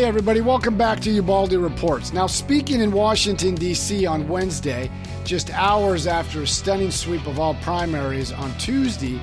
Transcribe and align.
Hey, 0.00 0.06
everybody, 0.06 0.40
welcome 0.40 0.78
back 0.78 1.00
to 1.00 1.10
Ubaldi 1.10 1.58
Reports. 1.58 2.14
Now, 2.14 2.26
speaking 2.26 2.80
in 2.80 2.90
Washington, 2.90 3.54
D.C. 3.54 4.06
on 4.06 4.28
Wednesday, 4.28 4.90
just 5.24 5.50
hours 5.50 6.06
after 6.06 6.40
a 6.40 6.46
stunning 6.46 6.90
sweep 6.90 7.26
of 7.26 7.38
all 7.38 7.52
primaries 7.56 8.32
on 8.32 8.56
Tuesday, 8.56 9.20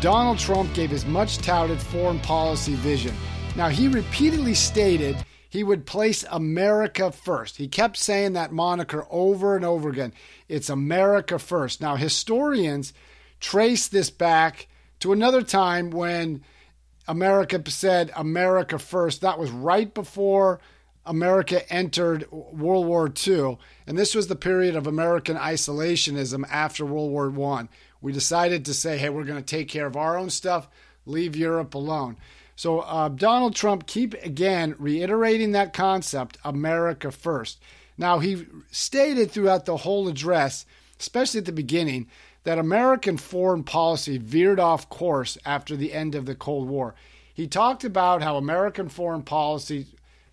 Donald 0.00 0.38
Trump 0.38 0.72
gave 0.74 0.90
his 0.90 1.04
much 1.04 1.38
touted 1.38 1.80
foreign 1.80 2.20
policy 2.20 2.76
vision. 2.76 3.12
Now, 3.56 3.68
he 3.68 3.88
repeatedly 3.88 4.54
stated 4.54 5.16
he 5.48 5.64
would 5.64 5.86
place 5.86 6.24
America 6.30 7.10
first. 7.10 7.56
He 7.56 7.66
kept 7.66 7.96
saying 7.96 8.34
that 8.34 8.52
moniker 8.52 9.04
over 9.10 9.56
and 9.56 9.64
over 9.64 9.88
again. 9.88 10.12
It's 10.48 10.70
America 10.70 11.40
first. 11.40 11.80
Now, 11.80 11.96
historians 11.96 12.92
trace 13.40 13.88
this 13.88 14.10
back 14.10 14.68
to 15.00 15.12
another 15.12 15.42
time 15.42 15.90
when 15.90 16.44
America 17.08 17.62
said 17.70 18.12
America 18.16 18.78
first. 18.78 19.20
That 19.20 19.38
was 19.38 19.50
right 19.50 19.92
before 19.92 20.60
America 21.04 21.70
entered 21.72 22.30
World 22.30 22.86
War 22.86 23.12
II. 23.26 23.58
And 23.86 23.98
this 23.98 24.14
was 24.14 24.28
the 24.28 24.36
period 24.36 24.76
of 24.76 24.86
American 24.86 25.36
isolationism 25.36 26.44
after 26.48 26.86
World 26.86 27.10
War 27.10 27.56
I. 27.56 27.68
We 28.00 28.12
decided 28.12 28.64
to 28.64 28.74
say, 28.74 28.98
hey, 28.98 29.08
we're 29.08 29.24
going 29.24 29.42
to 29.42 29.56
take 29.56 29.68
care 29.68 29.86
of 29.86 29.96
our 29.96 30.16
own 30.16 30.30
stuff, 30.30 30.68
leave 31.06 31.36
Europe 31.36 31.74
alone. 31.74 32.16
So 32.54 32.80
uh, 32.80 33.08
Donald 33.08 33.54
Trump 33.54 33.86
keep 33.86 34.14
again 34.22 34.74
reiterating 34.78 35.52
that 35.52 35.72
concept, 35.72 36.38
America 36.44 37.10
first. 37.10 37.60
Now 37.98 38.18
he 38.18 38.46
stated 38.70 39.30
throughout 39.30 39.64
the 39.64 39.78
whole 39.78 40.08
address, 40.08 40.66
especially 41.00 41.38
at 41.38 41.46
the 41.46 41.52
beginning, 41.52 42.08
that 42.44 42.58
American 42.58 43.16
foreign 43.16 43.62
policy 43.64 44.18
veered 44.18 44.58
off 44.58 44.88
course 44.88 45.38
after 45.44 45.76
the 45.76 45.92
end 45.92 46.14
of 46.14 46.26
the 46.26 46.34
Cold 46.34 46.68
War. 46.68 46.94
He 47.32 47.46
talked 47.46 47.84
about 47.84 48.22
how 48.22 48.36
American 48.36 48.88
foreign 48.88 49.22
policy 49.22 49.86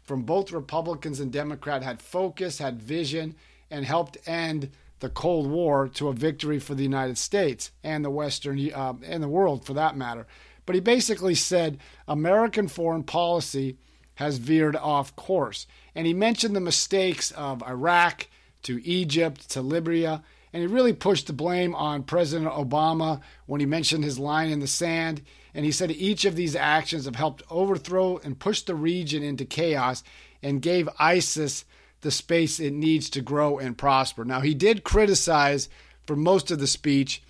from 0.03 0.23
both 0.23 0.51
Republicans 0.51 1.19
and 1.19 1.31
Democrats 1.31 1.85
had 1.85 2.01
focus, 2.01 2.57
had 2.57 2.81
vision, 2.81 3.35
and 3.69 3.85
helped 3.85 4.17
end 4.25 4.71
the 4.99 5.09
Cold 5.09 5.49
War 5.49 5.87
to 5.87 6.09
a 6.09 6.13
victory 6.13 6.59
for 6.59 6.75
the 6.75 6.83
United 6.83 7.17
States 7.17 7.71
and 7.83 8.03
the 8.03 8.09
Western 8.09 8.59
uh, 8.73 8.93
and 9.03 9.23
the 9.23 9.29
world 9.29 9.65
for 9.65 9.73
that 9.73 9.95
matter. 9.95 10.27
But 10.65 10.75
he 10.75 10.81
basically 10.81 11.35
said 11.35 11.79
American 12.07 12.67
foreign 12.67 13.03
policy 13.03 13.77
has 14.15 14.37
veered 14.37 14.75
off 14.75 15.15
course. 15.15 15.65
And 15.95 16.05
he 16.05 16.13
mentioned 16.13 16.55
the 16.55 16.59
mistakes 16.59 17.31
of 17.31 17.63
Iraq 17.63 18.27
to 18.63 18.83
Egypt 18.85 19.49
to 19.51 19.61
Libya 19.61 20.23
and 20.53 20.61
he 20.61 20.67
really 20.67 20.93
pushed 20.93 21.27
the 21.27 21.33
blame 21.33 21.75
on 21.75 22.03
President 22.03 22.51
Obama 22.51 23.21
when 23.45 23.59
he 23.59 23.65
mentioned 23.65 24.03
his 24.03 24.17
line 24.19 24.49
in 24.49 24.59
the 24.59 24.67
sand. 24.67 25.21
And 25.53 25.65
he 25.65 25.71
said 25.71 25.91
each 25.91 26.25
of 26.25 26.35
these 26.35 26.55
actions 26.55 27.05
have 27.05 27.15
helped 27.15 27.43
overthrow 27.49 28.17
and 28.17 28.39
push 28.39 28.61
the 28.61 28.75
region 28.75 29.23
into 29.23 29.45
chaos 29.45 30.03
and 30.41 30.61
gave 30.61 30.89
ISIS 30.99 31.65
the 32.01 32.11
space 32.11 32.59
it 32.59 32.73
needs 32.73 33.09
to 33.11 33.21
grow 33.21 33.57
and 33.57 33.77
prosper. 33.77 34.23
Now, 34.23 34.39
he 34.41 34.53
did 34.53 34.83
criticize 34.83 35.69
for 36.07 36.15
most 36.15 36.49
of 36.49 36.59
the 36.59 36.67
speech 36.67 37.21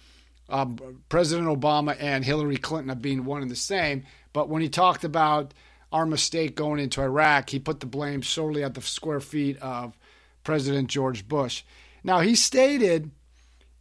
um, 0.48 1.02
President 1.10 1.48
Obama 1.48 1.96
and 2.00 2.24
Hillary 2.24 2.58
Clinton 2.58 2.90
of 2.90 3.02
being 3.02 3.26
one 3.26 3.42
and 3.42 3.52
the 3.52 3.56
same. 3.56 4.04
But 4.34 4.50
when 4.50 4.62
he 4.62 4.70
talked 4.70 5.04
about 5.04 5.54
our 5.92 6.06
mistake 6.06 6.56
going 6.56 6.80
into 6.80 7.02
Iraq, 7.02 7.50
he 7.50 7.60
put 7.60 7.80
the 7.80 7.86
blame 7.86 8.24
solely 8.24 8.64
at 8.64 8.74
the 8.74 8.82
square 8.82 9.20
feet 9.20 9.58
of 9.58 9.98
President 10.44 10.88
George 10.88 11.28
Bush. 11.28 11.64
Now, 12.04 12.20
he 12.20 12.36
stated 12.36 13.12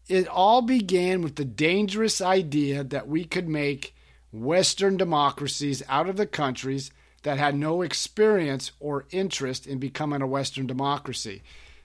it 0.08 0.26
all 0.26 0.62
began 0.62 1.22
with 1.22 1.36
the 1.36 1.44
dangerous 1.44 2.20
idea 2.20 2.82
that 2.82 3.08
we 3.08 3.24
could 3.24 3.48
make 3.48 3.94
Western 4.32 4.96
democracies 4.96 5.82
out 5.88 6.08
of 6.08 6.16
the 6.16 6.26
countries 6.26 6.90
that 7.22 7.38
had 7.38 7.54
no 7.54 7.82
experience 7.82 8.72
or 8.80 9.06
interest 9.10 9.66
in 9.66 9.78
becoming 9.78 10.22
a 10.22 10.26
Western 10.26 10.66
democracy. 10.66 11.42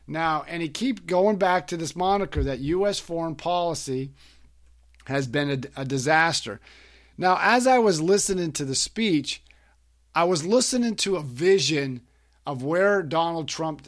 Now, 0.07 0.45
and 0.47 0.61
he 0.61 0.69
keep 0.69 1.05
going 1.05 1.37
back 1.37 1.67
to 1.67 1.77
this 1.77 1.95
moniker 1.95 2.43
that 2.43 2.59
U.S. 2.59 2.99
foreign 2.99 3.35
policy 3.35 4.11
has 5.05 5.27
been 5.27 5.49
a, 5.75 5.81
a 5.81 5.85
disaster. 5.85 6.59
Now, 7.17 7.37
as 7.41 7.67
I 7.67 7.79
was 7.79 8.01
listening 8.01 8.51
to 8.53 8.65
the 8.65 8.75
speech, 8.75 9.41
I 10.15 10.23
was 10.25 10.45
listening 10.45 10.95
to 10.97 11.15
a 11.15 11.23
vision 11.23 12.01
of 12.45 12.63
where 12.63 13.01
Donald 13.01 13.47
Trump 13.47 13.87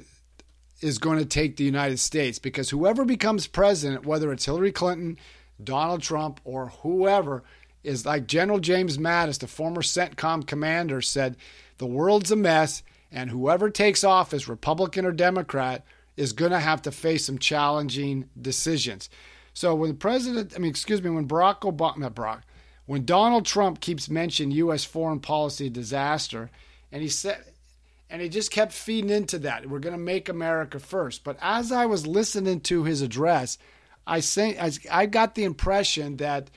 is 0.82 0.98
going 0.98 1.20
to 1.20 1.26
take 1.26 1.56
the 1.56 1.64
United 1.64 1.98
States 1.98 2.40
because 2.40 2.70
whoever 2.70 3.06
becomes 3.06 3.48
president, 3.48 4.06
whether 4.06 4.32
it's 4.32 4.46
Hillary 4.46 4.72
Clinton, 4.72 5.18
Donald 5.64 6.02
Trump, 6.02 6.42
or 6.44 6.68
whoever, 6.82 7.44
is 7.84 8.06
like 8.06 8.28
General 8.28 8.60
James 8.60 8.98
Mattis, 8.98 9.40
the 9.40 9.48
former 9.48 9.82
CENTCOM 9.82 10.46
commander, 10.48 11.02
said 11.02 11.38
the 11.78 11.86
world's 11.86 12.32
a 12.32 12.36
mess, 12.36 12.84
and 13.12 13.30
whoever 13.30 13.70
takes 13.70 14.04
office, 14.04 14.48
Republican 14.48 15.06
or 15.06 15.12
Democrat, 15.12 15.86
is 16.18 16.34
going 16.34 16.52
to 16.52 16.60
have 16.60 16.82
to 16.82 16.92
face 16.92 17.26
some 17.26 17.38
challenging 17.38 18.30
decisions. 18.42 19.10
So 19.54 19.76
when 19.76 19.90
the 19.90 19.96
president, 19.96 20.54
I 20.56 20.60
mean, 20.60 20.70
excuse 20.70 21.02
me, 21.02 21.10
when 21.10 21.28
Barack 21.28 21.62
Obama, 21.62 22.10
Barack, 22.10 22.42
when 22.86 23.06
Donald 23.06 23.46
Trump 23.46 23.80
keeps 23.80 24.10
mentioning 24.10 24.52
U.S. 24.58 24.84
foreign 24.84 25.20
policy 25.20 25.70
disaster, 25.70 26.50
and 26.92 27.02
he 27.02 27.08
said 27.10 27.44
and 28.10 28.22
he 28.22 28.30
just 28.30 28.52
kept 28.52 28.72
feeding 28.72 29.10
into 29.10 29.40
that. 29.40 29.70
We're 29.70 29.80
going 29.80 29.96
to 29.96 30.00
make 30.00 30.30
America 30.30 30.80
first. 30.80 31.24
But 31.24 31.38
as 31.42 31.72
I 31.72 31.86
was 31.86 32.06
listening 32.06 32.62
to 32.62 32.84
his 32.84 33.02
address, 33.02 33.58
I 34.06 34.20
say 34.20 34.58
I 34.92 35.06
got 35.06 35.36
the 35.36 35.44
impression 35.44 36.18
that 36.18 36.50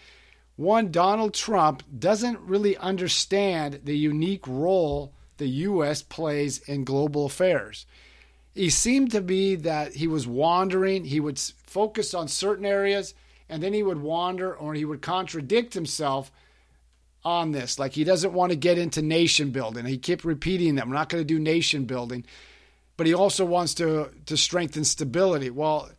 one 0.56 0.91
Donald 0.91 1.34
Trump 1.34 1.82
doesn't 1.98 2.41
really 2.41 2.76
understand 2.76 3.81
the 3.84 3.97
unique 3.97 4.47
role 4.47 5.14
the 5.38 5.47
U.S. 5.47 6.03
plays 6.03 6.59
in 6.69 6.84
global 6.84 7.26
affairs. 7.26 7.86
He 8.54 8.70
seemed 8.70 9.12
to 9.12 9.20
be 9.20 9.54
that 9.54 9.94
he 9.94 10.09
was 10.09 10.26
wandering. 10.26 11.04
He 11.04 11.20
would 11.20 11.38
focus 11.38 12.12
on 12.12 12.26
certain 12.26 12.66
areas, 12.66 13.15
and 13.48 13.62
then 13.62 13.72
he 13.72 13.84
would 13.84 14.00
wander, 14.00 14.53
or 14.54 14.75
he 14.75 14.84
would 14.84 15.00
contradict 15.00 15.75
himself 15.75 16.32
on 17.25 17.53
this. 17.53 17.79
Like 17.79 17.93
he 17.93 18.05
doesn't 18.05 18.33
want 18.33 18.51
to 18.51 18.56
get 18.56 18.79
into 18.79 19.03
nation 19.03 19.51
building. 19.51 19.84
He 19.84 19.99
kept 19.99 20.25
repeating 20.25 20.77
that 20.77 20.87
we're 20.87 20.95
not 20.95 21.09
going 21.09 21.23
to 21.23 21.27
do 21.27 21.39
nation 21.39 21.84
building, 21.84 22.25
but 22.97 23.06
he 23.06 23.15
also 23.15 23.45
wants 23.45 23.75
to 23.75 24.11
to 24.27 24.37
strengthen 24.37 24.84
stability. 24.84 25.51
Well, 25.51 25.91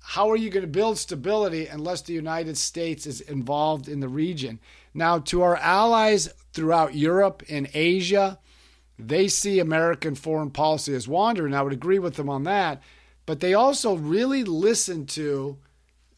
how 0.00 0.30
are 0.30 0.36
you 0.36 0.50
going 0.50 0.64
to 0.64 0.70
build 0.70 0.98
stability 0.98 1.66
unless 1.66 2.02
the 2.02 2.12
United 2.12 2.58
States 2.58 3.06
is 3.06 3.20
involved 3.22 3.88
in 3.88 4.00
the 4.00 4.08
region? 4.08 4.60
Now, 4.92 5.18
to 5.20 5.42
our 5.42 5.56
allies 5.56 6.28
throughout 6.52 6.94
Europe 6.94 7.42
and 7.48 7.68
Asia, 7.72 8.38
they 8.98 9.28
see 9.28 9.58
American 9.58 10.14
foreign 10.14 10.50
policy 10.50 10.94
as 10.94 11.08
wandering. 11.08 11.54
I 11.54 11.62
would 11.62 11.72
agree 11.72 11.98
with 11.98 12.14
them 12.14 12.28
on 12.28 12.44
that, 12.44 12.82
but 13.26 13.40
they 13.40 13.54
also 13.54 13.96
really 13.96 14.44
listen 14.44 15.06
to 15.06 15.58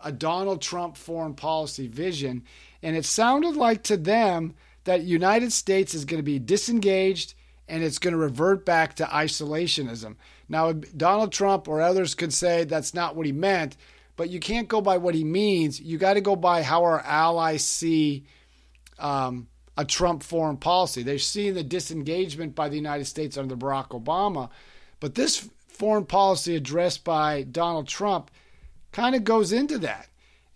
a 0.00 0.12
Donald 0.12 0.60
Trump 0.60 0.96
foreign 0.96 1.34
policy 1.34 1.86
vision 1.86 2.44
and 2.86 2.96
it 2.96 3.04
sounded 3.04 3.56
like 3.56 3.82
to 3.82 3.96
them 3.96 4.54
that 4.84 5.02
United 5.02 5.52
States 5.52 5.92
is 5.92 6.04
going 6.04 6.20
to 6.20 6.22
be 6.22 6.38
disengaged 6.38 7.34
and 7.66 7.82
it's 7.82 7.98
going 7.98 8.12
to 8.12 8.18
revert 8.18 8.64
back 8.64 8.94
to 8.94 9.04
isolationism. 9.06 10.14
Now, 10.48 10.70
Donald 10.70 11.32
Trump 11.32 11.66
or 11.66 11.82
others 11.82 12.14
could 12.14 12.32
say 12.32 12.62
that's 12.62 12.94
not 12.94 13.16
what 13.16 13.26
he 13.26 13.32
meant, 13.32 13.76
but 14.14 14.30
you 14.30 14.38
can't 14.38 14.68
go 14.68 14.80
by 14.80 14.98
what 14.98 15.16
he 15.16 15.24
means. 15.24 15.80
You 15.80 15.98
got 15.98 16.14
to 16.14 16.20
go 16.20 16.36
by 16.36 16.62
how 16.62 16.84
our 16.84 17.00
allies 17.00 17.64
see 17.64 18.24
um, 19.00 19.48
a 19.76 19.84
Trump 19.84 20.22
foreign 20.22 20.56
policy. 20.56 21.02
They're 21.02 21.18
seeing 21.18 21.54
the 21.54 21.64
disengagement 21.64 22.54
by 22.54 22.68
the 22.68 22.76
United 22.76 23.06
States 23.06 23.36
under 23.36 23.56
Barack 23.56 24.00
Obama, 24.00 24.48
but 25.00 25.16
this 25.16 25.50
foreign 25.66 26.06
policy 26.06 26.54
addressed 26.54 27.02
by 27.02 27.42
Donald 27.42 27.88
Trump 27.88 28.30
kind 28.92 29.16
of 29.16 29.24
goes 29.24 29.50
into 29.50 29.76
that. 29.78 30.06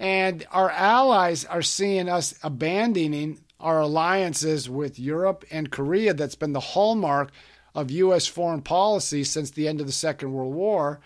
And 0.01 0.47
our 0.51 0.71
allies 0.71 1.45
are 1.45 1.61
seeing 1.61 2.09
us 2.09 2.35
abandoning 2.43 3.39
our 3.61 3.81
alliances 3.81 4.69
with 4.69 4.99
Europe 4.99 5.45
and 5.51 5.71
Korea 5.71 6.15
that's 6.15 6.35
been 6.35 6.55
the 6.55 6.59
hallmark 6.61 7.31
of 7.75 7.91
U.S. 7.91 8.27
foreign 8.27 8.63
policy 8.63 9.25
since 9.25 9.51
the 9.51 9.69
end 9.69 9.79
of 9.79 9.87
the 9.87 9.93
Second 9.93 10.33
World 10.33 10.55
War. 10.55 11.01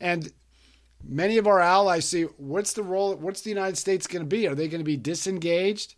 And 0.00 0.32
many 1.06 1.36
of 1.36 1.46
our 1.46 1.60
allies 1.60 2.08
see 2.08 2.22
what's 2.38 2.72
the 2.72 2.82
role, 2.82 3.14
what's 3.14 3.42
the 3.42 3.50
United 3.50 3.76
States 3.76 4.06
going 4.06 4.22
to 4.22 4.26
be? 4.26 4.48
Are 4.48 4.54
they 4.54 4.68
going 4.68 4.80
to 4.80 4.84
be 4.84 4.96
disengaged 4.96 5.96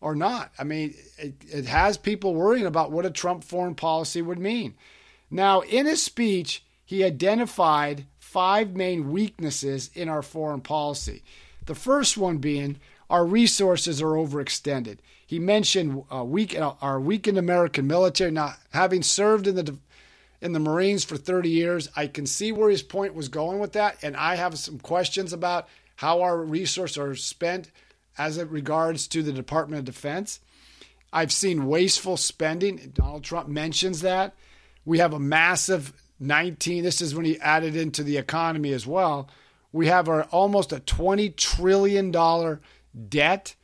or 0.00 0.14
not? 0.14 0.52
I 0.60 0.62
mean, 0.62 0.94
it, 1.18 1.34
it 1.50 1.66
has 1.66 1.96
people 1.96 2.36
worrying 2.36 2.66
about 2.66 2.92
what 2.92 3.06
a 3.06 3.10
Trump 3.10 3.42
foreign 3.42 3.74
policy 3.74 4.22
would 4.22 4.38
mean. 4.38 4.76
Now, 5.32 5.62
in 5.62 5.86
his 5.86 6.00
speech, 6.00 6.64
he 6.84 7.02
identified 7.02 8.06
five 8.20 8.76
main 8.76 9.10
weaknesses 9.10 9.90
in 9.94 10.08
our 10.08 10.22
foreign 10.22 10.60
policy. 10.60 11.24
The 11.66 11.74
first 11.74 12.16
one 12.16 12.38
being 12.38 12.78
our 13.08 13.24
resources 13.24 14.00
are 14.00 14.06
overextended. 14.06 14.98
He 15.26 15.38
mentioned 15.38 16.04
uh, 16.12 16.24
weak, 16.24 16.58
uh, 16.58 16.74
our 16.80 17.00
weakened 17.00 17.38
American 17.38 17.86
military. 17.86 18.30
Now, 18.30 18.54
having 18.70 19.02
served 19.02 19.46
in 19.46 19.56
the 19.56 19.76
in 20.40 20.52
the 20.52 20.58
Marines 20.58 21.04
for 21.04 21.16
30 21.16 21.48
years, 21.48 21.88
I 21.94 22.08
can 22.08 22.26
see 22.26 22.50
where 22.50 22.68
his 22.68 22.82
point 22.82 23.14
was 23.14 23.28
going 23.28 23.60
with 23.60 23.72
that, 23.74 23.96
and 24.02 24.16
I 24.16 24.34
have 24.34 24.58
some 24.58 24.80
questions 24.80 25.32
about 25.32 25.68
how 25.94 26.20
our 26.20 26.38
resources 26.38 26.98
are 26.98 27.14
spent 27.14 27.70
as 28.18 28.38
it 28.38 28.48
regards 28.50 29.06
to 29.08 29.22
the 29.22 29.32
Department 29.32 29.78
of 29.78 29.84
Defense. 29.84 30.40
I've 31.12 31.30
seen 31.30 31.66
wasteful 31.66 32.16
spending. 32.16 32.92
Donald 32.92 33.22
Trump 33.22 33.48
mentions 33.48 34.00
that. 34.00 34.34
We 34.84 34.98
have 34.98 35.12
a 35.12 35.20
massive 35.20 35.92
19. 36.18 36.82
This 36.82 37.00
is 37.00 37.14
when 37.14 37.24
he 37.24 37.38
added 37.40 37.76
into 37.76 38.02
the 38.02 38.16
economy 38.16 38.72
as 38.72 38.86
well. 38.86 39.28
We 39.72 39.86
have 39.86 40.08
our 40.08 40.24
almost 40.24 40.72
a 40.72 40.80
20 40.80 41.30
trillion 41.30 42.10
dollar 42.10 42.60
debt. 43.08 43.54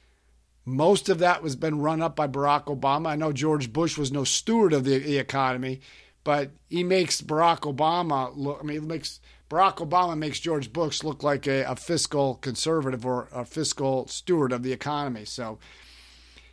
Most 0.65 1.09
of 1.09 1.19
that 1.19 1.43
was 1.43 1.57
been 1.57 1.81
run 1.81 2.03
up 2.03 2.17
by 2.17 2.27
Barack 2.27 2.65
Obama. 2.65 3.09
I 3.09 3.17
know 3.17 3.33
George 3.33 3.73
Bush 3.73 3.97
was 3.97 4.13
no 4.13 4.25
steward 4.25 4.73
of 4.73 4.85
the, 4.85 4.99
the 4.99 5.19
economy, 5.19 5.81
but 6.25 6.51
he 6.69 6.83
makes 6.83 7.23
Barack 7.23 7.61
Obama 7.61 8.33
look. 8.35 8.59
I 8.61 8.65
mean, 8.65 8.87
makes 8.87 9.21
Barack 9.51 9.77
Obama 9.77 10.17
makes 10.17 10.41
George 10.41 10.73
Bush 10.73 11.03
look 11.03 11.23
like 11.23 11.47
a, 11.47 11.63
a 11.63 11.77
fiscal 11.77 12.35
conservative 12.37 13.07
or 13.07 13.29
a 13.33 13.45
fiscal 13.45 14.07
steward 14.09 14.53
of 14.53 14.63
the 14.63 14.73
economy. 14.73 15.25
So, 15.25 15.59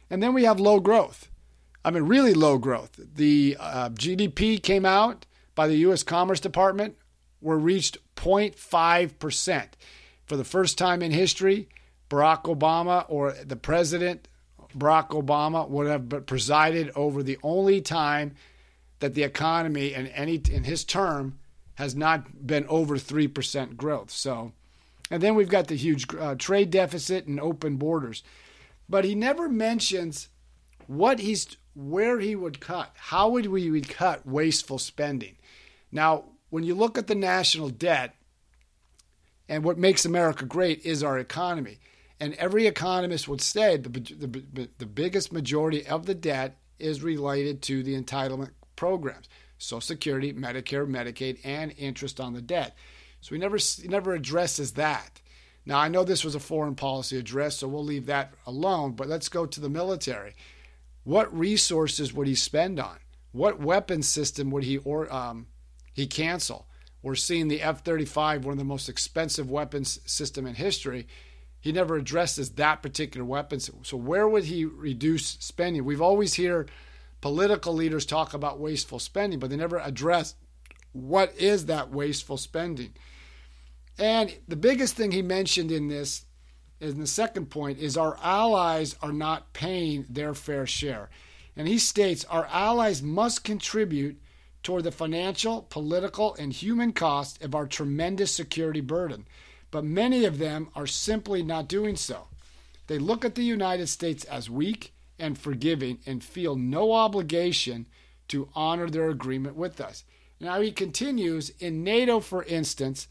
and 0.10 0.24
then 0.24 0.34
we 0.34 0.46
have 0.46 0.60
low 0.60 0.80
growth. 0.80 1.30
I 1.84 1.92
mean, 1.92 2.04
really 2.04 2.34
low 2.34 2.58
growth. 2.58 2.98
The 2.98 3.58
uh, 3.60 3.90
GDP 3.90 4.62
came 4.62 4.86
out 4.86 5.26
by 5.56 5.68
the 5.68 5.76
U.S. 5.78 6.04
Commerce 6.04 6.40
Department 6.40 6.96
were 7.42 7.60
reached 7.60 7.98
0.5%. 8.16 9.68
For 10.26 10.38
the 10.38 10.44
first 10.44 10.78
time 10.78 11.02
in 11.02 11.12
history, 11.12 11.70
Barack 12.10 12.44
Obama 12.44 13.06
or 13.08 13.32
the 13.32 13.56
president, 13.56 14.28
Barack 14.76 15.10
Obama, 15.10 15.68
would 15.70 15.88
have 15.88 16.26
presided 16.26 16.92
over 16.96 17.22
the 17.24 17.38
only 17.44 17.82
time 17.82 18.36
that 19.00 19.14
the 19.14 19.24
economy 19.24 19.94
in 19.94 20.08
any 20.08 20.42
in 20.50 20.64
his 20.64 20.84
term 20.84 21.38
has 21.76 21.96
not 21.96 22.48
been 22.48 22.66
over 22.68 22.96
3% 22.96 23.76
growth. 23.76 24.10
So, 24.10 24.54
and 25.12 25.22
then 25.22 25.36
we've 25.36 25.50
got 25.50 25.68
the 25.68 25.76
huge 25.76 26.06
uh, 26.18 26.36
trade 26.36 26.72
deficit 26.72 27.28
and 27.28 27.40
open 27.40 27.76
borders. 27.76 28.24
But 28.88 29.04
he 29.04 29.14
never 29.14 29.50
mentions 29.50 30.30
what 30.88 31.20
he's 31.20 31.58
where 31.74 32.20
he 32.20 32.36
would 32.36 32.62
cut. 32.62 32.92
How 32.96 33.30
would 33.30 33.48
we 33.48 33.70
would 33.70 33.90
cut 33.90 34.26
wasteful 34.26 34.80
spending? 34.80 35.36
Now, 35.92 36.26
when 36.50 36.64
you 36.64 36.76
look 36.76 36.98
at 36.98 37.08
the 37.08 37.16
national 37.16 37.70
debt 37.70 38.16
and 39.48 39.64
what 39.64 39.78
makes 39.78 40.06
America 40.06 40.46
great 40.46 40.86
is 40.86 41.04
our 41.04 41.20
economy. 41.20 41.80
And 42.20 42.34
every 42.36 42.66
economist 42.66 43.28
would 43.28 43.42
say 43.42 43.78
the, 43.78 43.90
the, 43.90 44.70
the 44.78 44.86
biggest 44.86 45.34
majority 45.34 45.86
of 45.86 46.06
the 46.06 46.16
debt 46.16 46.58
is 46.80 47.04
related 47.04 47.62
to 47.64 47.84
the 47.84 48.02
entitlement 48.02 48.52
programs 48.76 49.30
Social 49.58 49.82
Security, 49.82 50.34
Medicare, 50.34 50.88
Medicaid, 50.88 51.40
and 51.44 51.74
interest 51.78 52.20
on 52.20 52.34
the 52.34 52.42
debt. 52.42 52.76
So 53.22 53.34
he 53.34 53.40
never, 53.40 53.58
he 53.58 53.88
never 53.88 54.14
addresses 54.14 54.74
that. 54.74 55.22
Now, 55.66 55.80
I 55.80 55.88
know 55.88 56.04
this 56.04 56.24
was 56.24 56.36
a 56.36 56.40
foreign 56.40 56.76
policy 56.76 57.18
address, 57.18 57.58
so 57.58 57.68
we'll 57.68 57.84
leave 57.84 58.06
that 58.06 58.34
alone, 58.46 58.92
but 58.92 59.08
let's 59.08 59.30
go 59.30 59.46
to 59.46 59.60
the 59.60 59.70
military. 59.70 60.36
What 61.04 61.36
resources 61.36 62.14
would 62.14 62.28
he 62.28 62.36
spend 62.36 62.80
on? 62.80 62.98
What 63.32 63.60
weapon 63.60 64.04
system 64.04 64.52
would 64.52 64.64
he 64.64 64.78
or, 64.80 65.12
um, 65.12 65.48
he 65.96 66.08
cancel? 66.08 66.68
We're 67.02 67.16
seeing 67.16 67.48
the 67.48 67.62
F 67.62 67.86
35, 67.86 68.44
one 68.44 68.52
of 68.52 68.58
the 68.58 68.66
most 68.66 68.90
expensive 68.90 69.50
weapons 69.50 70.02
system 70.06 70.46
in 70.46 70.56
history. 70.56 71.08
He 71.62 71.72
never 71.72 71.96
addresses 71.96 72.52
that 72.52 72.84
particular 72.84 73.26
weapon. 73.26 73.60
So, 73.60 73.96
where 73.96 74.28
would 74.28 74.44
he 74.44 74.66
reduce 74.66 75.38
spending? 75.40 75.86
We've 75.86 76.02
always 76.02 76.34
hear 76.34 76.68
political 77.22 77.74
leaders 77.74 78.06
talk 78.06 78.34
about 78.34 78.60
wasteful 78.60 79.00
spending, 79.00 79.40
but 79.40 79.50
they 79.50 79.56
never 79.56 79.78
address 79.78 80.36
what 80.92 81.34
is 81.38 81.68
that 81.68 81.92
wasteful 81.92 82.38
spending. 82.38 82.94
And 83.98 84.36
the 84.50 84.58
biggest 84.58 84.96
thing 84.96 85.12
he 85.12 85.22
mentioned 85.22 85.72
in 85.72 85.88
this, 85.88 86.26
in 86.82 87.00
the 87.00 87.08
second 87.08 87.50
point, 87.50 87.80
is 87.80 87.96
our 87.96 88.18
allies 88.22 88.96
are 89.02 89.14
not 89.14 89.54
paying 89.54 90.06
their 90.10 90.34
fair 90.34 90.68
share. 90.68 91.10
And 91.56 91.70
he 91.70 91.78
states 91.78 92.26
our 92.26 92.48
allies 92.52 93.02
must 93.02 93.46
contribute 93.46 94.20
toward 94.66 94.84
the 94.84 94.92
financial, 94.92 95.62
political, 95.70 96.36
and 96.36 96.52
human 96.52 96.92
cost 96.92 97.42
of 97.44 97.54
our 97.54 97.68
tremendous 97.68 98.32
security 98.32 98.82
burden. 98.82 99.26
But 99.70 99.86
many 99.86 100.26
of 100.26 100.40
them 100.40 100.70
are 100.76 100.88
simply 100.88 101.44
not 101.44 101.68
doing 101.68 101.96
so. 101.96 102.28
They 102.88 102.98
look 102.98 103.24
at 103.24 103.36
the 103.36 103.44
United 103.44 103.88
States 103.88 104.26
as 104.26 104.50
weak 104.50 104.92
and 105.20 105.38
forgiving 105.38 106.00
and 106.08 106.24
feel 106.24 106.56
no 106.56 106.94
obligation 106.94 107.86
to 108.30 108.50
honor 108.56 108.90
their 108.90 109.10
agreement 109.10 109.56
with 109.56 109.80
us. 109.80 110.04
Now 110.40 110.60
he 110.62 110.72
continues 110.72 111.52
in 111.60 111.84
NATO, 111.84 112.20
for 112.20 112.44
instance, 112.44 113.08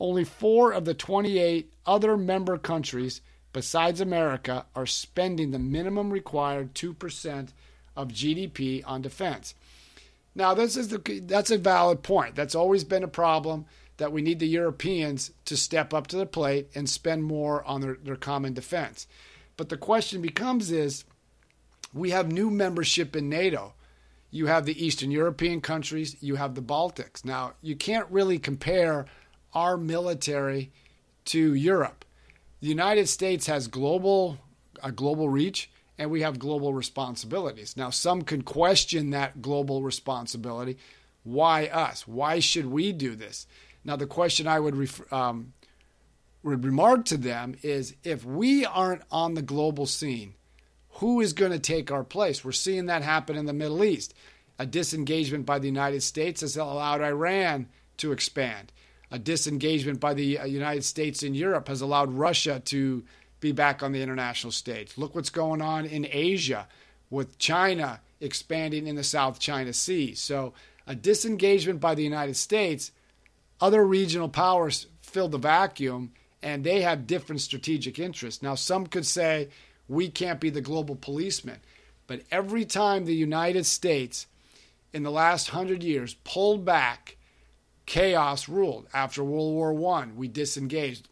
only 0.00 0.24
four 0.24 0.72
of 0.72 0.84
the 0.86 0.94
28 0.94 1.72
other 1.86 2.16
member 2.16 2.58
countries 2.58 3.20
besides 3.52 4.00
America 4.00 4.66
are 4.74 4.86
spending 4.86 5.52
the 5.52 5.58
minimum 5.60 6.10
required 6.10 6.74
2% 6.74 7.48
of 7.96 8.08
GDP 8.08 8.82
on 8.84 9.02
defense. 9.02 9.54
Now, 10.36 10.52
this 10.52 10.76
is 10.76 10.88
the, 10.88 11.22
that's 11.24 11.50
a 11.50 11.56
valid 11.56 12.02
point. 12.02 12.34
That's 12.34 12.54
always 12.54 12.84
been 12.84 13.02
a 13.02 13.08
problem 13.08 13.64
that 13.96 14.12
we 14.12 14.20
need 14.20 14.38
the 14.38 14.46
Europeans 14.46 15.30
to 15.46 15.56
step 15.56 15.94
up 15.94 16.06
to 16.08 16.16
the 16.18 16.26
plate 16.26 16.68
and 16.74 16.88
spend 16.88 17.24
more 17.24 17.64
on 17.64 17.80
their, 17.80 17.96
their 18.04 18.16
common 18.16 18.52
defense. 18.52 19.06
But 19.56 19.70
the 19.70 19.78
question 19.78 20.20
becomes 20.20 20.70
is 20.70 21.06
we 21.94 22.10
have 22.10 22.30
new 22.30 22.50
membership 22.50 23.16
in 23.16 23.30
NATO. 23.30 23.72
You 24.30 24.46
have 24.46 24.66
the 24.66 24.84
Eastern 24.84 25.10
European 25.10 25.62
countries, 25.62 26.16
you 26.20 26.36
have 26.36 26.54
the 26.54 26.60
Baltics. 26.60 27.24
Now, 27.24 27.54
you 27.62 27.74
can't 27.74 28.10
really 28.10 28.38
compare 28.38 29.06
our 29.54 29.78
military 29.78 30.70
to 31.26 31.54
Europe. 31.54 32.04
The 32.60 32.68
United 32.68 33.08
States 33.08 33.46
has 33.46 33.68
global 33.68 34.36
a 34.82 34.92
global 34.92 35.30
reach 35.30 35.70
and 35.98 36.10
we 36.10 36.22
have 36.22 36.38
global 36.38 36.74
responsibilities. 36.74 37.76
Now, 37.76 37.90
some 37.90 38.22
can 38.22 38.42
question 38.42 39.10
that 39.10 39.40
global 39.40 39.82
responsibility. 39.82 40.76
Why 41.24 41.66
us? 41.66 42.06
Why 42.06 42.38
should 42.40 42.66
we 42.66 42.92
do 42.92 43.14
this? 43.14 43.46
Now, 43.84 43.96
the 43.96 44.06
question 44.06 44.46
I 44.46 44.60
would 44.60 44.90
um, 45.10 45.52
would 46.42 46.64
remark 46.64 47.04
to 47.06 47.16
them 47.16 47.56
is 47.62 47.96
if 48.04 48.24
we 48.24 48.64
aren't 48.64 49.02
on 49.10 49.34
the 49.34 49.42
global 49.42 49.86
scene, 49.86 50.34
who 50.90 51.20
is 51.20 51.32
going 51.32 51.52
to 51.52 51.58
take 51.58 51.90
our 51.90 52.04
place? 52.04 52.44
We're 52.44 52.52
seeing 52.52 52.86
that 52.86 53.02
happen 53.02 53.36
in 53.36 53.46
the 53.46 53.52
Middle 53.52 53.84
East. 53.84 54.14
A 54.58 54.64
disengagement 54.64 55.44
by 55.44 55.58
the 55.58 55.66
United 55.66 56.02
States 56.02 56.40
has 56.40 56.56
allowed 56.56 57.02
Iran 57.02 57.68
to 57.98 58.12
expand. 58.12 58.72
A 59.10 59.18
disengagement 59.18 60.00
by 60.00 60.14
the 60.14 60.38
uh, 60.38 60.44
United 60.46 60.84
States 60.84 61.22
in 61.22 61.34
Europe 61.34 61.68
has 61.68 61.80
allowed 61.80 62.12
Russia 62.12 62.60
to 62.66 63.04
be 63.40 63.52
back 63.52 63.82
on 63.82 63.92
the 63.92 64.02
international 64.02 64.52
stage. 64.52 64.92
Look 64.96 65.14
what's 65.14 65.30
going 65.30 65.62
on 65.62 65.84
in 65.84 66.06
Asia 66.10 66.68
with 67.10 67.38
China 67.38 68.00
expanding 68.20 68.86
in 68.86 68.96
the 68.96 69.04
South 69.04 69.38
China 69.38 69.72
Sea. 69.72 70.14
So, 70.14 70.54
a 70.86 70.94
disengagement 70.94 71.80
by 71.80 71.94
the 71.94 72.04
United 72.04 72.36
States, 72.36 72.92
other 73.60 73.84
regional 73.84 74.28
powers 74.28 74.86
fill 75.02 75.28
the 75.28 75.38
vacuum 75.38 76.12
and 76.42 76.62
they 76.62 76.82
have 76.82 77.06
different 77.06 77.40
strategic 77.40 77.98
interests. 77.98 78.42
Now, 78.42 78.54
some 78.54 78.86
could 78.86 79.06
say, 79.06 79.48
we 79.88 80.08
can't 80.08 80.40
be 80.40 80.50
the 80.50 80.60
global 80.60 80.96
policeman. 80.96 81.58
But 82.06 82.22
every 82.30 82.64
time 82.64 83.04
the 83.04 83.14
United 83.14 83.66
States 83.66 84.26
in 84.92 85.02
the 85.02 85.10
last 85.10 85.48
hundred 85.48 85.82
years 85.82 86.14
pulled 86.24 86.64
back, 86.64 87.16
chaos 87.84 88.48
ruled. 88.48 88.86
After 88.92 89.24
World 89.24 89.54
War 89.54 89.94
I, 89.96 90.06
we 90.14 90.28
disengaged. 90.28 91.08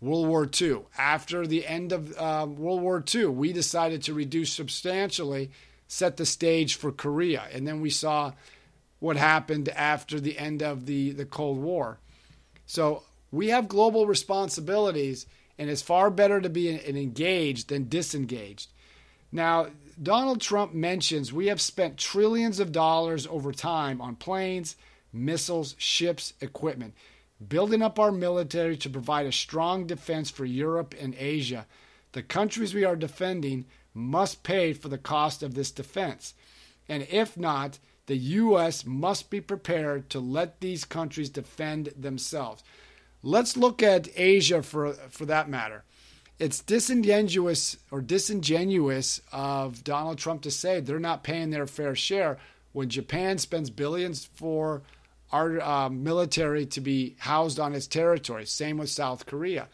World 0.00 0.28
War 0.28 0.48
II. 0.60 0.82
After 0.98 1.46
the 1.46 1.66
end 1.66 1.92
of 1.92 2.16
uh, 2.16 2.46
World 2.48 2.82
War 2.82 3.02
II, 3.14 3.26
we 3.26 3.52
decided 3.52 4.02
to 4.04 4.14
reduce 4.14 4.52
substantially, 4.52 5.50
set 5.88 6.16
the 6.16 6.26
stage 6.26 6.74
for 6.74 6.92
Korea. 6.92 7.44
And 7.52 7.66
then 7.66 7.80
we 7.80 7.90
saw 7.90 8.32
what 8.98 9.16
happened 9.16 9.68
after 9.70 10.20
the 10.20 10.38
end 10.38 10.62
of 10.62 10.86
the, 10.86 11.12
the 11.12 11.24
Cold 11.24 11.58
War. 11.58 11.98
So 12.66 13.04
we 13.30 13.48
have 13.48 13.68
global 13.68 14.06
responsibilities 14.06 15.26
and 15.58 15.70
it's 15.70 15.82
far 15.82 16.10
better 16.10 16.40
to 16.40 16.50
be 16.50 16.68
engaged 16.68 17.68
than 17.68 17.88
disengaged. 17.88 18.70
Now, 19.32 19.68
Donald 20.02 20.40
Trump 20.40 20.74
mentions 20.74 21.32
we 21.32 21.46
have 21.46 21.60
spent 21.60 21.96
trillions 21.96 22.60
of 22.60 22.72
dollars 22.72 23.26
over 23.26 23.52
time 23.52 24.00
on 24.00 24.16
planes, 24.16 24.76
missiles, 25.12 25.74
ships, 25.78 26.34
equipment, 26.40 26.94
building 27.46 27.82
up 27.82 27.98
our 27.98 28.12
military 28.12 28.76
to 28.78 28.90
provide 28.90 29.26
a 29.26 29.32
strong 29.32 29.86
defense 29.86 30.30
for 30.30 30.44
Europe 30.44 30.94
and 30.98 31.14
Asia. 31.18 31.66
The 32.12 32.22
countries 32.22 32.74
we 32.74 32.84
are 32.84 32.96
defending 32.96 33.66
must 33.92 34.42
pay 34.42 34.72
for 34.72 34.88
the 34.88 34.98
cost 34.98 35.42
of 35.42 35.54
this 35.54 35.70
defense. 35.70 36.34
And 36.88 37.06
if 37.10 37.36
not, 37.36 37.78
the 38.06 38.16
U.S. 38.16 38.86
must 38.86 39.30
be 39.30 39.40
prepared 39.40 40.08
to 40.10 40.20
let 40.20 40.60
these 40.60 40.84
countries 40.84 41.28
defend 41.28 41.92
themselves. 41.98 42.62
Let's 43.22 43.56
look 43.56 43.82
at 43.82 44.08
Asia 44.16 44.62
for 44.62 44.92
for 44.92 45.26
that 45.26 45.48
matter. 45.48 45.82
It's 46.38 46.60
disingenuous 46.60 47.78
or 47.90 48.00
disingenuous 48.00 49.20
of 49.32 49.82
Donald 49.82 50.18
Trump 50.18 50.42
to 50.42 50.50
say 50.50 50.80
they're 50.80 51.00
not 51.00 51.24
paying 51.24 51.50
their 51.50 51.66
fair 51.66 51.94
share 51.96 52.38
when 52.72 52.90
Japan 52.90 53.38
spends 53.38 53.70
billions 53.70 54.26
for 54.26 54.82
our 55.32 55.60
uh, 55.60 55.88
military 55.88 56.66
to 56.66 56.80
be 56.80 57.16
housed 57.18 57.58
on 57.58 57.74
its 57.74 57.86
territory. 57.86 58.46
Same 58.46 58.78
with 58.78 58.90
South 58.90 59.26
Korea. 59.26 59.68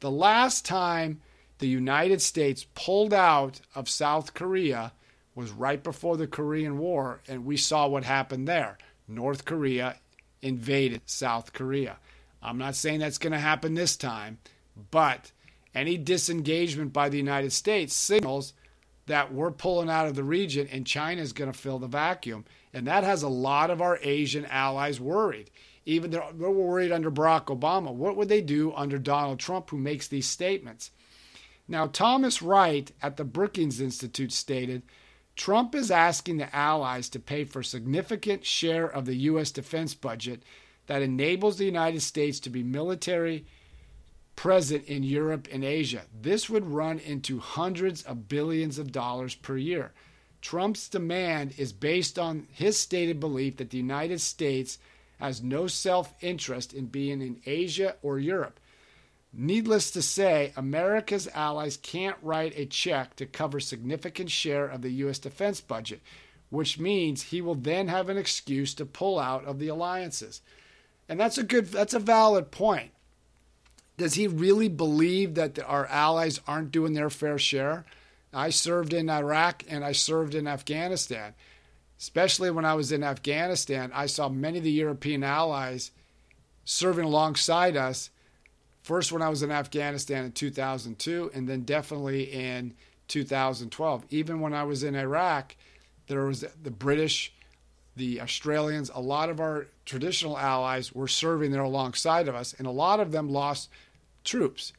The 0.00 0.10
last 0.10 0.64
time 0.64 1.20
the 1.58 1.68
United 1.68 2.20
States 2.20 2.66
pulled 2.74 3.14
out 3.14 3.60
of 3.74 3.88
South 3.88 4.34
Korea 4.34 4.92
was 5.34 5.50
right 5.50 5.82
before 5.82 6.16
the 6.16 6.26
Korean 6.26 6.78
War, 6.78 7.20
and 7.28 7.44
we 7.44 7.56
saw 7.56 7.86
what 7.86 8.04
happened 8.04 8.46
there. 8.46 8.78
North 9.08 9.44
Korea 9.44 9.96
invaded 10.42 11.02
South 11.06 11.52
Korea. 11.52 11.98
I'm 12.42 12.58
not 12.58 12.74
saying 12.74 13.00
that's 13.00 13.18
going 13.18 13.32
to 13.32 13.38
happen 13.38 13.74
this 13.74 13.96
time, 13.96 14.38
but 14.90 15.30
any 15.74 15.96
disengagement 15.96 16.92
by 16.92 17.08
the 17.08 17.16
United 17.16 17.52
States 17.52 17.94
signals 17.94 18.52
that 19.06 19.32
we're 19.32 19.50
pulling 19.50 19.90
out 19.90 20.06
of 20.06 20.14
the 20.14 20.24
region 20.24 20.68
and 20.70 20.86
China 20.86 21.20
is 21.20 21.32
going 21.32 21.50
to 21.50 21.58
fill 21.58 21.78
the 21.78 21.86
vacuum. 21.86 22.44
And 22.72 22.86
that 22.86 23.04
has 23.04 23.22
a 23.22 23.28
lot 23.28 23.70
of 23.70 23.82
our 23.82 23.98
Asian 24.02 24.46
allies 24.46 25.00
worried. 25.00 25.50
Even 25.84 26.10
they're, 26.10 26.24
they're 26.34 26.50
worried 26.50 26.92
under 26.92 27.10
Barack 27.10 27.46
Obama. 27.46 27.92
What 27.92 28.16
would 28.16 28.28
they 28.28 28.40
do 28.40 28.72
under 28.74 28.98
Donald 28.98 29.40
Trump, 29.40 29.70
who 29.70 29.78
makes 29.78 30.06
these 30.06 30.28
statements? 30.28 30.90
Now, 31.66 31.86
Thomas 31.86 32.42
Wright 32.42 32.90
at 33.02 33.16
the 33.16 33.24
Brookings 33.24 33.80
Institute 33.80 34.32
stated 34.32 34.82
Trump 35.34 35.74
is 35.74 35.90
asking 35.90 36.36
the 36.36 36.54
allies 36.54 37.08
to 37.10 37.18
pay 37.18 37.44
for 37.44 37.60
a 37.60 37.64
significant 37.64 38.44
share 38.44 38.86
of 38.86 39.06
the 39.06 39.14
U.S. 39.14 39.50
defense 39.50 39.94
budget 39.94 40.42
that 40.86 41.02
enables 41.02 41.56
the 41.56 41.64
United 41.64 42.02
States 42.02 42.38
to 42.40 42.50
be 42.50 42.62
military 42.62 43.46
present 44.36 44.84
in 44.86 45.02
Europe 45.02 45.48
and 45.52 45.64
Asia. 45.64 46.02
This 46.20 46.48
would 46.48 46.66
run 46.66 46.98
into 46.98 47.38
hundreds 47.38 48.02
of 48.02 48.28
billions 48.28 48.78
of 48.78 48.92
dollars 48.92 49.34
per 49.34 49.56
year. 49.56 49.92
Trump's 50.40 50.88
demand 50.88 51.54
is 51.56 51.72
based 51.72 52.18
on 52.18 52.48
his 52.50 52.76
stated 52.76 53.20
belief 53.20 53.56
that 53.56 53.70
the 53.70 53.78
United 53.78 54.20
States 54.20 54.78
has 55.20 55.42
no 55.42 55.68
self 55.68 56.14
interest 56.20 56.72
in 56.72 56.86
being 56.86 57.22
in 57.22 57.40
Asia 57.46 57.94
or 58.02 58.18
Europe. 58.18 58.58
Needless 59.32 59.92
to 59.92 60.02
say, 60.02 60.52
America's 60.56 61.28
allies 61.28 61.78
can't 61.78 62.16
write 62.20 62.52
a 62.56 62.66
check 62.66 63.16
to 63.16 63.24
cover 63.24 63.60
significant 63.60 64.30
share 64.30 64.66
of 64.66 64.82
the 64.82 64.90
U.S. 64.90 65.18
defense 65.18 65.60
budget, 65.60 66.02
which 66.50 66.78
means 66.78 67.22
he 67.22 67.40
will 67.40 67.54
then 67.54 67.88
have 67.88 68.10
an 68.10 68.18
excuse 68.18 68.74
to 68.74 68.84
pull 68.84 69.18
out 69.18 69.44
of 69.46 69.58
the 69.58 69.68
alliances. 69.68 70.42
And 71.08 71.18
that's 71.18 71.38
a 71.38 71.44
good 71.44 71.68
that's 71.68 71.94
a 71.94 71.98
valid 71.98 72.50
point. 72.50 72.90
Does 73.96 74.14
he 74.14 74.26
really 74.26 74.68
believe 74.68 75.34
that 75.34 75.58
our 75.58 75.86
allies 75.86 76.40
aren't 76.46 76.72
doing 76.72 76.94
their 76.94 77.10
fair 77.10 77.38
share? 77.38 77.84
I 78.32 78.50
served 78.50 78.92
in 78.92 79.10
Iraq 79.10 79.64
and 79.68 79.84
I 79.84 79.92
served 79.92 80.34
in 80.34 80.46
Afghanistan. 80.46 81.34
Especially 81.98 82.50
when 82.50 82.64
I 82.64 82.74
was 82.74 82.90
in 82.90 83.04
Afghanistan, 83.04 83.92
I 83.94 84.06
saw 84.06 84.28
many 84.28 84.58
of 84.58 84.64
the 84.64 84.72
European 84.72 85.22
allies 85.22 85.92
serving 86.64 87.04
alongside 87.04 87.76
us. 87.76 88.10
First, 88.82 89.12
when 89.12 89.22
I 89.22 89.28
was 89.28 89.42
in 89.42 89.52
Afghanistan 89.52 90.24
in 90.24 90.32
2002, 90.32 91.30
and 91.32 91.48
then 91.48 91.62
definitely 91.62 92.24
in 92.24 92.74
2012. 93.06 94.04
Even 94.10 94.40
when 94.40 94.54
I 94.54 94.64
was 94.64 94.82
in 94.82 94.96
Iraq, 94.96 95.54
there 96.08 96.24
was 96.24 96.44
the 96.62 96.70
British, 96.70 97.32
the 97.96 98.20
Australians, 98.20 98.90
a 98.94 99.00
lot 99.00 99.28
of 99.28 99.40
our 99.40 99.66
traditional 99.84 100.38
allies 100.38 100.92
were 100.92 101.08
serving 101.08 101.52
there 101.52 101.62
alongside 101.62 102.28
of 102.28 102.34
us, 102.34 102.54
and 102.56 102.66
a 102.66 102.70
lot 102.70 103.00
of 103.00 103.12
them 103.12 103.30
lost 103.30 103.68
troops. 104.24 104.72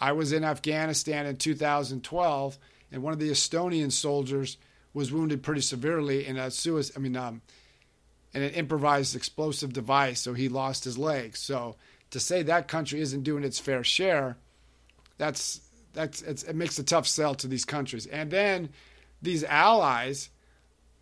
I 0.00 0.12
was 0.12 0.32
in 0.32 0.44
Afghanistan 0.44 1.26
in 1.26 1.36
2012, 1.36 2.58
and 2.90 3.02
one 3.02 3.12
of 3.12 3.18
the 3.18 3.30
Estonian 3.30 3.92
soldiers 3.92 4.56
was 4.92 5.12
wounded 5.12 5.42
pretty 5.42 5.60
severely 5.60 6.26
in 6.26 6.36
a 6.36 6.50
suicide. 6.50 6.94
I 6.96 7.00
mean, 7.00 7.16
um, 7.16 7.42
in 8.32 8.42
an 8.42 8.50
improvised 8.50 9.14
explosive 9.14 9.72
device, 9.72 10.20
so 10.20 10.34
he 10.34 10.48
lost 10.48 10.84
his 10.84 10.98
leg. 10.98 11.36
So 11.36 11.76
to 12.10 12.20
say 12.20 12.42
that 12.42 12.68
country 12.68 13.00
isn't 13.00 13.22
doing 13.22 13.44
its 13.44 13.58
fair 13.58 13.84
share, 13.84 14.36
that's 15.18 15.60
that's 15.92 16.22
it 16.22 16.56
makes 16.56 16.78
a 16.78 16.84
tough 16.84 17.06
sell 17.06 17.34
to 17.36 17.46
these 17.46 17.64
countries. 17.64 18.06
And 18.06 18.30
then 18.30 18.70
these 19.22 19.44
allies, 19.44 20.30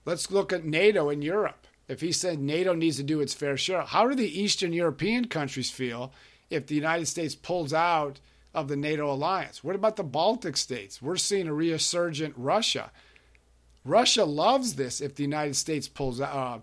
let's 0.04 0.30
look 0.30 0.52
at 0.52 0.64
NATO 0.64 1.08
in 1.10 1.22
Europe. 1.22 1.66
If 1.88 2.00
he 2.00 2.12
said 2.12 2.40
NATO 2.40 2.74
needs 2.74 2.96
to 2.96 3.02
do 3.02 3.20
its 3.20 3.34
fair 3.34 3.56
share, 3.56 3.82
how 3.82 4.08
do 4.08 4.14
the 4.14 4.40
Eastern 4.40 4.72
European 4.72 5.26
countries 5.26 5.70
feel 5.70 6.12
if 6.48 6.66
the 6.66 6.74
United 6.74 7.06
States 7.06 7.34
pulls 7.34 7.72
out 7.72 8.20
of 8.54 8.68
the 8.68 8.76
NATO 8.76 9.12
alliance? 9.12 9.62
What 9.64 9.74
about 9.74 9.96
the 9.96 10.04
Baltic 10.04 10.56
states? 10.56 11.02
We're 11.02 11.16
seeing 11.16 11.48
a 11.48 11.54
resurgent 11.54 12.34
Russia. 12.36 12.90
Russia 13.84 14.24
loves 14.24 14.74
this 14.74 15.00
if 15.00 15.16
the 15.16 15.24
United 15.24 15.56
States 15.56 15.88
pulls 15.88 16.20
out, 16.20 16.34
uh, 16.34 16.58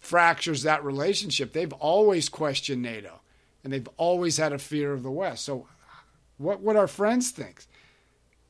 fractures 0.00 0.62
that 0.62 0.84
relationship. 0.84 1.52
They've 1.52 1.72
always 1.74 2.28
questioned 2.28 2.82
NATO 2.82 3.20
and 3.62 3.72
they've 3.72 3.88
always 3.96 4.38
had 4.38 4.52
a 4.52 4.58
fear 4.58 4.92
of 4.92 5.02
the 5.02 5.10
West. 5.10 5.44
So, 5.44 5.66
what 6.38 6.62
would 6.62 6.76
our 6.76 6.88
friends 6.88 7.30
think? 7.30 7.64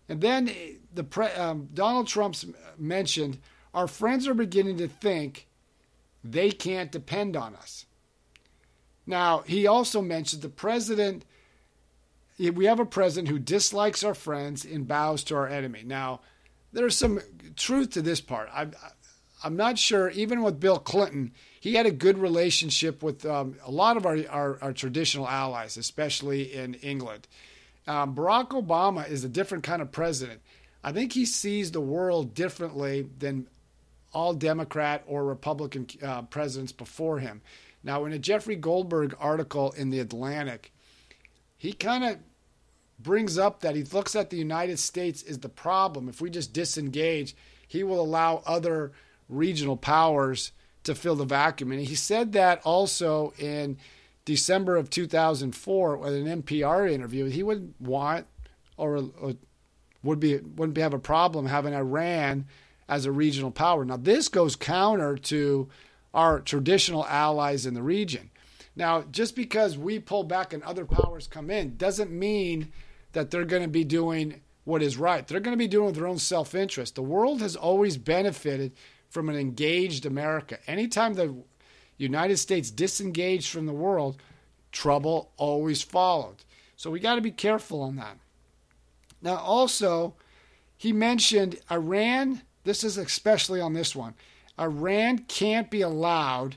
And 0.09 0.21
then 0.21 0.49
eh, 0.49 0.73
the 0.95 1.05
pre, 1.05 1.27
um, 1.27 1.69
Donald 1.75 2.07
Trump's 2.07 2.47
mentioned 2.79 3.39
our 3.75 3.87
friends 3.87 4.27
are 4.27 4.35
beginning 4.35 4.79
to 4.79 4.89
think 4.89 5.47
they 6.25 6.51
can't 6.51 6.93
depend 6.93 7.37
on 7.37 7.55
us. 7.55 7.87
Now, 9.07 9.41
he 9.41 9.67
also 9.67 10.03
mentioned 10.03 10.43
the 10.43 10.49
president, 10.49 11.25
we 12.39 12.67
have 12.67 12.81
a 12.81 12.87
president 12.87 13.29
who 13.29 13.39
dislikes 13.39 14.05
our 14.05 14.15
friends 14.15 14.65
and 14.65 14.87
bows 14.87 15.25
to 15.25 15.37
our 15.37 15.49
enemy. 15.49 15.83
Now, 15.85 16.21
there's 16.73 16.97
some 16.97 17.21
truth 17.57 17.91
to 17.91 18.03
this 18.03 18.21
part. 18.21 18.49
I'm, 18.53 18.73
I'm 19.43 19.57
not 19.57 19.79
sure, 19.79 20.11
even 20.11 20.43
with 20.43 20.61
Bill 20.61 20.79
Clinton, 20.79 21.33
he 21.59 21.75
had 21.75 21.87
a 21.87 21.91
good 21.91 22.19
relationship 22.19 23.03
with 23.03 23.25
um, 23.27 23.57
a 23.65 23.71
lot 23.71 23.97
of 23.97 24.07
our, 24.07 24.19
our, 24.29 24.59
our, 24.63 24.73
traditional 24.73 25.29
allies, 25.29 25.77
especially 25.77 26.55
in 26.55 26.75
England. 26.75 27.27
Um, 27.87 28.15
Barack 28.15 28.51
Obama 28.51 29.09
is 29.09 29.25
a 29.25 29.29
different 29.29 29.65
kind 29.65 29.83
of 29.83 29.91
president. 29.91 30.41
I 30.85 30.93
think 30.93 31.13
he 31.13 31.27
sees 31.27 31.73
the 31.73 31.81
world 31.81 32.35
differently 32.35 33.09
than 33.19 33.47
all 34.13 34.35
Democrat 34.35 35.03
or 35.07 35.25
Republican 35.25 35.87
uh, 36.03 36.23
presidents 36.23 36.73
before 36.73 37.19
him. 37.19 37.43
Now, 37.83 38.05
in 38.05 38.13
a 38.13 38.19
Jeffrey 38.19 38.57
Goldberg 38.57 39.17
article 39.19 39.73
in 39.73 39.91
The 39.91 40.01
Atlantic, 40.01 40.73
he 41.57 41.73
kind 41.73 42.05
of 42.05 42.19
brings 42.99 43.39
up 43.39 43.61
that 43.61 43.77
he 43.77 43.83
looks 43.85 44.15
at 44.15 44.31
the 44.31 44.37
United 44.37 44.79
States 44.79 45.23
as 45.23 45.39
the 45.39 45.49
problem. 45.49 46.09
If 46.09 46.21
we 46.21 46.31
just 46.31 46.53
disengage, 46.53 47.35
he 47.67 47.83
will 47.83 48.01
allow 48.01 48.43
other 48.45 48.93
regional 49.29 49.77
powers 49.77 50.53
to 50.85 50.95
fill 50.95 51.17
the 51.17 51.25
vacuum. 51.25 51.73
And 51.73 51.81
he 51.81 51.95
said 51.95 52.33
that 52.33 52.61
also 52.65 53.33
in 53.39 53.79
December 54.25 54.77
of 54.77 54.91
2004 54.91 55.97
with 55.97 56.15
an 56.15 56.43
NPR 56.43 56.91
interview. 56.91 57.27
He 57.27 57.43
wouldn't 57.43 57.81
want 57.81 58.27
or, 58.77 58.97
or 59.21 59.35
would 60.03 60.21
be 60.21 60.39
wouldn't 60.39 60.75
be, 60.75 60.81
have 60.81 60.95
a 60.95 60.99
problem 60.99 61.47
having 61.47 61.75
Iran 61.75 62.47
as 62.91 63.07
a 63.07 63.13
regional 63.13 63.51
power. 63.51 63.85
Now 63.85 63.97
this 63.97 64.29
goes 64.29 64.57
counter 64.57 65.17
to 65.17 65.69
our 66.13 66.41
traditional 66.41 67.07
allies 67.07 67.65
in 67.65 67.73
the 67.73 67.83
region. 67.83 68.31
Now, 68.77 69.03
just 69.11 69.37
because 69.37 69.79
we 69.79 69.99
pull 69.99 70.25
back 70.25 70.53
and 70.53 70.63
other 70.63 70.85
powers 70.85 71.27
come 71.27 71.51
in 71.51 71.77
doesn't 71.77 72.11
mean 72.11 72.73
that 73.13 73.31
they're 73.31 73.45
going 73.45 73.63
to 73.63 73.69
be 73.69 73.85
doing 73.85 74.41
what 74.65 74.83
is 74.83 74.97
right. 74.97 75.27
They're 75.27 75.41
going 75.41 75.57
to 75.57 75.59
be 75.59 75.69
doing 75.69 75.87
with 75.87 75.97
their 75.97 76.07
own 76.07 76.19
self 76.19 76.55
interest. 76.55 76.95
The 76.95 77.03
world 77.03 77.41
has 77.41 77.57
always 77.57 77.97
benefited 77.97 78.73
from 79.09 79.29
an 79.29 79.37
engaged 79.37 80.07
America. 80.07 80.59
Anytime 80.67 81.15
the 81.15 81.35
United 81.97 82.39
States 82.39 82.71
disengaged 82.71 83.51
from 83.51 83.67
the 83.67 83.73
world, 83.73 84.17
trouble 84.73 85.33
always 85.37 85.83
followed. 85.83 86.37
So 86.77 86.91
we 86.91 87.01
got 87.01 87.17
to 87.17 87.21
be 87.21 87.33
careful 87.33 87.83
on 87.83 87.97
that. 87.97 88.19
Now, 89.21 89.37
also, 89.37 90.15
he 90.77 90.93
mentioned 90.93 91.59
Iran. 91.71 92.43
This 92.71 92.85
is 92.85 92.99
especially 92.99 93.61
on 93.61 93.73
this 93.73 93.97
one. 93.97 94.15
Iran 94.57 95.25
can't 95.27 95.73
be 95.73 95.81
allowed 95.81 96.55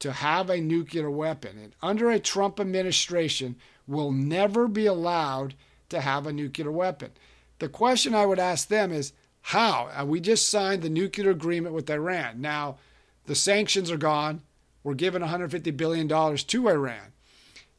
to 0.00 0.10
have 0.10 0.50
a 0.50 0.60
nuclear 0.60 1.08
weapon. 1.08 1.56
And 1.56 1.72
under 1.80 2.10
a 2.10 2.18
Trump 2.18 2.58
administration, 2.58 3.54
will 3.86 4.10
never 4.10 4.66
be 4.66 4.86
allowed 4.86 5.54
to 5.90 6.00
have 6.00 6.26
a 6.26 6.32
nuclear 6.32 6.72
weapon. 6.72 7.12
The 7.60 7.68
question 7.68 8.12
I 8.12 8.26
would 8.26 8.40
ask 8.40 8.66
them 8.66 8.90
is 8.90 9.12
how? 9.40 9.88
Uh, 9.96 10.04
we 10.04 10.18
just 10.18 10.50
signed 10.50 10.82
the 10.82 10.90
nuclear 10.90 11.30
agreement 11.30 11.76
with 11.76 11.88
Iran. 11.88 12.40
Now, 12.40 12.78
the 13.26 13.36
sanctions 13.36 13.88
are 13.88 13.96
gone. 13.96 14.42
We're 14.82 14.94
giving 14.94 15.22
$150 15.22 15.76
billion 15.76 16.08
to 16.08 16.68
Iran. 16.68 17.12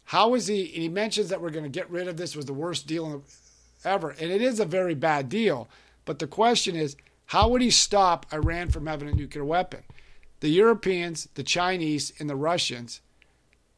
How 0.06 0.36
is 0.36 0.48
he? 0.48 0.72
And 0.74 0.84
he 0.84 0.88
mentions 0.88 1.28
that 1.28 1.42
we're 1.42 1.50
going 1.50 1.66
to 1.66 1.70
get 1.70 1.92
rid 1.92 2.08
of 2.08 2.16
this 2.16 2.34
was 2.34 2.46
the 2.46 2.54
worst 2.54 2.88
deal 2.88 3.26
ever. 3.84 4.12
And 4.12 4.32
it 4.32 4.42
is 4.42 4.62
a 4.62 4.66
very 4.66 4.96
bad 4.96 5.28
deal. 5.28 5.68
But 6.06 6.20
the 6.20 6.28
question 6.28 6.78
is, 6.78 6.96
how 7.34 7.48
would 7.48 7.64
he 7.64 7.72
stop 7.72 8.28
Iran 8.32 8.70
from 8.70 8.86
having 8.86 9.10
a 9.10 9.12
nuclear 9.12 9.44
weapon? 9.44 9.82
The 10.42 10.50
Europeans, 10.50 11.28
the 11.34 11.42
Chinese, 11.42 12.14
and 12.20 12.30
the 12.30 12.36
Russians, 12.36 13.02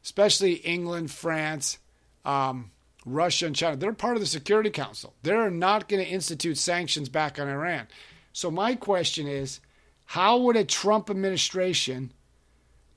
especially 0.04 0.56
England, 0.56 1.10
France, 1.10 1.78
um, 2.26 2.70
Russia, 3.06 3.46
and 3.46 3.56
China, 3.56 3.74
they're 3.74 3.94
part 3.94 4.14
of 4.14 4.20
the 4.20 4.26
Security 4.26 4.68
Council. 4.68 5.14
They're 5.22 5.50
not 5.50 5.88
going 5.88 6.04
to 6.04 6.10
institute 6.10 6.58
sanctions 6.58 7.08
back 7.08 7.40
on 7.40 7.48
Iran. 7.48 7.86
So, 8.34 8.50
my 8.50 8.74
question 8.74 9.26
is 9.26 9.60
how 10.04 10.36
would 10.36 10.56
a 10.56 10.64
Trump 10.64 11.08
administration 11.08 12.12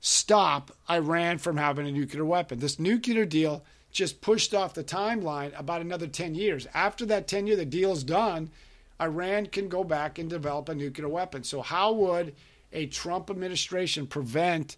stop 0.02 0.72
Iran 0.90 1.38
from 1.38 1.56
having 1.56 1.88
a 1.88 1.90
nuclear 1.90 2.26
weapon? 2.26 2.58
This 2.58 2.78
nuclear 2.78 3.24
deal 3.24 3.64
just 3.92 4.20
pushed 4.20 4.52
off 4.52 4.74
the 4.74 4.84
timeline 4.84 5.58
about 5.58 5.80
another 5.80 6.06
10 6.06 6.34
years. 6.34 6.66
After 6.74 7.06
that 7.06 7.28
10 7.28 7.46
year, 7.46 7.56
the 7.56 7.64
deal's 7.64 8.04
done 8.04 8.50
Iran 9.00 9.46
can 9.46 9.68
go 9.68 9.84
back 9.84 10.18
and 10.18 10.28
develop 10.28 10.68
a 10.68 10.74
nuclear 10.74 11.08
weapon. 11.08 11.42
So, 11.42 11.62
how 11.62 11.92
would 11.92 12.34
a 12.72 12.86
Trump 12.86 13.30
administration 13.30 14.06
prevent 14.06 14.76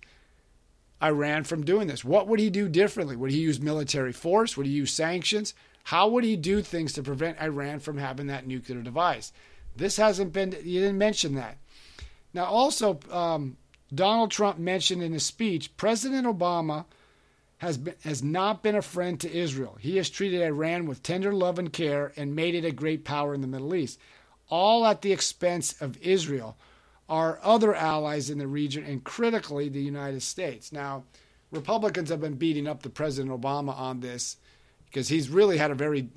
Iran 1.03 1.45
from 1.45 1.65
doing 1.65 1.89
this? 1.89 2.05
What 2.05 2.29
would 2.29 2.41
he 2.41 2.51
do 2.51 2.69
differently? 2.69 3.17
Would 3.17 3.33
he 3.33 3.41
use 3.41 3.61
military 3.61 4.13
force? 4.13 4.57
Would 4.57 4.67
he 4.67 4.73
use 4.73 4.93
sanctions? 4.93 5.55
How 5.85 6.09
would 6.09 6.25
he 6.25 6.37
do 6.37 6.63
things 6.63 6.93
to 6.93 7.03
prevent 7.03 7.41
Iran 7.41 7.81
from 7.81 7.99
having 7.99 8.29
that 8.29 8.47
nuclear 8.47 8.83
device? 8.83 9.33
This 9.75 9.97
hasn't 9.97 10.33
been, 10.33 10.53
you 10.63 10.81
didn't 10.81 10.99
mention 10.99 11.35
that. 11.35 11.59
Now, 12.35 12.45
also, 12.45 13.01
um, 13.11 13.57
Donald 13.93 14.31
Trump 14.31 14.59
mentioned 14.59 15.03
in 15.03 15.13
his 15.13 15.25
speech 15.25 15.77
President 15.77 16.27
Obama 16.27 16.85
has, 17.63 17.79
been, 17.79 17.95
has 18.03 18.25
not 18.25 18.61
been 18.65 18.75
a 18.75 18.83
friend 18.83 19.21
to 19.21 19.33
Israel. 19.33 19.79
He 19.79 19.97
has 19.99 20.11
treated 20.11 20.43
Iran 20.43 20.87
with 20.87 21.01
tender 21.01 21.33
love 21.33 21.61
and 21.61 21.73
care 21.73 22.13
and 22.17 22.35
made 22.35 22.57
it 22.57 22.65
a 22.65 22.73
great 22.73 23.05
power 23.05 23.35
in 23.35 23.41
the 23.41 23.47
Middle 23.47 23.77
East, 23.77 24.01
all 24.49 24.85
at 24.85 25.03
the 25.03 25.13
expense 25.13 25.81
of 25.81 25.97
Israel, 26.03 26.57
our 27.09 27.39
other 27.41 27.73
allies 27.73 28.31
in 28.31 28.39
the 28.39 28.49
region, 28.49 28.83
and 28.85 29.05
critically 29.05 29.69
the 29.69 29.81
United 29.81 30.23
States. 30.23 30.73
Now, 30.73 31.05
Republicans 31.53 32.11
have 32.11 32.21
been 32.21 32.35
beating 32.35 32.67
up 32.67 32.83
the 32.83 32.91
President 32.91 33.33
Obama 33.33 33.79
on 33.79 34.01
this 34.01 34.39
because 34.87 35.07
he's 35.07 35.29
really 35.29 35.57
had 35.57 35.71
a 35.71 35.77
very 35.77 36.09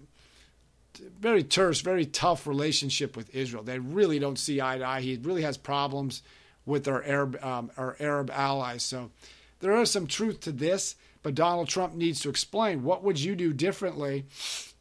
very 1.19 1.43
terse, 1.43 1.81
very 1.81 2.05
tough 2.05 2.47
relationship 2.47 3.15
with 3.15 3.35
Israel. 3.35 3.61
They 3.61 3.77
really 3.77 4.17
don't 4.17 4.39
see 4.39 4.61
eye 4.61 4.79
to 4.79 4.85
eye. 4.85 5.01
He 5.01 5.19
really 5.21 5.43
has 5.43 5.57
problems 5.57 6.23
with 6.65 6.87
our 6.87 7.03
Arab 7.03 7.37
um, 7.43 7.69
our 7.77 7.97
Arab 7.99 8.31
allies. 8.31 8.81
So 8.81 9.11
there 9.59 9.79
is 9.79 9.91
some 9.91 10.07
truth 10.07 10.39
to 10.41 10.51
this, 10.51 10.95
but 11.25 11.33
Donald 11.33 11.67
Trump 11.67 11.95
needs 11.95 12.19
to 12.19 12.29
explain 12.29 12.83
what 12.83 13.03
would 13.03 13.19
you 13.19 13.35
do 13.35 13.51
differently 13.51 14.27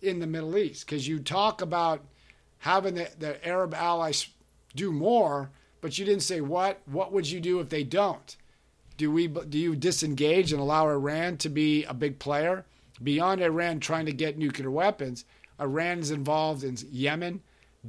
in 0.02 0.18
the 0.18 0.26
Middle 0.26 0.58
East 0.58 0.84
because 0.84 1.08
you 1.08 1.18
talk 1.18 1.62
about 1.62 2.04
having 2.58 2.96
the, 2.96 3.08
the 3.18 3.48
Arab 3.48 3.72
allies 3.72 4.28
do 4.76 4.92
more, 4.92 5.48
but 5.80 5.96
you 5.96 6.04
didn't 6.04 6.22
say 6.22 6.42
what. 6.42 6.82
What 6.84 7.12
would 7.12 7.30
you 7.30 7.40
do 7.40 7.60
if 7.60 7.70
they 7.70 7.82
don't? 7.82 8.36
Do 8.98 9.10
we 9.10 9.26
do 9.26 9.56
you 9.56 9.74
disengage 9.74 10.52
and 10.52 10.60
allow 10.60 10.86
Iran 10.86 11.38
to 11.38 11.48
be 11.48 11.84
a 11.84 11.94
big 11.94 12.18
player 12.18 12.66
beyond 13.02 13.40
Iran 13.40 13.80
trying 13.80 14.04
to 14.04 14.12
get 14.12 14.36
nuclear 14.36 14.70
weapons? 14.70 15.24
Iran 15.58 16.00
is 16.00 16.10
involved 16.10 16.62
in 16.62 16.76
Yemen, 16.90 17.40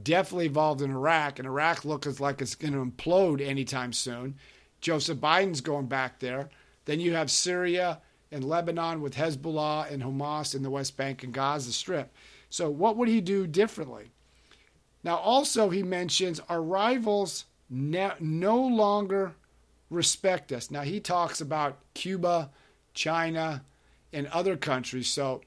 definitely 0.02 0.46
involved 0.46 0.82
in 0.82 0.92
Iraq, 0.92 1.40
and 1.40 1.46
Iraq 1.46 1.84
looks 1.84 2.22
like 2.22 2.42
it's 2.42 2.56
going 2.56 2.72
to 2.72 2.86
implode 2.86 3.46
anytime 3.46 3.92
soon. 3.92 4.36
Joseph 4.80 5.18
Biden's 5.18 5.60
going 5.60 5.88
back 5.88 6.20
there. 6.20 6.48
Then 6.86 7.02
you 7.02 7.16
have 7.16 7.30
Syria 7.30 8.00
and 8.32 8.44
Lebanon 8.44 9.02
with 9.02 9.16
Hezbollah 9.16 9.92
and 9.92 10.04
Hamas 10.04 10.56
in 10.56 10.64
the 10.64 10.70
West 10.70 10.98
Bank 10.98 11.24
and 11.24 11.34
Gaza 11.34 11.72
Strip. 11.72 12.14
So, 12.50 12.70
what 12.70 12.98
would 12.98 13.08
he 13.08 13.22
do 13.22 13.48
differently? 13.48 14.12
Now, 15.04 15.18
also, 15.18 15.70
he 15.70 15.84
mentions 15.84 16.40
our 16.50 16.62
rivals 16.62 17.46
no, 17.70 18.14
no 18.20 18.60
longer 18.60 19.34
respect 19.90 20.52
us. 20.52 20.72
Now, 20.72 20.82
he 20.82 21.00
talks 21.00 21.42
about 21.42 21.78
Cuba, 21.94 22.50
China, 22.94 23.64
and 24.12 24.28
other 24.28 24.58
countries. 24.58 25.08
So, 25.08 25.42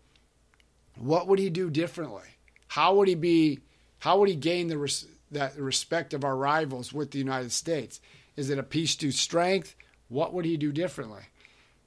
what 0.96 1.26
would 1.26 1.38
he 1.38 1.50
do 1.50 1.70
differently? 1.70 2.22
How 2.68 2.94
would 2.94 3.08
he 3.08 3.14
be? 3.14 3.60
How 4.00 4.18
would 4.18 4.28
he 4.28 4.36
gain 4.36 4.68
the 4.68 4.78
res, 4.78 5.06
that 5.30 5.58
respect 5.58 6.14
of 6.14 6.24
our 6.24 6.36
rivals 6.36 6.92
with 6.92 7.10
the 7.10 7.18
United 7.18 7.52
States? 7.52 8.00
Is 8.36 8.50
it 8.50 8.58
a 8.58 8.62
peace 8.62 8.94
to 8.96 9.10
strength? 9.10 9.74
What 10.08 10.32
would 10.32 10.44
he 10.44 10.56
do 10.56 10.70
differently? 10.70 11.22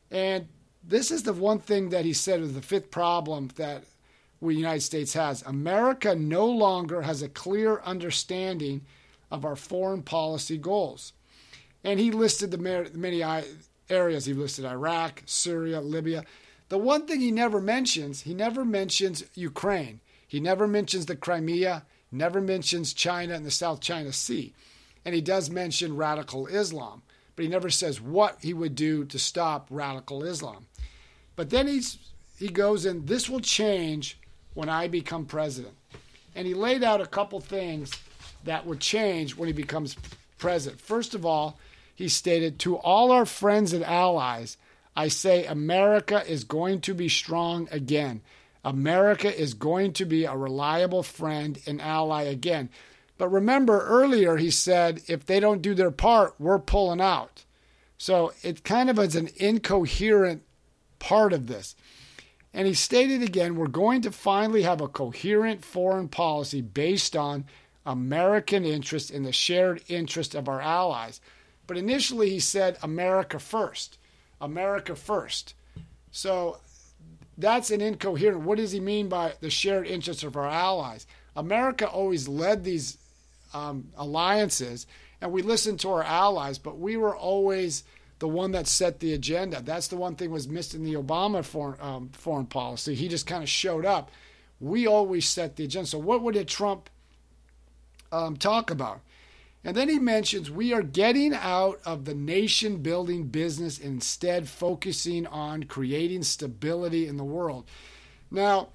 And 0.09 0.47
this 0.83 1.11
is 1.11 1.23
the 1.23 1.33
one 1.33 1.59
thing 1.59 1.89
that 1.89 2.05
he 2.05 2.13
said 2.13 2.41
is 2.41 2.53
the 2.53 2.61
fifth 2.61 2.91
problem 2.91 3.49
that 3.55 3.83
the 4.41 4.53
United 4.53 4.81
States 4.81 5.13
has. 5.13 5.43
America 5.43 6.15
no 6.15 6.47
longer 6.47 7.03
has 7.03 7.21
a 7.21 7.29
clear 7.29 7.81
understanding 7.81 8.81
of 9.29 9.45
our 9.45 9.55
foreign 9.55 10.01
policy 10.01 10.57
goals. 10.57 11.13
And 11.83 11.99
he 11.99 12.11
listed 12.11 12.51
the 12.51 12.57
many 12.93 13.23
areas. 13.89 14.25
He 14.25 14.33
listed 14.33 14.65
Iraq, 14.65 15.23
Syria, 15.25 15.81
Libya. 15.81 16.25
The 16.69 16.77
one 16.77 17.05
thing 17.05 17.19
he 17.19 17.31
never 17.31 17.59
mentions, 17.59 18.21
he 18.21 18.33
never 18.33 18.63
mentions 18.65 19.23
Ukraine. 19.35 19.99
He 20.27 20.39
never 20.39 20.67
mentions 20.67 21.05
the 21.05 21.15
Crimea, 21.15 21.83
never 22.11 22.39
mentions 22.39 22.93
China 22.93 23.33
and 23.33 23.45
the 23.45 23.51
South 23.51 23.81
China 23.81 24.13
Sea. 24.13 24.53
And 25.03 25.13
he 25.13 25.21
does 25.21 25.49
mention 25.49 25.97
radical 25.97 26.47
Islam, 26.47 27.01
but 27.41 27.45
he 27.45 27.49
never 27.51 27.71
says 27.71 27.99
what 27.99 28.37
he 28.39 28.53
would 28.53 28.75
do 28.75 29.03
to 29.03 29.17
stop 29.17 29.65
radical 29.71 30.23
Islam. 30.23 30.67
But 31.35 31.49
then 31.49 31.65
he's, 31.65 31.97
he 32.37 32.49
goes 32.49 32.85
in, 32.85 33.07
this 33.07 33.27
will 33.27 33.39
change 33.39 34.19
when 34.53 34.69
I 34.69 34.87
become 34.87 35.25
president. 35.25 35.73
And 36.35 36.45
he 36.45 36.53
laid 36.53 36.83
out 36.83 37.01
a 37.01 37.07
couple 37.07 37.39
things 37.39 37.93
that 38.43 38.67
would 38.67 38.79
change 38.79 39.35
when 39.35 39.47
he 39.47 39.53
becomes 39.53 39.97
president. 40.37 40.79
First 40.79 41.15
of 41.15 41.25
all, 41.25 41.57
he 41.95 42.09
stated 42.09 42.59
to 42.59 42.75
all 42.75 43.11
our 43.11 43.25
friends 43.25 43.73
and 43.73 43.83
allies, 43.83 44.57
I 44.95 45.07
say 45.07 45.47
America 45.47 46.23
is 46.29 46.43
going 46.43 46.81
to 46.81 46.93
be 46.93 47.09
strong 47.09 47.67
again. 47.71 48.21
America 48.63 49.35
is 49.35 49.55
going 49.55 49.93
to 49.93 50.05
be 50.05 50.25
a 50.25 50.37
reliable 50.37 51.01
friend 51.01 51.59
and 51.65 51.81
ally 51.81 52.21
again. 52.21 52.69
But 53.21 53.29
remember, 53.29 53.81
earlier 53.81 54.37
he 54.37 54.49
said 54.49 55.03
if 55.05 55.27
they 55.27 55.39
don't 55.39 55.61
do 55.61 55.75
their 55.75 55.91
part, 55.91 56.33
we're 56.39 56.57
pulling 56.57 56.99
out. 56.99 57.45
So 57.99 58.33
it 58.41 58.63
kind 58.63 58.89
of 58.89 58.97
is 58.97 59.15
an 59.15 59.29
incoherent 59.35 60.41
part 60.97 61.31
of 61.31 61.45
this. 61.45 61.75
And 62.51 62.65
he 62.65 62.73
stated 62.73 63.21
again 63.21 63.57
we're 63.57 63.67
going 63.67 64.01
to 64.01 64.11
finally 64.11 64.63
have 64.63 64.81
a 64.81 64.87
coherent 64.87 65.63
foreign 65.63 66.07
policy 66.07 66.61
based 66.61 67.15
on 67.15 67.45
American 67.85 68.65
interest 68.65 69.11
and 69.11 69.23
the 69.23 69.31
shared 69.31 69.83
interest 69.87 70.33
of 70.33 70.49
our 70.49 70.59
allies. 70.59 71.21
But 71.67 71.77
initially 71.77 72.31
he 72.31 72.39
said 72.39 72.79
America 72.81 73.37
first. 73.37 73.99
America 74.41 74.95
first. 74.95 75.53
So 76.09 76.57
that's 77.37 77.69
an 77.69 77.81
incoherent. 77.81 78.41
What 78.41 78.57
does 78.57 78.71
he 78.71 78.79
mean 78.79 79.09
by 79.09 79.33
the 79.41 79.51
shared 79.51 79.85
interests 79.85 80.23
of 80.23 80.35
our 80.35 80.49
allies? 80.49 81.05
America 81.35 81.87
always 81.87 82.27
led 82.27 82.63
these 82.63 82.97
um, 83.53 83.89
alliances, 83.97 84.87
and 85.21 85.31
we 85.31 85.41
listened 85.41 85.79
to 85.81 85.89
our 85.89 86.03
allies, 86.03 86.57
but 86.57 86.79
we 86.79 86.97
were 86.97 87.15
always 87.15 87.83
the 88.19 88.27
one 88.27 88.51
that 88.51 88.67
set 88.67 88.99
the 88.99 89.13
agenda. 89.13 89.61
That's 89.61 89.87
the 89.87 89.97
one 89.97 90.15
thing 90.15 90.29
was 90.29 90.47
missed 90.47 90.75
in 90.75 90.83
the 90.83 90.93
Obama 90.93 91.43
foreign, 91.43 91.81
um, 91.81 92.09
foreign 92.13 92.45
policy. 92.45 92.93
He 92.93 93.07
just 93.07 93.25
kind 93.25 93.41
of 93.41 93.49
showed 93.49 93.85
up. 93.85 94.11
We 94.59 94.85
always 94.85 95.27
set 95.27 95.55
the 95.55 95.63
agenda. 95.63 95.87
So 95.87 95.97
what 95.97 96.21
would 96.21 96.35
a 96.35 96.45
Trump 96.45 96.89
um, 98.11 98.37
talk 98.37 98.69
about? 98.69 99.01
And 99.63 99.75
then 99.75 99.89
he 99.89 99.99
mentions 99.99 100.49
we 100.49 100.73
are 100.73 100.81
getting 100.81 101.33
out 101.33 101.79
of 101.85 102.05
the 102.05 102.15
nation 102.15 102.77
building 102.77 103.27
business, 103.27 103.79
instead 103.79 104.47
focusing 104.47 105.27
on 105.27 105.63
creating 105.63 106.23
stability 106.23 107.07
in 107.07 107.17
the 107.17 107.23
world. 107.23 107.65
Now, 108.31 108.69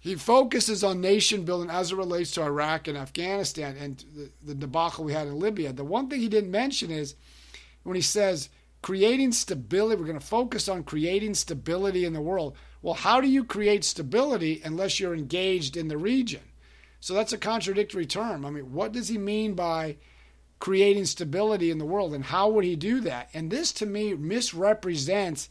he 0.00 0.14
focuses 0.14 0.84
on 0.84 1.00
nation 1.00 1.44
building 1.44 1.70
as 1.70 1.90
it 1.92 1.96
relates 1.96 2.30
to 2.32 2.42
Iraq 2.42 2.86
and 2.86 2.96
Afghanistan 2.96 3.76
and 3.78 4.04
the, 4.14 4.30
the 4.44 4.54
debacle 4.54 5.04
we 5.04 5.12
had 5.12 5.26
in 5.26 5.38
Libya. 5.38 5.72
The 5.72 5.84
one 5.84 6.08
thing 6.08 6.20
he 6.20 6.28
didn't 6.28 6.50
mention 6.50 6.90
is 6.90 7.14
when 7.82 7.96
he 7.96 8.02
says 8.02 8.48
creating 8.80 9.32
stability, 9.32 10.00
we're 10.00 10.06
going 10.06 10.18
to 10.18 10.24
focus 10.24 10.68
on 10.68 10.84
creating 10.84 11.34
stability 11.34 12.04
in 12.04 12.12
the 12.12 12.20
world. 12.20 12.56
Well, 12.80 12.94
how 12.94 13.20
do 13.20 13.28
you 13.28 13.42
create 13.44 13.84
stability 13.84 14.62
unless 14.64 15.00
you're 15.00 15.14
engaged 15.14 15.76
in 15.76 15.88
the 15.88 15.98
region? 15.98 16.42
So 17.00 17.14
that's 17.14 17.32
a 17.32 17.38
contradictory 17.38 18.06
term. 18.06 18.44
I 18.44 18.50
mean, 18.50 18.72
what 18.72 18.92
does 18.92 19.08
he 19.08 19.18
mean 19.18 19.54
by 19.54 19.96
creating 20.60 21.06
stability 21.06 21.70
in 21.70 21.78
the 21.78 21.84
world 21.84 22.14
and 22.14 22.24
how 22.24 22.48
would 22.50 22.64
he 22.64 22.76
do 22.76 23.00
that? 23.00 23.30
And 23.34 23.50
this 23.50 23.72
to 23.74 23.86
me 23.86 24.14
misrepresents 24.14 25.48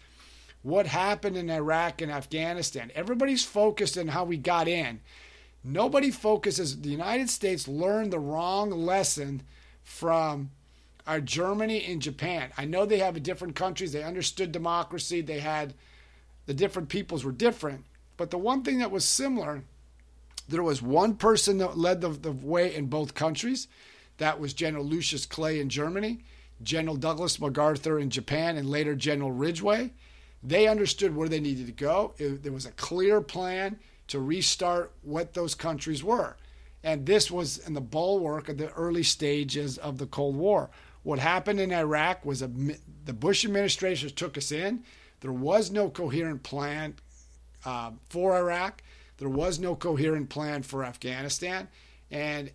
what 0.63 0.88
happened 0.88 1.38
in 1.38 1.50
Iraq 1.50 2.02
and 2.02 2.12
Afghanistan. 2.12 2.91
Everybody's 2.96 3.43
focused 3.43 3.98
on 3.98 4.10
how 4.10 4.24
we 4.24 4.38
got 4.38 4.67
in. 4.67 5.02
Nobody 5.63 6.12
focuses. 6.12 6.82
The 6.82 6.89
United 6.89 7.30
States 7.30 7.67
learned 7.67 8.12
the 8.12 8.20
wrong 8.20 8.72
lesson 8.72 9.43
from 9.84 10.52
our 11.06 11.22
Germany 11.22 11.86
and 11.86 12.02
Japan. 12.02 12.52
I 12.58 12.65
know 12.65 12.86
they 12.86 13.00
have 13.00 13.22
different 13.24 13.56
countries. 13.56 13.93
They 13.93 14.04
understood 14.04 14.52
democracy. 14.52 15.22
They 15.22 15.39
had 15.39 15.74
the 16.46 16.54
different 16.54 16.89
peoples 16.89 17.24
were 17.24 17.32
different. 17.32 17.86
But 18.17 18.32
the 18.32 18.38
one 18.38 18.63
thing 18.63 18.80
that 18.80 18.91
was 18.91 19.06
similar 19.06 19.63
there 20.48 20.63
was 20.63 20.82
one 20.82 21.15
person 21.15 21.58
that 21.58 21.78
led 21.78 22.02
the, 22.02 22.10
the 22.10 22.32
way 22.32 22.74
in 22.74 22.88
both 22.88 23.13
countries. 23.13 23.67
That 24.17 24.39
was 24.39 24.54
General 24.54 24.86
Lucius 24.86 25.26
Clay 25.26 25.60
in 25.60 25.70
Germany, 25.70 26.20
General 26.63 26.96
Douglas 26.96 27.39
MacArthur 27.39 28.00
in 28.00 28.10
Japan, 28.10 28.58
and 28.58 28.70
later 28.70 28.96
General 28.96 29.32
Ridgway. 29.32 29.91
They 30.43 30.67
understood 30.67 31.15
where 31.15 31.30
they 31.30 31.39
needed 31.39 31.65
to 31.67 31.71
go. 31.71 32.13
It, 32.17 32.43
there 32.43 32.52
was 32.52 32.65
a 32.65 32.71
clear 32.71 33.21
plan 33.21 33.80
to 34.08 34.19
restart 34.19 34.93
what 35.02 35.34
those 35.34 35.56
countries 35.56 36.04
were. 36.04 36.38
And 36.84 37.06
this 37.06 37.30
was 37.30 37.58
in 37.58 37.73
the 37.73 37.82
bulwark 37.82 38.50
of 38.50 38.58
the 38.58 38.71
early 38.73 39.04
stages 39.04 39.78
of 39.78 39.97
the 39.97 40.06
Cold 40.06 40.36
War. 40.36 40.69
What 41.04 41.19
happened 41.19 41.60
in 41.60 41.71
Iraq 41.71 42.26
was 42.26 42.41
a, 42.41 42.50
the 43.06 43.13
Bush 43.13 43.45
administration 43.45 44.10
took 44.12 44.38
us 44.38 44.52
in. 44.52 44.84
There 45.21 45.32
was 45.32 45.71
no 45.71 45.89
coherent 45.89 46.43
plan 46.43 46.95
uh, 47.65 47.91
for 48.10 48.38
Iraq. 48.38 48.84
There 49.17 49.30
was 49.30 49.60
no 49.60 49.76
coherent 49.76 50.30
plan 50.30 50.63
for 50.63 50.86
Afghanistan. 50.86 51.67
And 52.12 52.52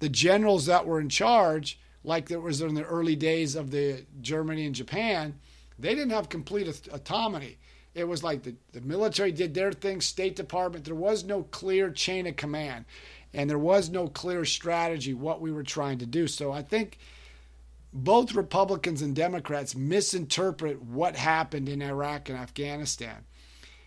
the 0.00 0.08
generals 0.08 0.66
that 0.66 0.86
were 0.86 1.00
in 1.00 1.08
charge, 1.08 1.78
like 2.02 2.30
it 2.30 2.42
was 2.42 2.60
in 2.60 2.74
the 2.74 2.84
early 2.84 3.16
days 3.16 3.54
of 3.54 3.70
the 3.70 4.04
Germany 4.20 4.66
and 4.66 4.74
Japan, 4.74 5.38
they 5.80 5.94
didn't 5.94 6.10
have 6.10 6.28
complete 6.28 6.88
autonomy. 6.92 7.58
It 7.94 8.04
was 8.04 8.22
like 8.22 8.42
the, 8.42 8.54
the 8.72 8.80
military 8.80 9.32
did 9.32 9.54
their 9.54 9.72
thing, 9.72 10.00
State 10.00 10.36
Department. 10.36 10.84
There 10.84 10.94
was 10.94 11.24
no 11.24 11.42
clear 11.44 11.90
chain 11.90 12.26
of 12.26 12.36
command, 12.36 12.84
and 13.34 13.50
there 13.50 13.58
was 13.58 13.90
no 13.90 14.08
clear 14.08 14.44
strategy 14.44 15.12
what 15.14 15.40
we 15.40 15.50
were 15.50 15.64
trying 15.64 15.98
to 15.98 16.06
do. 16.06 16.28
So 16.28 16.52
I 16.52 16.62
think 16.62 16.98
both 17.92 18.34
Republicans 18.34 19.02
and 19.02 19.16
Democrats 19.16 19.74
misinterpret 19.74 20.82
what 20.82 21.16
happened 21.16 21.68
in 21.68 21.82
Iraq 21.82 22.28
and 22.28 22.38
Afghanistan. 22.38 23.24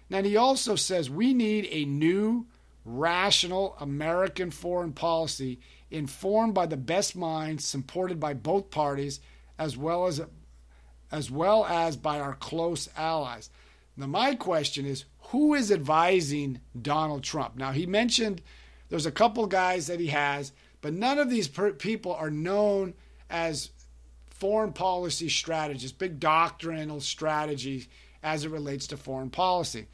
Now, 0.09 0.21
he 0.21 0.35
also 0.35 0.75
says 0.75 1.09
we 1.09 1.33
need 1.33 1.67
a 1.71 1.85
new, 1.85 2.45
rational 2.85 3.77
American 3.79 4.51
foreign 4.51 4.91
policy 4.91 5.59
informed 5.89 6.53
by 6.53 6.65
the 6.65 6.77
best 6.77 7.15
minds, 7.15 7.65
supported 7.65 8.19
by 8.19 8.33
both 8.33 8.69
parties, 8.69 9.21
as 9.57 9.77
well 9.77 10.07
as, 10.07 10.21
as 11.13 11.29
well 11.29 11.63
as 11.65 11.95
by 11.95 12.19
our 12.19 12.33
close 12.33 12.89
allies. 12.97 13.51
Now, 13.95 14.07
my 14.07 14.33
question 14.33 14.87
is 14.87 15.05
who 15.27 15.53
is 15.53 15.71
advising 15.71 16.59
Donald 16.81 17.23
Trump? 17.23 17.55
Now, 17.55 17.71
he 17.71 17.85
mentioned 17.85 18.41
there's 18.89 19.05
a 19.05 19.11
couple 19.11 19.45
guys 19.45 19.85
that 19.87 19.99
he 19.99 20.07
has, 20.07 20.51
but 20.81 20.91
none 20.91 21.19
of 21.19 21.29
these 21.29 21.47
per- 21.47 21.73
people 21.73 22.15
are 22.15 22.31
known 22.31 22.95
as 23.29 23.69
foreign 24.27 24.73
policy 24.73 25.29
strategists, 25.29 25.95
big 25.95 26.19
doctrinal 26.19 26.99
strategies 26.99 27.87
as 28.23 28.43
it 28.43 28.49
relates 28.49 28.87
to 28.87 28.97
foreign 28.97 29.29
policy. 29.29 29.85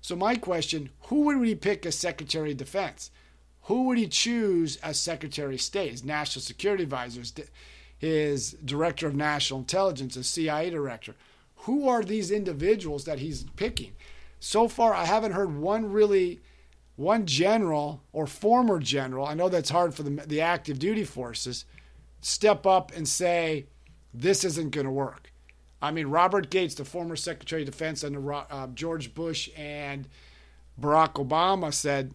So, 0.00 0.14
my 0.14 0.36
question 0.36 0.90
who 1.08 1.22
would 1.22 1.44
he 1.44 1.56
pick 1.56 1.84
as 1.84 1.96
Secretary 1.96 2.52
of 2.52 2.58
Defense? 2.58 3.10
Who 3.62 3.84
would 3.84 3.98
he 3.98 4.06
choose 4.06 4.76
as 4.76 5.00
Secretary 5.00 5.56
of 5.56 5.60
State, 5.60 5.90
his 5.90 6.04
national 6.04 6.42
security 6.42 6.84
advisor, 6.84 7.22
his 8.00 8.56
director 8.64 9.06
of 9.06 9.14
national 9.14 9.60
intelligence, 9.60 10.14
his 10.14 10.26
CIA 10.26 10.70
director? 10.70 11.14
Who 11.64 11.86
are 11.86 12.02
these 12.02 12.30
individuals 12.30 13.04
that 13.04 13.18
he's 13.18 13.44
picking? 13.56 13.92
So 14.38 14.68
far, 14.68 14.94
I 14.94 15.04
haven't 15.04 15.32
heard 15.32 15.54
one 15.54 15.92
really, 15.92 16.40
one 16.96 17.26
general 17.26 18.02
or 18.14 18.26
former 18.26 18.78
general, 18.78 19.26
I 19.26 19.34
know 19.34 19.50
that's 19.50 19.68
hard 19.68 19.94
for 19.94 20.02
the, 20.02 20.10
the 20.26 20.40
active 20.40 20.78
duty 20.78 21.04
forces, 21.04 21.66
step 22.22 22.64
up 22.64 22.90
and 22.96 23.06
say, 23.06 23.66
this 24.14 24.44
isn't 24.44 24.70
going 24.70 24.86
to 24.86 24.90
work. 24.90 25.30
I 25.82 25.90
mean, 25.90 26.06
Robert 26.06 26.48
Gates, 26.50 26.74
the 26.74 26.84
former 26.86 27.16
Secretary 27.16 27.62
of 27.62 27.66
Defense 27.66 28.02
under 28.02 28.32
uh, 28.32 28.68
George 28.74 29.14
Bush 29.14 29.50
and 29.56 30.08
Barack 30.80 31.14
Obama, 31.14 31.72
said 31.72 32.14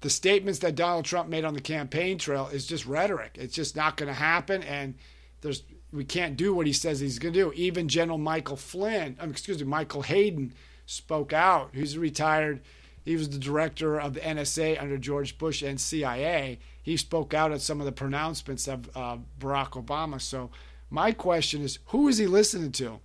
the 0.00 0.10
statements 0.10 0.58
that 0.60 0.74
Donald 0.74 1.04
Trump 1.04 1.28
made 1.28 1.44
on 1.44 1.54
the 1.54 1.60
campaign 1.60 2.18
trail 2.18 2.48
is 2.52 2.66
just 2.66 2.86
rhetoric. 2.86 3.36
It's 3.38 3.54
just 3.54 3.76
not 3.76 3.96
going 3.96 4.08
to 4.08 4.14
happen, 4.14 4.62
and 4.62 4.94
there's 5.40 5.62
we 5.92 6.04
can't 6.04 6.36
do 6.36 6.52
what 6.52 6.66
he 6.66 6.72
says 6.72 7.00
he's 7.00 7.18
going 7.18 7.32
to 7.32 7.40
do. 7.40 7.52
Even 7.54 7.88
General 7.88 8.18
Michael 8.18 8.56
Flynn, 8.56 9.16
um, 9.20 9.30
excuse 9.30 9.58
me, 9.58 9.64
Michael 9.64 10.02
Hayden 10.02 10.52
spoke 10.84 11.32
out. 11.32 11.70
He's 11.72 11.96
retired. 11.96 12.60
He 13.04 13.16
was 13.16 13.30
the 13.30 13.38
director 13.38 13.98
of 13.98 14.14
the 14.14 14.20
NSA 14.20 14.80
under 14.82 14.98
George 14.98 15.38
Bush 15.38 15.62
and 15.62 15.80
CIA. 15.80 16.58
He 16.82 16.96
spoke 16.96 17.32
out 17.32 17.52
at 17.52 17.60
some 17.60 17.80
of 17.80 17.86
the 17.86 17.92
pronouncements 17.92 18.66
of 18.66 18.90
uh, 18.96 19.18
Barack 19.38 19.82
Obama. 19.82 20.20
So 20.20 20.50
my 20.90 21.12
question 21.12 21.62
is 21.62 21.78
who 21.86 22.08
is 22.08 22.18
he 22.18 22.26
listening 22.26 22.72
to? 22.72 23.00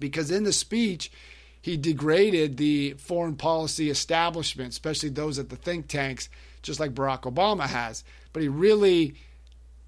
Because 0.00 0.30
in 0.30 0.44
the 0.44 0.52
speech, 0.52 1.12
he 1.60 1.76
degraded 1.76 2.56
the 2.56 2.94
foreign 2.94 3.36
policy 3.36 3.90
establishment, 3.90 4.70
especially 4.70 5.08
those 5.08 5.38
at 5.38 5.48
the 5.48 5.56
think 5.56 5.88
tanks, 5.88 6.28
just 6.62 6.80
like 6.80 6.94
Barack 6.94 7.22
Obama 7.22 7.66
has. 7.66 8.04
But 8.32 8.42
he 8.42 8.48
really 8.48 9.14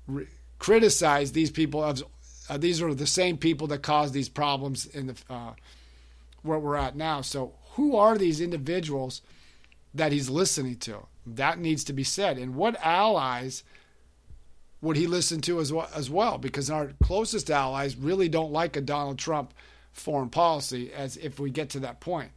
re- 0.07 0.27
criticized 0.59 1.35
these 1.35 1.51
people 1.51 1.83
uh, 2.51 2.59
these 2.59 2.83
are 2.83 2.93
the 2.93 3.07
same 3.07 3.37
people 3.37 3.69
that 3.69 3.83
caused 3.83 4.13
these 4.13 4.29
problems 4.29 4.85
in 4.87 5.07
the 5.07 5.17
uh, 5.31 5.53
where 6.43 6.59
we're 6.59 6.77
at 6.77 6.97
now. 6.97 7.21
So 7.21 7.55
who 7.75 7.97
are 7.97 8.19
these 8.19 8.41
individuals 8.41 9.23
that 9.95 10.11
he's 10.11 10.29
listening 10.29 10.77
to? 10.79 11.07
That 11.25 11.61
needs 11.61 11.85
to 11.85 11.93
be 11.93 12.03
said. 12.03 12.39
And 12.39 12.57
what 12.57 12.77
allies 12.85 13.63
would 14.81 14.97
he 14.97 15.07
listen 15.07 15.41
to 15.43 15.61
as 15.61 15.73
well, 15.73 15.89
as 15.95 16.11
well? 16.11 16.39
Because 16.39 16.71
our 16.71 16.93
closest 17.03 17.51
allies 17.51 17.97
really 17.97 18.29
don't 18.29 18.53
like 18.53 18.77
a 18.77 18.81
Donald 18.81 19.19
Trump 19.19 19.55
foreign 19.93 20.31
policy 20.31 20.93
as 20.93 21.17
if 21.17 21.39
we 21.39 21.51
get 21.51 21.71
to 21.71 21.81
that 21.81 22.01
point. 22.01 22.31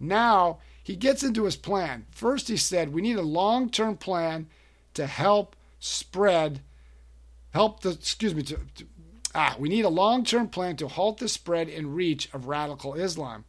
Now 0.00 0.58
he 0.82 0.96
gets 0.96 1.22
into 1.22 1.44
his 1.44 1.56
plan. 1.56 2.06
First, 2.10 2.48
he 2.48 2.56
said 2.56 2.92
we 2.92 3.02
need 3.02 3.16
a 3.16 3.22
long 3.22 3.70
term 3.70 3.96
plan 3.96 4.48
to 4.94 5.06
help 5.06 5.56
spread, 5.78 6.60
help 7.50 7.80
the, 7.80 7.90
excuse 7.90 8.34
me, 8.34 8.42
to, 8.42 8.58
to 8.76 8.86
ah, 9.34 9.56
we 9.58 9.68
need 9.68 9.84
a 9.84 9.90
long 9.90 10.24
term 10.24 10.48
plan 10.48 10.76
to 10.76 10.88
halt 10.88 11.18
the 11.18 11.28
spread 11.28 11.68
and 11.68 11.94
reach 11.94 12.32
of 12.32 12.46
radical 12.46 12.94
Islam. 12.94 13.44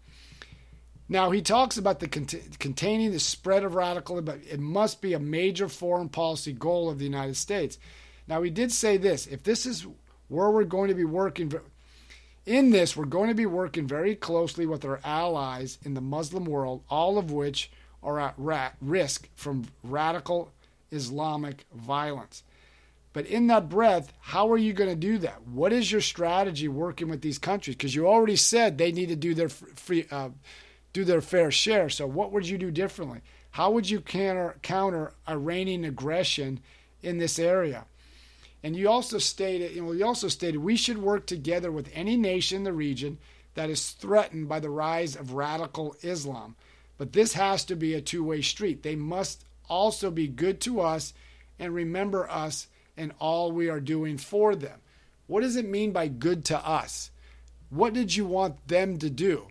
Now 1.08 1.32
he 1.32 1.42
talks 1.42 1.78
about 1.78 2.00
the 2.00 2.08
cont- 2.08 2.60
containing 2.60 3.12
the 3.12 3.20
spread 3.20 3.64
of 3.64 3.74
radical, 3.76 4.22
but 4.22 4.40
it 4.50 4.60
must 4.60 5.02
be 5.02 5.14
a 5.14 5.20
major 5.20 5.68
foreign 5.68 6.10
policy 6.10 6.54
goal 6.54 6.90
of 6.90 7.00
the 7.00 7.06
United 7.06 7.36
States. 7.36 7.80
Now, 8.30 8.42
we 8.42 8.52
did 8.52 8.72
say 8.72 8.98
this 8.98 9.26
if 9.26 9.44
this 9.44 9.66
is 9.66 9.88
where 10.28 10.52
we're 10.52 10.64
going 10.64 10.90
to 10.90 10.96
be 10.96 11.04
working, 11.04 11.52
in 12.50 12.72
this, 12.72 12.98
we're 12.98 13.06
going 13.06 13.30
to 13.30 13.36
be 13.36 13.46
working 13.46 13.86
very 13.86 14.16
closely 14.16 14.66
with 14.66 14.84
our 14.84 15.00
allies 15.04 15.78
in 15.84 15.94
the 15.94 16.02
Muslim 16.02 16.46
world, 16.46 16.82
all 16.90 17.20
of 17.20 17.32
which 17.32 17.72
are 18.02 18.20
at 18.20 18.34
risk 18.82 19.30
from 19.36 19.66
radical 19.84 20.52
Islamic 20.92 21.66
violence. 21.76 22.42
But 23.14 23.28
in 23.28 23.48
that 23.48 23.70
breath, 23.70 24.12
how 24.20 24.52
are 24.52 24.58
you 24.58 24.74
going 24.74 24.90
to 24.90 24.96
do 24.96 25.20
that? 25.20 25.44
What 25.48 25.72
is 25.72 25.92
your 25.92 26.02
strategy 26.02 26.68
working 26.68 27.08
with 27.08 27.22
these 27.22 27.38
countries? 27.38 27.76
Because 27.76 27.94
you 27.94 28.08
already 28.08 28.36
said 28.36 28.78
they 28.78 28.92
need 28.92 29.10
to 29.10 29.16
do 29.16 29.36
their 29.36 29.50
free, 29.50 30.08
uh, 30.10 30.30
do 30.92 31.04
their 31.04 31.22
fair 31.22 31.52
share. 31.52 31.90
So 31.90 32.08
what 32.08 32.32
would 32.32 32.48
you 32.48 32.58
do 32.58 32.72
differently? 32.72 33.22
How 33.52 33.70
would 33.70 33.88
you 33.88 34.02
counter 34.02 34.58
counter 34.64 35.14
Iranian 35.28 35.86
aggression 35.86 36.62
in 37.04 37.20
this 37.20 37.38
area? 37.38 37.86
And 38.64 38.76
you 38.76 38.90
also 38.90 39.18
stated, 39.18 39.76
you 39.76 39.94
you 39.94 40.06
also 40.06 40.28
stated 40.28 40.58
we 40.58 40.76
should 40.76 40.98
work 40.98 41.26
together 41.26 41.72
with 41.72 41.90
any 41.94 42.18
nation 42.18 42.58
in 42.58 42.64
the 42.64 42.74
region 42.74 43.18
that 43.56 43.70
is 43.70 43.92
threatened 43.92 44.50
by 44.50 44.60
the 44.60 44.70
rise 44.70 45.16
of 45.16 45.34
radical 45.34 45.96
Islam. 46.02 46.56
But 46.98 47.14
this 47.14 47.34
has 47.34 47.64
to 47.66 47.76
be 47.76 47.94
a 47.94 48.02
two-way 48.02 48.42
street. 48.42 48.84
They 48.84 48.96
must 48.96 49.46
also 49.70 50.12
be 50.12 50.28
good 50.28 50.60
to 50.62 50.82
us 50.82 51.14
and 51.58 51.74
remember 51.74 52.30
us 52.30 52.68
and 52.98 53.14
all 53.20 53.52
we 53.52 53.70
are 53.70 53.80
doing 53.80 54.18
for 54.18 54.56
them. 54.56 54.80
What 55.28 55.42
does 55.42 55.56
it 55.56 55.68
mean 55.68 55.92
by 55.92 56.08
good 56.08 56.44
to 56.46 56.58
us? 56.58 57.12
What 57.70 57.94
did 57.94 58.16
you 58.16 58.26
want 58.26 58.68
them 58.68 58.98
to 58.98 59.10
do? 59.10 59.48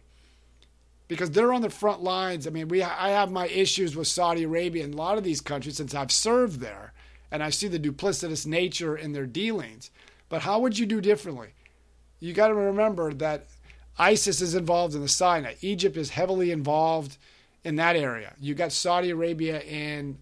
Because 1.06 1.30
they're 1.30 1.52
on 1.52 1.62
the 1.62 1.70
front 1.70 2.02
lines. 2.02 2.46
I 2.46 2.50
mean, 2.50 2.68
we 2.68 2.82
I 2.82 3.10
have 3.10 3.30
my 3.30 3.46
issues 3.46 3.96
with 3.96 4.08
Saudi 4.08 4.44
Arabia 4.44 4.84
and 4.84 4.92
a 4.92 4.96
lot 4.98 5.16
of 5.16 5.24
these 5.24 5.40
countries 5.40 5.76
since 5.76 5.94
I've 5.94 6.12
served 6.12 6.60
there 6.60 6.92
and 7.30 7.42
I 7.42 7.50
see 7.50 7.68
the 7.68 7.78
duplicitous 7.78 8.46
nature 8.46 8.96
in 8.96 9.12
their 9.12 9.26
dealings. 9.26 9.90
But 10.28 10.42
how 10.42 10.58
would 10.60 10.78
you 10.78 10.86
do 10.86 11.00
differently? 11.00 11.48
You 12.20 12.32
got 12.32 12.48
to 12.48 12.54
remember 12.54 13.12
that 13.14 13.46
ISIS 13.98 14.40
is 14.40 14.54
involved 14.54 14.94
in 14.94 15.00
the 15.00 15.08
Sinai. 15.08 15.54
Egypt 15.60 15.96
is 15.96 16.10
heavily 16.10 16.50
involved 16.50 17.16
in 17.64 17.76
that 17.76 17.96
area. 17.96 18.34
You 18.40 18.54
got 18.54 18.72
Saudi 18.72 19.10
Arabia 19.10 19.60
and 19.60 20.18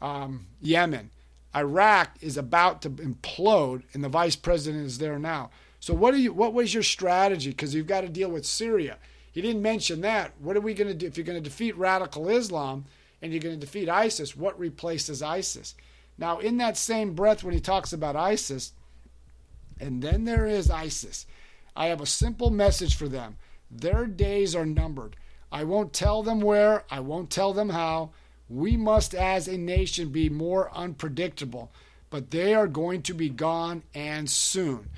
um, 0.00 0.46
Yemen. 0.60 1.10
Iraq 1.54 2.16
is 2.20 2.36
about 2.36 2.82
to 2.82 2.90
implode, 2.90 3.82
and 3.92 4.02
the 4.02 4.08
vice 4.08 4.36
president 4.36 4.86
is 4.86 4.98
there 4.98 5.18
now. 5.18 5.50
So 5.80 5.92
what 5.92 6.14
are 6.14 6.18
you? 6.18 6.32
What 6.32 6.54
was 6.54 6.72
your 6.72 6.82
strategy? 6.82 7.50
Because 7.50 7.74
you've 7.74 7.86
got 7.86 8.02
to 8.02 8.08
deal 8.08 8.30
with 8.30 8.46
Syria. 8.46 8.96
He 9.32 9.42
didn't 9.42 9.62
mention 9.62 10.00
that. 10.02 10.32
What 10.38 10.56
are 10.56 10.60
we 10.60 10.74
going 10.74 10.88
to 10.88 10.94
do 10.94 11.06
if 11.06 11.16
you're 11.16 11.26
going 11.26 11.42
to 11.42 11.48
defeat 11.48 11.76
radical 11.76 12.28
Islam 12.28 12.84
and 13.20 13.32
you're 13.32 13.42
going 13.42 13.58
to 13.58 13.60
defeat 13.60 13.88
ISIS? 13.88 14.36
What 14.36 14.58
replaces 14.58 15.22
ISIS? 15.22 15.74
Now, 16.18 16.38
in 16.38 16.58
that 16.58 16.76
same 16.76 17.14
breath, 17.14 17.42
when 17.42 17.54
he 17.54 17.60
talks 17.60 17.92
about 17.92 18.16
ISIS, 18.16 18.72
and 19.80 20.02
then 20.02 20.24
there 20.24 20.46
is 20.46 20.70
ISIS, 20.70 21.26
I 21.74 21.86
have 21.86 22.00
a 22.00 22.06
simple 22.06 22.50
message 22.50 22.94
for 22.94 23.08
them. 23.08 23.36
Their 23.70 24.06
days 24.06 24.54
are 24.54 24.66
numbered. 24.66 25.16
I 25.50 25.64
won't 25.64 25.92
tell 25.92 26.22
them 26.22 26.40
where, 26.40 26.84
I 26.90 27.00
won't 27.00 27.30
tell 27.30 27.52
them 27.52 27.70
how. 27.70 28.10
We 28.48 28.76
must, 28.76 29.14
as 29.14 29.48
a 29.48 29.56
nation, 29.56 30.10
be 30.10 30.28
more 30.28 30.70
unpredictable, 30.74 31.72
but 32.10 32.30
they 32.30 32.54
are 32.54 32.66
going 32.66 33.02
to 33.02 33.14
be 33.14 33.30
gone 33.30 33.82
and 33.94 34.28
soon. 34.28 34.90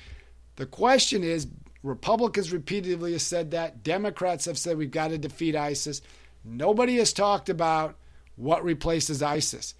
The 0.56 0.66
question 0.66 1.22
is 1.22 1.46
Republicans 1.82 2.52
repeatedly 2.52 3.12
have 3.12 3.22
said 3.22 3.50
that, 3.52 3.82
Democrats 3.82 4.46
have 4.46 4.58
said 4.58 4.76
we've 4.76 4.90
got 4.90 5.08
to 5.08 5.18
defeat 5.18 5.54
ISIS. 5.54 6.02
Nobody 6.44 6.96
has 6.96 7.12
talked 7.12 7.48
about 7.48 7.96
what 8.36 8.64
replaces 8.64 9.22
ISIS. 9.22 9.74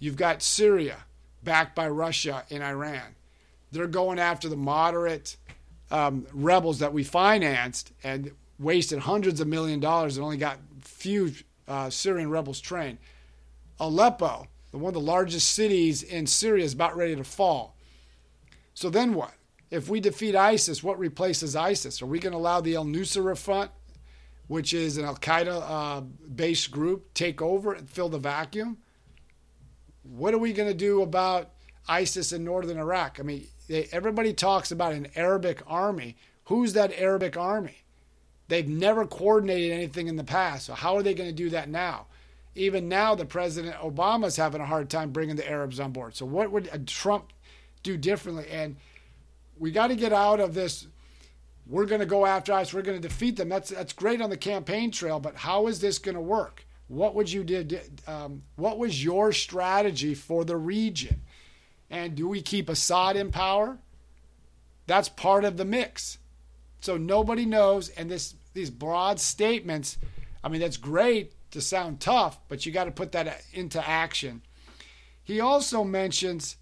You've 0.00 0.16
got 0.16 0.42
Syria, 0.42 1.04
backed 1.44 1.76
by 1.76 1.88
Russia 1.88 2.44
and 2.50 2.62
Iran. 2.62 3.14
They're 3.70 3.86
going 3.86 4.18
after 4.18 4.48
the 4.48 4.56
moderate 4.56 5.36
um, 5.90 6.26
rebels 6.32 6.80
that 6.80 6.92
we 6.92 7.04
financed 7.04 7.92
and 8.02 8.32
wasted 8.58 9.00
hundreds 9.00 9.40
of 9.40 9.46
million 9.46 9.78
dollars 9.78 10.16
and 10.16 10.24
only 10.24 10.36
got 10.36 10.58
few 10.80 11.32
uh, 11.68 11.90
Syrian 11.90 12.30
rebels 12.30 12.60
trained. 12.60 12.98
Aleppo, 13.78 14.46
one 14.72 14.88
of 14.90 14.94
the 14.94 15.00
largest 15.00 15.50
cities 15.50 16.02
in 16.02 16.26
Syria 16.26 16.64
is 16.64 16.72
about 16.72 16.96
ready 16.96 17.16
to 17.16 17.24
fall. 17.24 17.76
So 18.74 18.90
then 18.90 19.14
what? 19.14 19.32
If 19.70 19.88
we 19.88 20.00
defeat 20.00 20.34
ISIS, 20.34 20.82
what 20.82 20.98
replaces 20.98 21.54
ISIS? 21.54 22.02
Are 22.02 22.06
we 22.06 22.18
going 22.18 22.32
to 22.32 22.38
allow 22.38 22.60
the 22.60 22.76
Al 22.76 22.84
Nusra 22.84 23.38
Front, 23.38 23.70
which 24.48 24.74
is 24.74 24.96
an 24.96 25.04
Al 25.04 25.16
Qaeda 25.16 25.62
uh, 25.62 26.00
based 26.00 26.70
group, 26.70 27.14
take 27.14 27.40
over 27.40 27.72
and 27.72 27.88
fill 27.88 28.08
the 28.08 28.18
vacuum? 28.18 28.78
What 30.02 30.34
are 30.34 30.38
we 30.38 30.52
going 30.52 30.68
to 30.68 30.74
do 30.74 31.02
about 31.02 31.50
ISIS 31.88 32.32
in 32.32 32.44
northern 32.44 32.78
Iraq? 32.78 33.18
I 33.20 33.22
mean, 33.22 33.46
they, 33.68 33.88
everybody 33.92 34.32
talks 34.32 34.70
about 34.70 34.92
an 34.92 35.08
Arabic 35.14 35.62
army. 35.66 36.16
Who's 36.44 36.72
that 36.72 36.92
Arabic 36.98 37.36
army? 37.36 37.82
They've 38.48 38.68
never 38.68 39.06
coordinated 39.06 39.70
anything 39.70 40.08
in 40.08 40.16
the 40.16 40.24
past. 40.24 40.66
So 40.66 40.74
how 40.74 40.96
are 40.96 41.02
they 41.02 41.14
going 41.14 41.28
to 41.28 41.34
do 41.34 41.50
that 41.50 41.68
now? 41.68 42.06
Even 42.56 42.88
now, 42.88 43.14
the 43.14 43.24
President 43.24 43.76
Obama's 43.76 44.36
having 44.36 44.60
a 44.60 44.66
hard 44.66 44.90
time 44.90 45.12
bringing 45.12 45.36
the 45.36 45.48
Arabs 45.48 45.78
on 45.78 45.92
board. 45.92 46.16
So 46.16 46.26
what 46.26 46.50
would 46.50 46.88
Trump 46.88 47.32
do 47.84 47.96
differently? 47.96 48.46
And 48.50 48.76
we 49.56 49.70
got 49.70 49.88
to 49.88 49.96
get 49.96 50.12
out 50.12 50.40
of 50.40 50.54
this. 50.54 50.88
We're 51.68 51.86
going 51.86 52.00
to 52.00 52.06
go 52.06 52.26
after 52.26 52.52
ISIS. 52.52 52.74
We're 52.74 52.82
going 52.82 53.00
to 53.00 53.08
defeat 53.08 53.36
them. 53.36 53.48
That's 53.48 53.70
that's 53.70 53.92
great 53.92 54.20
on 54.20 54.30
the 54.30 54.36
campaign 54.36 54.90
trail, 54.90 55.20
but 55.20 55.36
how 55.36 55.68
is 55.68 55.80
this 55.80 55.98
going 55.98 56.16
to 56.16 56.20
work? 56.20 56.64
What 56.90 57.14
would 57.14 57.30
you 57.30 57.44
did? 57.44 57.80
Um, 58.08 58.42
what 58.56 58.76
was 58.76 59.02
your 59.02 59.32
strategy 59.32 60.12
for 60.12 60.44
the 60.44 60.56
region? 60.56 61.22
And 61.88 62.16
do 62.16 62.26
we 62.26 62.42
keep 62.42 62.68
Assad 62.68 63.16
in 63.16 63.30
power? 63.30 63.78
That's 64.88 65.08
part 65.08 65.44
of 65.44 65.56
the 65.56 65.64
mix. 65.64 66.18
So 66.80 66.96
nobody 66.96 67.46
knows, 67.46 67.90
and 67.90 68.10
this 68.10 68.34
these 68.54 68.70
broad 68.70 69.20
statements. 69.20 69.98
I 70.42 70.48
mean, 70.48 70.60
that's 70.60 70.76
great 70.76 71.32
to 71.52 71.60
sound 71.60 72.00
tough, 72.00 72.40
but 72.48 72.66
you 72.66 72.72
got 72.72 72.84
to 72.84 72.90
put 72.90 73.12
that 73.12 73.44
into 73.52 73.88
action. 73.88 74.42
He 75.22 75.38
also 75.38 75.84
mentions 75.84 76.56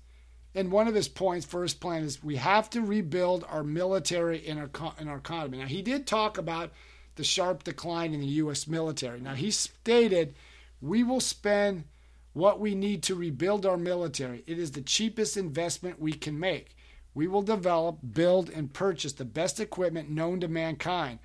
and 0.54 0.70
one 0.70 0.88
of 0.88 0.94
his 0.94 1.08
points 1.08 1.46
for 1.46 1.62
his 1.62 1.72
plan 1.72 2.02
is 2.02 2.22
we 2.22 2.36
have 2.36 2.68
to 2.70 2.82
rebuild 2.82 3.46
our 3.48 3.62
military 3.62 4.46
and 4.46 4.58
our, 4.58 4.94
in 4.98 5.08
our 5.08 5.18
economy. 5.18 5.58
Now, 5.58 5.66
he 5.66 5.82
did 5.82 6.06
talk 6.06 6.36
about 6.36 6.72
the 7.18 7.24
sharp 7.24 7.64
decline 7.64 8.14
in 8.14 8.20
the 8.20 8.26
U.S. 8.26 8.66
military. 8.66 9.20
Now, 9.20 9.34
he 9.34 9.50
stated 9.50 10.34
we 10.80 11.02
will 11.02 11.20
spend 11.20 11.84
what 12.32 12.60
we 12.60 12.74
need 12.74 13.02
to 13.02 13.14
rebuild 13.14 13.66
our 13.66 13.76
military. 13.76 14.44
It 14.46 14.58
is 14.58 14.70
the 14.70 14.80
cheapest 14.80 15.36
investment 15.36 16.00
we 16.00 16.12
can 16.12 16.38
make. 16.38 16.74
We 17.14 17.26
will 17.26 17.42
develop, 17.42 17.98
build, 18.14 18.48
and 18.48 18.72
purchase 18.72 19.12
the 19.12 19.24
best 19.24 19.60
equipment 19.60 20.08
known 20.08 20.40
to 20.40 20.48
mankind. 20.48 21.18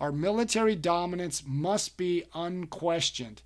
Our 0.00 0.12
military 0.12 0.74
dominance 0.74 1.42
must 1.46 1.96
be 1.96 2.24
unquestioned. 2.34 3.42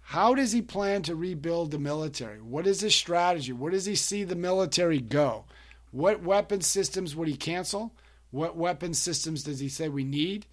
How 0.00 0.34
does 0.34 0.52
he 0.52 0.62
plan 0.62 1.02
to 1.02 1.16
rebuild 1.16 1.70
the 1.70 1.78
military? 1.78 2.40
What 2.40 2.66
is 2.66 2.80
his 2.80 2.94
strategy? 2.94 3.52
Where 3.52 3.72
does 3.72 3.86
he 3.86 3.94
see 3.94 4.24
the 4.24 4.36
military 4.36 5.00
go? 5.00 5.46
What 5.90 6.22
weapon 6.22 6.60
systems 6.60 7.16
would 7.16 7.28
he 7.28 7.36
cancel? 7.36 7.94
What 8.30 8.56
weapon 8.56 8.94
systems 8.94 9.42
does 9.42 9.60
he 9.60 9.68
say 9.68 9.88
we 9.88 10.04
need? 10.04 10.46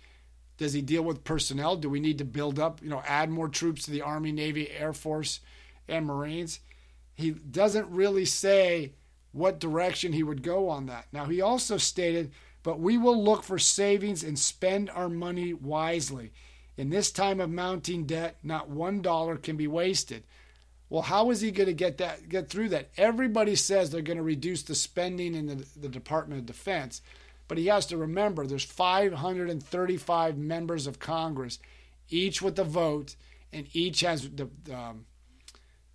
Does 0.57 0.73
he 0.73 0.81
deal 0.81 1.03
with 1.03 1.23
personnel? 1.23 1.75
Do 1.75 1.89
we 1.89 1.99
need 1.99 2.17
to 2.19 2.25
build 2.25 2.59
up, 2.59 2.81
you 2.81 2.89
know, 2.89 3.03
add 3.05 3.29
more 3.29 3.49
troops 3.49 3.83
to 3.83 3.91
the 3.91 4.01
Army, 4.01 4.31
Navy, 4.31 4.69
Air 4.71 4.93
Force, 4.93 5.41
and 5.87 6.05
Marines? 6.05 6.59
He 7.13 7.31
doesn't 7.31 7.89
really 7.89 8.25
say 8.25 8.93
what 9.31 9.59
direction 9.59 10.13
he 10.13 10.23
would 10.23 10.43
go 10.43 10.69
on 10.69 10.85
that. 10.85 11.07
Now, 11.11 11.25
he 11.25 11.41
also 11.41 11.77
stated, 11.77 12.31
but 12.63 12.79
we 12.79 12.97
will 12.97 13.21
look 13.21 13.43
for 13.43 13.59
savings 13.59 14.23
and 14.23 14.39
spend 14.39 14.89
our 14.89 15.09
money 15.09 15.53
wisely. 15.53 16.31
In 16.77 16.89
this 16.89 17.11
time 17.11 17.39
of 17.39 17.49
mounting 17.49 18.05
debt, 18.05 18.37
not 18.43 18.69
one 18.69 19.01
dollar 19.01 19.37
can 19.37 19.57
be 19.57 19.67
wasted. 19.67 20.23
Well, 20.89 21.01
how 21.01 21.31
is 21.31 21.41
he 21.41 21.51
going 21.51 21.67
to 21.67 21.73
get 21.73 21.97
that 21.97 22.29
get 22.29 22.49
through 22.49 22.69
that? 22.69 22.89
Everybody 22.97 23.55
says 23.55 23.89
they're 23.89 24.01
going 24.01 24.17
to 24.17 24.23
reduce 24.23 24.63
the 24.63 24.75
spending 24.75 25.35
in 25.35 25.47
the, 25.47 25.65
the 25.79 25.89
Department 25.89 26.39
of 26.39 26.45
Defense, 26.45 27.01
but 27.47 27.57
he 27.57 27.67
has 27.67 27.85
to 27.87 27.97
remember 27.97 28.45
there's 28.45 28.63
535 28.63 30.37
members 30.37 30.87
of 30.87 30.99
Congress, 30.99 31.59
each 32.09 32.41
with 32.41 32.57
a 32.59 32.63
vote, 32.63 33.15
and 33.53 33.67
each 33.73 34.01
has 34.01 34.29
the 34.29 34.49
um, 34.73 35.05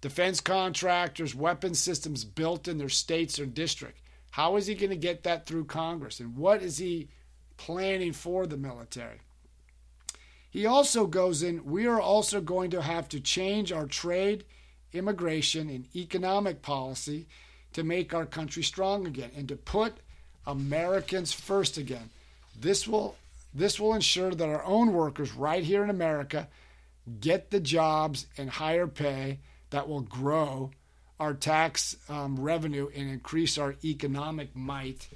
defense 0.00 0.40
contractors, 0.40 1.34
weapon 1.34 1.74
systems 1.74 2.24
built 2.24 2.68
in 2.68 2.78
their 2.78 2.88
states 2.88 3.38
or 3.38 3.46
district. 3.46 4.00
How 4.30 4.56
is 4.56 4.66
he 4.66 4.74
going 4.74 4.90
to 4.90 4.96
get 4.96 5.24
that 5.24 5.46
through 5.46 5.64
Congress? 5.64 6.20
And 6.20 6.36
what 6.36 6.62
is 6.62 6.78
he 6.78 7.08
planning 7.56 8.12
for 8.12 8.46
the 8.46 8.56
military? 8.56 9.20
He 10.50 10.66
also 10.66 11.06
goes 11.06 11.42
in, 11.42 11.64
we 11.64 11.86
are 11.86 12.00
also 12.00 12.40
going 12.40 12.70
to 12.70 12.82
have 12.82 13.08
to 13.10 13.20
change 13.20 13.72
our 13.72 13.86
trade, 13.86 14.44
immigration, 14.92 15.68
and 15.68 15.86
economic 15.94 16.62
policy 16.62 17.26
to 17.72 17.84
make 17.84 18.12
our 18.12 18.26
country 18.26 18.62
strong 18.62 19.06
again 19.06 19.30
and 19.36 19.48
to 19.48 19.56
put 19.56 19.98
Americans 20.46 21.32
first 21.32 21.76
again. 21.76 22.10
This 22.58 22.86
will 22.86 23.16
this 23.52 23.80
will 23.80 23.94
ensure 23.94 24.30
that 24.30 24.48
our 24.48 24.64
own 24.64 24.92
workers 24.92 25.32
right 25.32 25.64
here 25.64 25.82
in 25.82 25.90
America 25.90 26.48
get 27.20 27.50
the 27.50 27.60
jobs 27.60 28.26
and 28.38 28.48
higher 28.48 28.86
pay 28.86 29.40
that 29.70 29.88
will 29.88 30.02
grow 30.02 30.70
our 31.18 31.34
tax 31.34 31.96
um, 32.08 32.38
revenue 32.38 32.88
and 32.94 33.10
increase 33.10 33.58
our 33.58 33.74
economic 33.84 34.54
might 34.54 35.08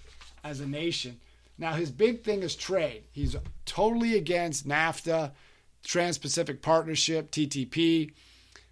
as 0.43 0.61
a 0.61 0.67
nation. 0.67 1.21
Now, 1.57 1.73
his 1.73 1.91
big 1.91 2.25
thing 2.25 2.43
is 2.43 2.57
trade. 2.57 3.05
He's 3.13 3.37
totally 3.65 4.17
against 4.17 4.69
NAFTA, 4.69 5.31
Trans 5.85 6.19
Pacific 6.19 6.61
Partnership, 6.61 7.31
TTP. 7.31 8.13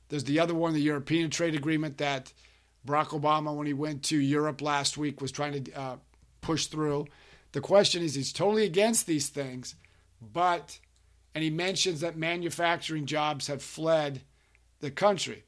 There's 0.08 0.24
the 0.24 0.40
other 0.40 0.54
one, 0.54 0.74
the 0.74 0.80
European 0.80 1.30
Trade 1.30 1.54
Agreement, 1.54 1.98
that 1.98 2.32
Barack 2.86 3.08
Obama, 3.08 3.54
when 3.54 3.66
he 3.66 3.72
went 3.72 4.02
to 4.04 4.18
Europe 4.18 4.60
last 4.60 4.98
week, 4.98 5.20
was 5.20 5.30
trying 5.30 5.64
to 5.64 5.72
uh, 5.72 5.96
push 6.42 6.66
through. 6.66 7.06
The 7.52 7.62
question 7.62 8.02
is, 8.02 8.14
he's 8.14 8.32
totally 8.32 8.64
against 8.64 9.06
these 9.06 9.28
things, 9.28 9.74
but, 10.20 10.78
and 11.34 11.42
he 11.42 11.50
mentions 11.50 12.00
that 12.00 12.16
manufacturing 12.16 13.06
jobs 13.06 13.46
have 13.46 13.62
fled 13.62 14.20
the 14.80 14.90
country. 14.90 15.44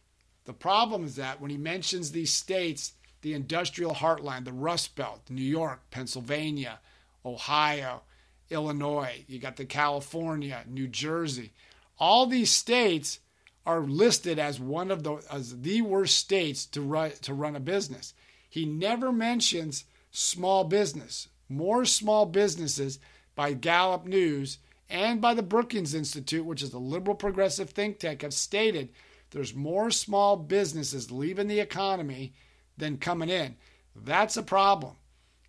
The 0.47 0.55
problem 0.55 1.05
is 1.05 1.17
that 1.17 1.41
when 1.41 1.51
he 1.51 1.57
mentions 1.59 2.11
these 2.11 2.33
states, 2.33 2.93
the 3.23 3.35
industrial 3.35 3.95
heartland, 3.95 4.45
the 4.45 4.53
Rust 4.53 4.97
Belt, 4.97 5.21
New 5.31 5.43
York, 5.43 5.81
Pennsylvania, 5.91 6.81
Ohio, 7.25 8.03
Illinois, 8.51 9.25
you 9.27 9.39
got 9.39 9.57
the 9.57 9.65
California, 9.65 10.63
New 10.69 10.87
Jersey. 10.87 11.53
All 11.99 12.27
these 12.27 12.53
states 12.53 13.21
are 13.65 13.81
listed 13.81 14.39
as 14.39 14.61
one 14.61 14.91
of 14.91 15.03
the 15.03 15.23
as 15.33 15.63
the 15.63 15.81
worst 15.81 16.19
states 16.19 16.67
to 16.67 16.83
run 16.83 17.13
to 17.23 17.33
run 17.33 17.57
a 17.57 17.61
business. 17.61 18.13
He 18.49 18.67
never 18.67 19.11
mentions 19.11 19.85
small 20.15 20.65
business. 20.65 21.29
More 21.49 21.85
small 21.85 22.25
businesses 22.25 22.99
by 23.35 23.53
Gallup 23.53 24.07
News 24.07 24.59
and 24.89 25.21
by 25.21 25.35
the 25.35 25.43
Brookings 25.43 25.95
Institute, 25.95 26.45
which 26.45 26.63
is 26.63 26.73
a 26.73 26.79
liberal 26.79 27.17
progressive 27.17 27.71
think 27.71 27.99
tank, 27.99 28.23
have 28.23 28.33
stated 28.33 28.91
there's 29.31 29.55
more 29.55 29.91
small 29.91 30.37
businesses 30.37 31.11
leaving 31.11 31.49
the 31.49 31.61
economy 31.61 32.33
than 32.79 32.97
coming 32.97 33.29
in. 33.29 33.57
That's 33.95 34.37
a 34.37 34.43
problem 34.43 34.97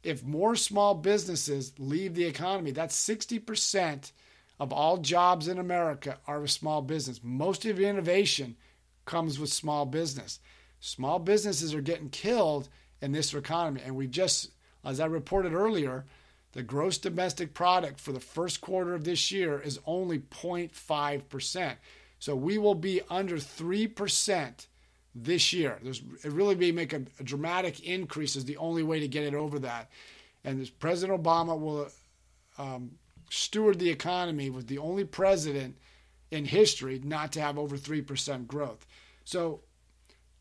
if 0.06 0.24
more 0.24 0.56
small 0.56 0.94
businesses 0.94 1.74
leave 1.80 2.14
the 2.14 2.26
economy, 2.26 2.70
that's 2.70 2.96
60% 3.10 4.12
of 4.60 4.72
all 4.72 4.98
jobs 4.98 5.48
in 5.48 5.58
America 5.58 6.20
are 6.28 6.40
with 6.42 6.52
small 6.52 6.84
business. 6.84 7.20
Most 7.24 7.66
of 7.66 7.80
innovation 7.80 8.56
comes 9.06 9.40
with 9.40 9.52
small 9.52 9.86
business. 9.86 10.40
Small 10.80 11.18
businesses 11.18 11.74
are 11.74 11.82
getting 11.82 12.10
killed 12.10 12.70
in 13.02 13.12
this 13.12 13.34
economy. 13.34 13.82
And 13.84 13.96
we 13.96 14.06
just, 14.06 14.52
as 14.86 15.00
I 15.00 15.06
reported 15.06 15.54
earlier, 15.54 16.06
the 16.54 16.64
gross 16.64 16.98
domestic 16.98 17.54
product 17.54 18.00
for 18.00 18.12
the 18.14 18.20
first 18.20 18.62
quarter 18.62 18.94
of 18.94 19.04
this 19.04 19.32
year 19.32 19.60
is 19.60 19.80
only 19.86 20.20
0.5%. 20.20 21.76
So 22.20 22.36
we 22.36 22.58
will 22.58 22.76
be 22.76 23.02
under 23.10 23.36
3% 23.36 24.68
this 25.14 25.54
year. 25.54 25.80
There's 25.82 26.02
it 26.24 26.32
really 26.32 26.56
be 26.56 26.72
make 26.72 26.94
a, 26.94 27.04
a, 27.20 27.24
dramatic 27.24 27.82
increase 27.82 28.36
is 28.36 28.46
the 28.46 28.58
only 28.58 28.84
way 28.84 29.00
to 29.00 29.08
get 29.08 29.24
it 29.24 29.34
over 29.34 29.60
that. 29.60 29.90
And 30.44 30.70
President 30.80 31.22
Obama 31.22 31.60
will 31.60 31.90
um, 32.58 32.92
steward 33.30 33.80
the 33.80 33.90
economy 33.90 34.50
with 34.50 34.68
the 34.68 34.78
only 34.78 35.06
president 35.06 35.78
in 36.32 36.46
history 36.46 37.02
not 37.04 37.32
to 37.34 37.42
have 37.42 37.58
over 37.58 37.78
three 37.78 38.02
percent 38.02 38.48
growth. 38.48 38.86
So, 39.24 39.62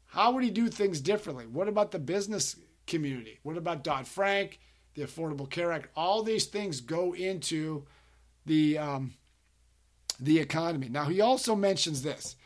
how 0.07 0.33
would 0.33 0.45
he 0.45 0.51
do 0.51 0.69
things 0.69 1.01
differently? 1.01 1.47
What 1.47 1.69
about 1.69 1.91
the 1.91 1.99
business 1.99 2.57
community? 2.87 3.39
What 3.43 3.57
about 3.57 3.85
Dodd 3.85 4.07
Frank, 4.07 4.61
the 4.95 5.03
Affordable 5.03 5.49
Care 5.49 5.73
Act? 5.73 5.89
All 5.97 6.23
these 6.23 6.47
things 6.47 6.81
go 6.81 7.15
into 7.15 7.85
the 8.47 8.79
um, 8.79 9.15
the 10.21 10.39
economy. 10.39 10.89
Now, 10.89 11.05
he 11.07 11.21
also 11.21 11.55
mentions 11.55 12.03
this 12.03 12.37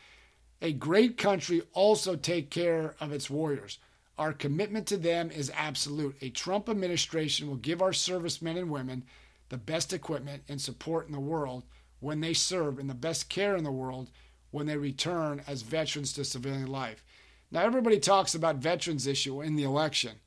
a 0.61 0.73
great 0.73 1.17
country 1.17 1.61
also 1.73 2.15
take 2.15 2.49
care 2.49 2.95
of 2.99 3.11
its 3.11 3.29
warriors. 3.29 3.79
Our 4.17 4.33
commitment 4.33 4.85
to 4.87 4.97
them 4.97 5.31
is 5.31 5.51
absolute. 5.55 6.17
A 6.21 6.29
Trump 6.29 6.67
administration 6.67 7.47
will 7.47 7.55
give 7.55 7.81
our 7.81 7.93
servicemen 7.93 8.57
and 8.57 8.69
women 8.69 9.05
the 9.47 9.57
best 9.57 9.93
equipment 9.93 10.43
and 10.49 10.59
support 10.59 11.07
in 11.07 11.13
the 11.13 11.19
world 11.19 11.63
when 12.01 12.19
they 12.19 12.33
serve 12.33 12.79
and 12.79 12.89
the 12.89 12.93
best 12.93 13.29
care 13.29 13.55
in 13.55 13.63
the 13.63 13.71
world 13.71 14.09
when 14.51 14.65
they 14.65 14.77
return 14.77 15.41
as 15.47 15.61
veterans 15.61 16.11
to 16.13 16.25
civilian 16.25 16.67
life. 16.67 17.03
Now, 17.51 17.61
everybody 17.61 17.99
talks 17.99 18.35
about 18.35 18.57
veterans 18.57 19.07
issue 19.07 19.41
in 19.41 19.55
the 19.55 19.63
election. 19.63 20.19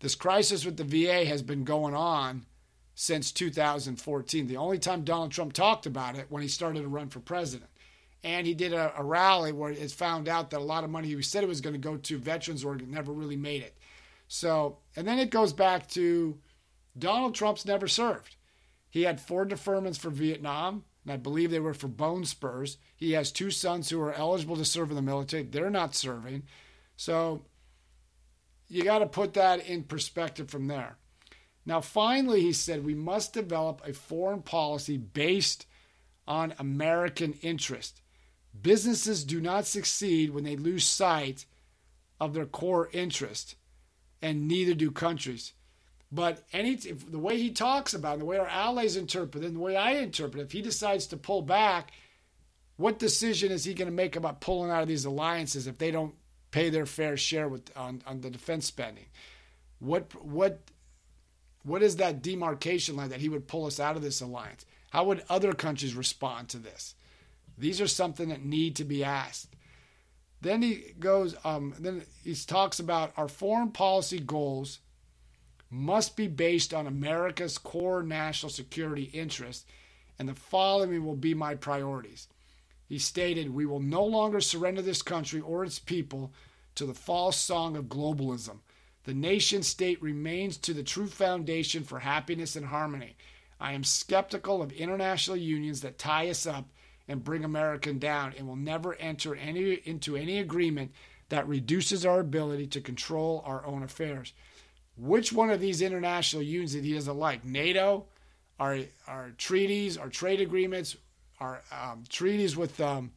This 0.00 0.14
crisis 0.14 0.64
with 0.64 0.76
the 0.76 0.84
VA 0.84 1.24
has 1.24 1.42
been 1.42 1.64
going 1.64 1.94
on 1.94 2.44
since 2.94 3.32
2014. 3.32 4.46
The 4.46 4.56
only 4.56 4.78
time 4.78 5.04
Donald 5.04 5.32
Trump 5.32 5.52
talked 5.52 5.86
about 5.86 6.16
it 6.16 6.26
when 6.28 6.42
he 6.42 6.48
started 6.48 6.82
to 6.82 6.88
run 6.88 7.08
for 7.08 7.20
president. 7.20 7.70
And 8.24 8.46
he 8.46 8.54
did 8.54 8.72
a, 8.72 8.92
a 8.98 9.04
rally 9.04 9.52
where 9.52 9.70
it 9.70 9.90
found 9.92 10.28
out 10.28 10.50
that 10.50 10.60
a 10.60 10.64
lot 10.64 10.84
of 10.84 10.90
money 10.90 11.08
he 11.08 11.22
said 11.22 11.44
it 11.44 11.48
was 11.48 11.60
going 11.60 11.74
to 11.74 11.78
go 11.78 11.96
to 11.96 12.18
veterans 12.18 12.64
org 12.64 12.86
never 12.88 13.12
really 13.12 13.36
made 13.36 13.62
it. 13.62 13.76
So, 14.28 14.78
and 14.96 15.06
then 15.06 15.18
it 15.18 15.30
goes 15.30 15.52
back 15.52 15.88
to 15.90 16.38
Donald 16.98 17.34
Trump's 17.34 17.64
never 17.64 17.86
served. 17.86 18.36
He 18.90 19.02
had 19.02 19.20
four 19.20 19.46
deferments 19.46 19.98
for 19.98 20.10
Vietnam, 20.10 20.84
and 21.04 21.12
I 21.12 21.16
believe 21.16 21.50
they 21.50 21.60
were 21.60 21.74
for 21.74 21.88
bone 21.88 22.24
spurs. 22.24 22.78
He 22.96 23.12
has 23.12 23.30
two 23.30 23.50
sons 23.50 23.90
who 23.90 24.00
are 24.00 24.14
eligible 24.14 24.56
to 24.56 24.64
serve 24.64 24.90
in 24.90 24.96
the 24.96 25.02
military. 25.02 25.44
They're 25.44 25.70
not 25.70 25.94
serving. 25.94 26.44
So 26.96 27.42
you 28.68 28.84
got 28.84 28.98
to 28.98 29.06
put 29.06 29.34
that 29.34 29.66
in 29.66 29.84
perspective 29.84 30.50
from 30.50 30.66
there. 30.66 30.96
Now, 31.64 31.80
finally, 31.80 32.42
he 32.42 32.52
said 32.52 32.84
we 32.84 32.94
must 32.94 33.32
develop 33.32 33.82
a 33.84 33.92
foreign 33.92 34.42
policy 34.42 34.96
based 34.96 35.66
on 36.26 36.54
American 36.58 37.34
interest. 37.42 38.02
Businesses 38.60 39.24
do 39.24 39.40
not 39.40 39.66
succeed 39.66 40.30
when 40.30 40.44
they 40.44 40.56
lose 40.56 40.86
sight 40.86 41.44
of 42.20 42.34
their 42.34 42.46
core 42.46 42.88
interest, 42.92 43.56
and 44.22 44.48
neither 44.48 44.74
do 44.74 44.90
countries. 44.90 45.52
But 46.10 46.44
any 46.52 46.76
the 46.76 47.18
way 47.18 47.36
he 47.36 47.50
talks 47.50 47.92
about 47.92 48.16
it, 48.16 48.18
the 48.20 48.24
way 48.24 48.38
our 48.38 48.46
allies 48.46 48.96
interpret 48.96 49.42
it, 49.42 49.48
and 49.48 49.56
the 49.56 49.60
way 49.60 49.76
I 49.76 49.92
interpret 49.92 50.40
it, 50.40 50.46
if 50.46 50.52
he 50.52 50.62
decides 50.62 51.06
to 51.08 51.16
pull 51.16 51.42
back, 51.42 51.90
what 52.76 52.98
decision 52.98 53.50
is 53.50 53.64
he 53.64 53.74
going 53.74 53.88
to 53.88 53.94
make 53.94 54.16
about 54.16 54.40
pulling 54.40 54.70
out 54.70 54.82
of 54.82 54.88
these 54.88 55.04
alliances 55.04 55.66
if 55.66 55.78
they 55.78 55.90
don't 55.90 56.14
pay 56.56 56.70
their 56.70 56.86
fair 56.86 57.18
share 57.18 57.48
with 57.48 57.70
on, 57.76 58.02
on 58.06 58.22
the 58.22 58.30
defense 58.30 58.64
spending. 58.64 59.04
What 59.78 60.14
what 60.24 60.58
what 61.64 61.82
is 61.82 61.96
that 61.96 62.22
demarcation 62.22 62.96
line 62.96 63.10
that 63.10 63.20
he 63.20 63.28
would 63.28 63.46
pull 63.46 63.66
us 63.66 63.78
out 63.78 63.94
of 63.94 64.02
this 64.02 64.22
alliance? 64.22 64.64
How 64.88 65.04
would 65.04 65.22
other 65.28 65.52
countries 65.52 65.94
respond 65.94 66.48
to 66.48 66.58
this? 66.58 66.94
These 67.58 67.78
are 67.82 67.86
something 67.86 68.30
that 68.30 68.42
need 68.42 68.74
to 68.76 68.84
be 68.84 69.04
asked. 69.04 69.54
Then 70.40 70.62
he 70.62 70.94
goes. 70.98 71.36
Um, 71.44 71.74
then 71.78 72.04
he 72.24 72.34
talks 72.34 72.80
about 72.80 73.12
our 73.18 73.28
foreign 73.28 73.70
policy 73.70 74.18
goals 74.18 74.78
must 75.68 76.16
be 76.16 76.26
based 76.26 76.72
on 76.72 76.86
America's 76.86 77.58
core 77.58 78.02
national 78.02 78.48
security 78.48 79.10
interests, 79.12 79.66
and 80.18 80.26
the 80.26 80.34
following 80.34 81.04
will 81.04 81.16
be 81.16 81.34
my 81.34 81.54
priorities. 81.54 82.28
He 82.88 82.98
stated, 82.98 83.52
We 83.52 83.66
will 83.66 83.80
no 83.80 84.04
longer 84.04 84.40
surrender 84.40 84.80
this 84.80 85.02
country 85.02 85.40
or 85.40 85.64
its 85.64 85.78
people 85.78 86.32
to 86.76 86.86
the 86.86 86.94
false 86.94 87.36
song 87.36 87.76
of 87.76 87.86
globalism. 87.86 88.58
The 89.04 89.14
nation 89.14 89.62
state 89.62 90.02
remains 90.02 90.56
to 90.58 90.74
the 90.74 90.82
true 90.82 91.06
foundation 91.06 91.84
for 91.84 91.98
happiness 91.98 92.56
and 92.56 92.66
harmony. 92.66 93.16
I 93.60 93.72
am 93.72 93.84
skeptical 93.84 94.62
of 94.62 94.72
international 94.72 95.36
unions 95.36 95.80
that 95.82 95.98
tie 95.98 96.28
us 96.28 96.46
up 96.46 96.68
and 97.08 97.24
bring 97.24 97.44
America 97.44 97.92
down 97.92 98.34
and 98.36 98.46
will 98.46 98.56
never 98.56 98.94
enter 98.96 99.34
any, 99.34 99.74
into 99.84 100.16
any 100.16 100.38
agreement 100.38 100.92
that 101.28 101.48
reduces 101.48 102.04
our 102.04 102.20
ability 102.20 102.66
to 102.68 102.80
control 102.80 103.42
our 103.46 103.64
own 103.64 103.82
affairs. 103.82 104.32
Which 104.96 105.32
one 105.32 105.50
of 105.50 105.60
these 105.60 105.82
international 105.82 106.42
unions 106.42 106.72
did 106.72 106.84
he 106.84 106.94
doesn't 106.94 107.16
like? 107.16 107.44
NATO, 107.44 108.06
our, 108.58 108.80
our 109.06 109.30
treaties, 109.36 109.96
our 109.96 110.08
trade 110.08 110.40
agreements, 110.40 110.96
our 111.40 111.62
um, 111.70 112.04
treaties 112.08 112.56
with 112.56 112.80
um, 112.80 113.12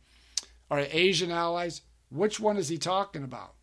our 0.70 0.80
Asian 0.80 1.32
allies. 1.32 1.82
Which 2.10 2.40
one 2.40 2.58
is 2.58 2.70
he 2.70 2.78
talking 2.78 3.24
about? 3.24 3.54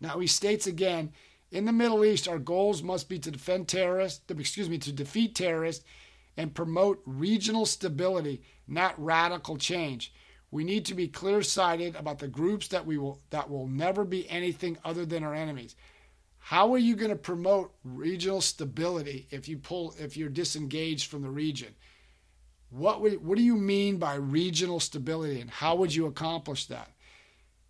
Now 0.00 0.18
he 0.18 0.26
states 0.26 0.66
again, 0.66 1.12
in 1.50 1.64
the 1.64 1.72
Middle 1.72 2.04
East, 2.04 2.28
our 2.28 2.38
goals 2.38 2.82
must 2.82 3.08
be 3.08 3.18
to 3.20 3.30
defend 3.30 3.68
terrorists, 3.68 4.22
excuse 4.28 4.68
me, 4.68 4.78
to 4.78 4.92
defeat 4.92 5.34
terrorists 5.34 5.84
and 6.36 6.54
promote 6.54 7.00
regional 7.06 7.64
stability, 7.64 8.42
not 8.66 9.02
radical 9.02 9.56
change. 9.56 10.12
We 10.50 10.64
need 10.64 10.84
to 10.86 10.94
be 10.94 11.08
clear-sighted 11.08 11.96
about 11.96 12.18
the 12.18 12.28
groups 12.28 12.68
that 12.68 12.86
we 12.86 12.98
will 12.98 13.20
that 13.30 13.48
will 13.48 13.66
never 13.66 14.04
be 14.04 14.28
anything 14.28 14.78
other 14.84 15.06
than 15.06 15.24
our 15.24 15.34
enemies. 15.34 15.76
How 16.38 16.72
are 16.74 16.78
you 16.78 16.94
going 16.96 17.10
to 17.10 17.16
promote 17.16 17.72
regional 17.84 18.40
stability 18.40 19.26
if 19.30 19.48
you 19.48 19.58
pull 19.58 19.94
if 19.98 20.16
you're 20.16 20.28
disengaged 20.28 21.10
from 21.10 21.22
the 21.22 21.30
region? 21.30 21.74
What 22.70 23.00
would, 23.00 23.24
what 23.24 23.38
do 23.38 23.44
you 23.44 23.56
mean 23.56 23.98
by 23.98 24.16
regional 24.16 24.80
stability 24.80 25.40
and 25.40 25.50
how 25.50 25.76
would 25.76 25.94
you 25.94 26.06
accomplish 26.06 26.66
that? 26.66 26.90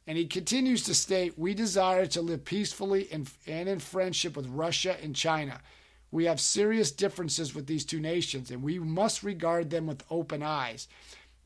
And 0.06 0.18
he 0.18 0.26
continues 0.26 0.82
to 0.84 0.94
state, 0.94 1.38
We 1.38 1.54
desire 1.54 2.06
to 2.06 2.20
live 2.20 2.44
peacefully 2.44 3.08
and, 3.10 3.30
and 3.46 3.68
in 3.68 3.78
friendship 3.78 4.36
with 4.36 4.46
Russia 4.46 4.96
and 5.02 5.16
China. 5.16 5.60
We 6.10 6.26
have 6.26 6.40
serious 6.40 6.92
differences 6.92 7.54
with 7.54 7.66
these 7.66 7.84
two 7.84 8.00
nations, 8.00 8.50
and 8.50 8.62
we 8.62 8.78
must 8.78 9.22
regard 9.22 9.70
them 9.70 9.86
with 9.86 10.04
open 10.10 10.42
eyes. 10.42 10.86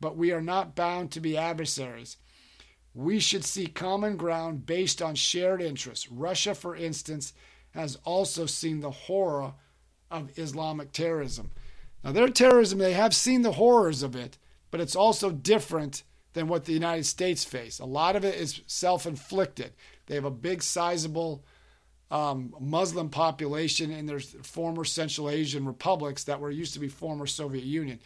But 0.01 0.17
we 0.17 0.33
are 0.33 0.43
not 0.43 0.75
bound 0.75 1.11
to 1.13 1.21
be 1.21 1.37
adversaries. 1.37 2.17
We 2.95 3.21
should 3.21 3.45
seek 3.45 3.75
common 3.75 4.17
ground 4.17 4.67
based 4.67 5.01
on 5.01 5.15
shared 5.15 5.63
interests. 5.63 6.11
Russia, 6.11 6.55
for 6.55 6.75
instance, 6.75 7.33
has 7.71 7.97
also 8.05 8.47
seen 8.47 8.81
the 8.81 8.91
horror 8.91 9.55
of 10.11 10.37
Islamic 10.39 10.93
terrorism. 10.93 11.51
Now, 12.03 12.13
their 12.13 12.29
terrorism, 12.29 12.79
they 12.79 12.93
have 12.95 13.15
seen 13.15 13.43
the 13.43 13.53
horrors 13.53 14.03
of 14.03 14.17
it, 14.17 14.39
but 14.71 14.81
it's 14.81 14.97
also 14.97 15.31
different 15.31 16.03
than 16.33 16.49
what 16.49 16.65
the 16.65 16.73
United 16.73 17.05
States 17.05 17.45
face. 17.45 17.79
A 17.79 17.85
lot 17.85 18.17
of 18.17 18.25
it 18.25 18.35
is 18.35 18.61
self 18.67 19.07
inflicted. 19.07 19.73
They 20.07 20.15
have 20.15 20.25
a 20.25 20.31
big, 20.31 20.63
sizable 20.63 21.45
um, 22.11 22.55
Muslim 22.59 23.09
population 23.09 23.91
in 23.91 24.07
their 24.07 24.21
former 24.21 24.85
Central 24.85 25.29
Asian 25.29 25.67
republics 25.67 26.25
that 26.25 26.41
were 26.41 26.51
used 26.51 26.75
to 26.75 26.81
be 26.81 26.89
former 26.89 27.27
Soviet 27.27 27.65
Union. 27.65 28.01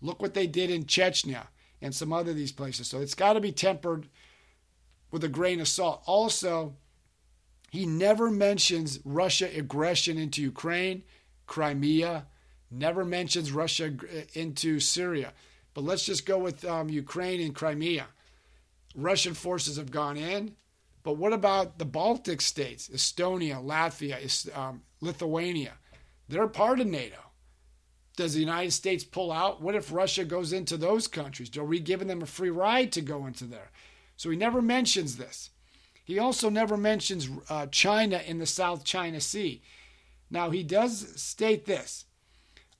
Look 0.00 0.22
what 0.22 0.34
they 0.34 0.46
did 0.46 0.70
in 0.70 0.84
Chechnya 0.84 1.46
and 1.82 1.94
some 1.94 2.12
other 2.12 2.32
these 2.32 2.52
places. 2.52 2.88
So 2.88 3.00
it's 3.00 3.14
got 3.14 3.34
to 3.34 3.40
be 3.40 3.52
tempered 3.52 4.08
with 5.10 5.24
a 5.24 5.28
grain 5.28 5.60
of 5.60 5.68
salt. 5.68 6.02
Also, 6.06 6.76
he 7.70 7.86
never 7.86 8.30
mentions 8.30 9.00
Russia 9.04 9.48
aggression 9.54 10.18
into 10.18 10.42
Ukraine, 10.42 11.02
Crimea, 11.46 12.26
never 12.70 13.04
mentions 13.04 13.52
Russia 13.52 13.92
into 14.34 14.80
Syria. 14.80 15.32
But 15.78 15.84
let's 15.84 16.04
just 16.04 16.26
go 16.26 16.38
with 16.38 16.64
um, 16.64 16.88
Ukraine 16.88 17.40
and 17.40 17.54
Crimea. 17.54 18.08
Russian 18.96 19.32
forces 19.32 19.76
have 19.76 19.92
gone 19.92 20.16
in. 20.16 20.56
But 21.04 21.18
what 21.18 21.32
about 21.32 21.78
the 21.78 21.84
Baltic 21.84 22.40
states, 22.40 22.88
Estonia, 22.88 23.64
Latvia, 23.64 24.58
um, 24.58 24.82
Lithuania? 25.00 25.74
They're 26.28 26.48
part 26.48 26.80
of 26.80 26.88
NATO. 26.88 27.30
Does 28.16 28.34
the 28.34 28.40
United 28.40 28.72
States 28.72 29.04
pull 29.04 29.30
out? 29.30 29.62
What 29.62 29.76
if 29.76 29.92
Russia 29.92 30.24
goes 30.24 30.52
into 30.52 30.76
those 30.76 31.06
countries? 31.06 31.56
Are 31.56 31.62
we 31.62 31.78
giving 31.78 32.08
them 32.08 32.22
a 32.22 32.26
free 32.26 32.50
ride 32.50 32.90
to 32.90 33.00
go 33.00 33.26
into 33.26 33.44
there? 33.44 33.70
So 34.16 34.30
he 34.30 34.36
never 34.36 34.60
mentions 34.60 35.16
this. 35.16 35.50
He 36.02 36.18
also 36.18 36.50
never 36.50 36.76
mentions 36.76 37.30
uh, 37.48 37.66
China 37.66 38.20
in 38.26 38.40
the 38.40 38.46
South 38.46 38.82
China 38.82 39.20
Sea. 39.20 39.62
Now, 40.28 40.50
he 40.50 40.64
does 40.64 41.22
state 41.22 41.66
this 41.66 42.06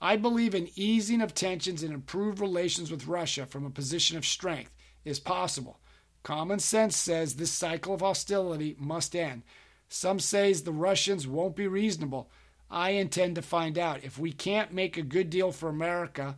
I 0.00 0.16
believe 0.16 0.54
an 0.54 0.68
easing 0.76 1.20
of 1.20 1.34
tensions 1.34 1.82
and 1.82 1.92
improved 1.92 2.40
relations 2.40 2.90
with 2.90 3.06
Russia 3.06 3.46
from 3.46 3.64
a 3.64 3.70
position 3.70 4.16
of 4.16 4.24
strength 4.24 4.72
is 5.04 5.18
possible. 5.18 5.80
Common 6.22 6.58
sense 6.58 6.96
says 6.96 7.34
this 7.34 7.50
cycle 7.50 7.94
of 7.94 8.00
hostility 8.00 8.76
must 8.78 9.16
end. 9.16 9.42
Some 9.88 10.20
says 10.20 10.62
the 10.62 10.72
Russians 10.72 11.26
won't 11.26 11.56
be 11.56 11.66
reasonable. 11.66 12.30
I 12.70 12.90
intend 12.90 13.34
to 13.36 13.42
find 13.42 13.78
out. 13.78 14.04
If 14.04 14.18
we 14.18 14.32
can't 14.32 14.72
make 14.72 14.96
a 14.96 15.02
good 15.02 15.30
deal 15.30 15.50
for 15.52 15.68
America, 15.68 16.36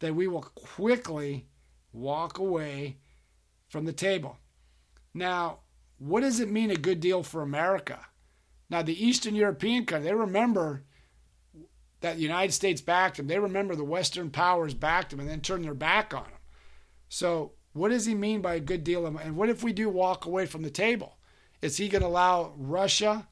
then 0.00 0.16
we 0.16 0.26
will 0.26 0.42
quickly 0.54 1.46
walk 1.92 2.38
away 2.38 2.96
from 3.68 3.84
the 3.84 3.92
table. 3.92 4.38
Now, 5.12 5.60
what 5.98 6.22
does 6.22 6.40
it 6.40 6.50
mean 6.50 6.70
a 6.70 6.76
good 6.76 7.00
deal 7.00 7.22
for 7.22 7.42
America? 7.42 8.00
Now, 8.68 8.82
the 8.82 9.04
Eastern 9.04 9.34
European 9.34 9.86
countries, 9.86 10.08
they 10.08 10.14
remember 10.14 10.82
that 12.00 12.16
the 12.16 12.22
United 12.22 12.52
States 12.52 12.80
backed 12.80 13.18
him. 13.18 13.26
They 13.26 13.38
remember 13.38 13.74
the 13.74 13.84
Western 13.84 14.30
powers 14.30 14.74
backed 14.74 15.12
him 15.12 15.20
and 15.20 15.28
then 15.28 15.40
turned 15.40 15.64
their 15.64 15.74
back 15.74 16.14
on 16.14 16.24
him. 16.24 16.38
So, 17.08 17.52
what 17.72 17.90
does 17.90 18.06
he 18.06 18.14
mean 18.14 18.40
by 18.40 18.54
a 18.54 18.60
good 18.60 18.84
deal? 18.84 19.06
And 19.06 19.36
what 19.36 19.50
if 19.50 19.62
we 19.62 19.72
do 19.72 19.88
walk 19.88 20.24
away 20.24 20.46
from 20.46 20.62
the 20.62 20.70
table? 20.70 21.18
Is 21.60 21.76
he 21.76 21.88
going 21.88 22.02
to 22.02 22.08
allow 22.08 22.54
Russia 22.56 23.28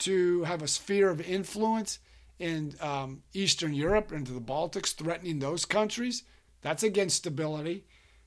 to 0.00 0.44
have 0.44 0.62
a 0.62 0.68
sphere 0.68 1.08
of 1.08 1.20
influence 1.20 1.98
in 2.38 2.74
um, 2.80 3.22
Eastern 3.32 3.72
Europe 3.72 4.12
and 4.12 4.26
to 4.26 4.32
the 4.32 4.40
Baltics, 4.40 4.94
threatening 4.94 5.38
those 5.38 5.64
countries? 5.64 6.24
That's 6.60 6.82
against 6.82 7.16
stability. 7.16 7.84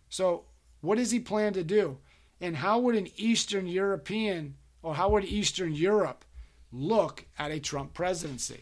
So, 0.10 0.46
what 0.82 0.98
does 0.98 1.12
he 1.12 1.20
plan 1.20 1.54
to 1.54 1.64
do? 1.64 2.00
And 2.42 2.58
how 2.58 2.80
would 2.80 2.96
an 2.96 3.08
Eastern 3.16 3.68
European 3.68 4.56
or 4.82 4.96
how 4.96 5.10
would 5.10 5.26
Eastern 5.26 5.74
Europe 5.74 6.26
look 6.72 7.26
at 7.40 7.52
a 7.52 7.60
Trump 7.60 7.94
presidency? 7.94 8.62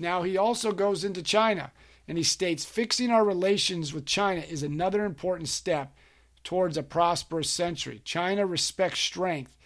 Now, 0.00 0.22
he 0.22 0.38
also 0.38 0.72
goes 0.72 1.04
into 1.04 1.22
China 1.22 1.72
and 2.08 2.16
he 2.16 2.24
states 2.24 2.64
fixing 2.64 3.10
our 3.10 3.24
relations 3.24 3.92
with 3.92 4.06
China 4.06 4.40
is 4.40 4.62
another 4.62 5.04
important 5.04 5.48
step 5.48 5.94
towards 6.42 6.76
a 6.78 6.82
prosperous 6.82 7.50
century. 7.50 8.00
China 8.02 8.46
respects 8.46 8.98
strength, 8.98 9.56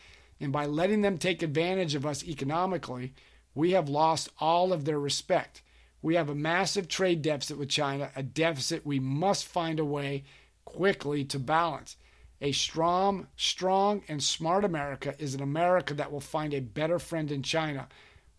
and 0.41 0.53
by 0.53 0.67
letting 0.67 1.03
them 1.03 1.17
take 1.17 1.43
advantage 1.43 1.95
of 1.95 2.05
us 2.05 2.25
economically, 2.25 3.15
we 3.55 3.71
have 3.71 3.89
lost 3.89 4.29
all 4.41 4.73
of 4.73 4.85
their 4.85 4.99
respect. 4.99 5.63
We 6.03 6.17
have 6.17 6.29
a 6.29 6.35
massive 6.35 6.89
trade 6.89 7.23
deficit 7.23 7.57
with 7.57 7.69
China, 7.69 8.11
a 8.17 8.23
deficit 8.25 8.85
we 8.85 8.99
must 8.99 9.47
find 9.47 9.79
a 9.79 9.85
way 9.85 10.25
quickly 10.65 11.25
to 11.27 11.39
balance. 11.39 11.97
A 12.41 12.51
strong, 12.51 13.29
strong 13.37 14.03
and 14.09 14.23
smart 14.23 14.65
America 14.65 15.15
is 15.19 15.35
an 15.35 15.41
America 15.43 15.95
that 15.95 16.11
will 16.11 16.21
find 16.21 16.53
a 16.53 16.61
better 16.61 16.99
friend 16.99 17.31
in 17.31 17.43
China. 17.43 17.89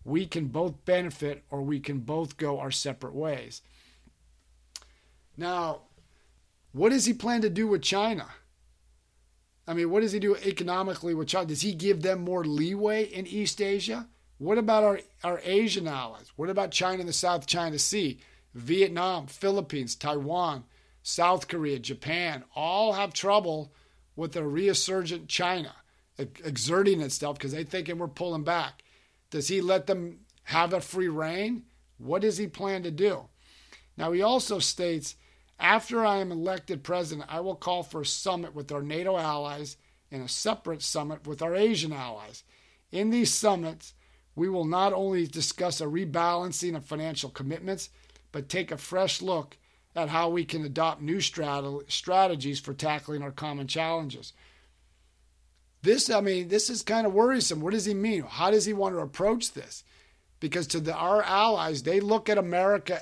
We 0.06 0.24
can 0.24 0.46
both 0.46 0.84
benefit 0.84 1.42
or 1.50 1.62
we 1.62 1.80
can 1.80 1.98
both 1.98 2.36
go 2.36 2.60
our 2.60 2.70
separate 2.70 3.14
ways. 3.14 3.60
Now, 5.36 5.80
what 6.70 6.90
does 6.90 7.06
he 7.06 7.12
plan 7.12 7.40
to 7.40 7.50
do 7.50 7.66
with 7.66 7.82
China? 7.82 8.28
I 9.66 9.74
mean, 9.74 9.90
what 9.90 10.02
does 10.02 10.12
he 10.12 10.20
do 10.20 10.36
economically 10.36 11.12
with 11.12 11.26
China? 11.26 11.46
Does 11.46 11.62
he 11.62 11.74
give 11.74 12.02
them 12.02 12.20
more 12.20 12.44
leeway 12.44 13.02
in 13.06 13.26
East 13.26 13.60
Asia? 13.60 14.06
What 14.38 14.58
about 14.58 14.84
our, 14.84 15.00
our 15.24 15.40
Asian 15.42 15.88
allies? 15.88 16.30
What 16.36 16.50
about 16.50 16.70
China 16.70 17.00
and 17.00 17.08
the 17.08 17.12
South 17.12 17.48
China 17.48 17.76
Sea? 17.76 18.20
Vietnam, 18.54 19.26
Philippines, 19.26 19.96
Taiwan, 19.96 20.62
South 21.02 21.48
Korea, 21.48 21.80
Japan 21.80 22.44
all 22.54 22.92
have 22.92 23.12
trouble 23.12 23.72
with 24.14 24.36
a 24.36 24.46
resurgent 24.46 25.28
China 25.28 25.74
exerting 26.16 27.00
itself 27.00 27.38
because 27.38 27.52
they 27.52 27.64
thinking 27.64 27.98
we're 27.98 28.06
pulling 28.06 28.44
back. 28.44 28.84
Does 29.36 29.48
he 29.48 29.60
let 29.60 29.86
them 29.86 30.20
have 30.44 30.72
a 30.72 30.80
free 30.80 31.08
reign? 31.08 31.64
What 31.98 32.22
does 32.22 32.38
he 32.38 32.46
plan 32.46 32.82
to 32.84 32.90
do? 32.90 33.28
Now 33.94 34.12
he 34.12 34.22
also 34.22 34.60
states, 34.60 35.16
after 35.60 36.06
I 36.06 36.20
am 36.20 36.32
elected 36.32 36.82
president, 36.82 37.28
I 37.30 37.40
will 37.40 37.54
call 37.54 37.82
for 37.82 38.00
a 38.00 38.06
summit 38.06 38.54
with 38.54 38.72
our 38.72 38.80
NATO 38.80 39.18
allies 39.18 39.76
and 40.10 40.22
a 40.22 40.28
separate 40.28 40.80
summit 40.80 41.26
with 41.26 41.42
our 41.42 41.54
Asian 41.54 41.92
allies. 41.92 42.44
In 42.90 43.10
these 43.10 43.30
summits, 43.30 43.92
we 44.34 44.48
will 44.48 44.64
not 44.64 44.94
only 44.94 45.26
discuss 45.26 45.82
a 45.82 45.84
rebalancing 45.84 46.74
of 46.74 46.86
financial 46.86 47.28
commitments, 47.28 47.90
but 48.32 48.48
take 48.48 48.70
a 48.70 48.78
fresh 48.78 49.20
look 49.20 49.58
at 49.94 50.08
how 50.08 50.30
we 50.30 50.46
can 50.46 50.64
adopt 50.64 51.02
new 51.02 51.20
strategies 51.20 52.58
for 52.58 52.72
tackling 52.72 53.20
our 53.20 53.32
common 53.32 53.66
challenges. 53.66 54.32
This, 55.82 56.10
I 56.10 56.20
mean, 56.20 56.48
this 56.48 56.68
is 56.70 56.82
kind 56.82 57.06
of 57.06 57.14
worrisome. 57.14 57.60
What 57.60 57.72
does 57.72 57.84
he 57.84 57.94
mean? 57.94 58.22
How 58.22 58.50
does 58.50 58.64
he 58.64 58.72
want 58.72 58.94
to 58.94 59.00
approach 59.00 59.52
this? 59.52 59.84
Because 60.40 60.66
to 60.68 60.80
the, 60.80 60.94
our 60.94 61.22
allies, 61.22 61.82
they 61.82 62.00
look 62.00 62.28
at 62.28 62.38
America 62.38 63.00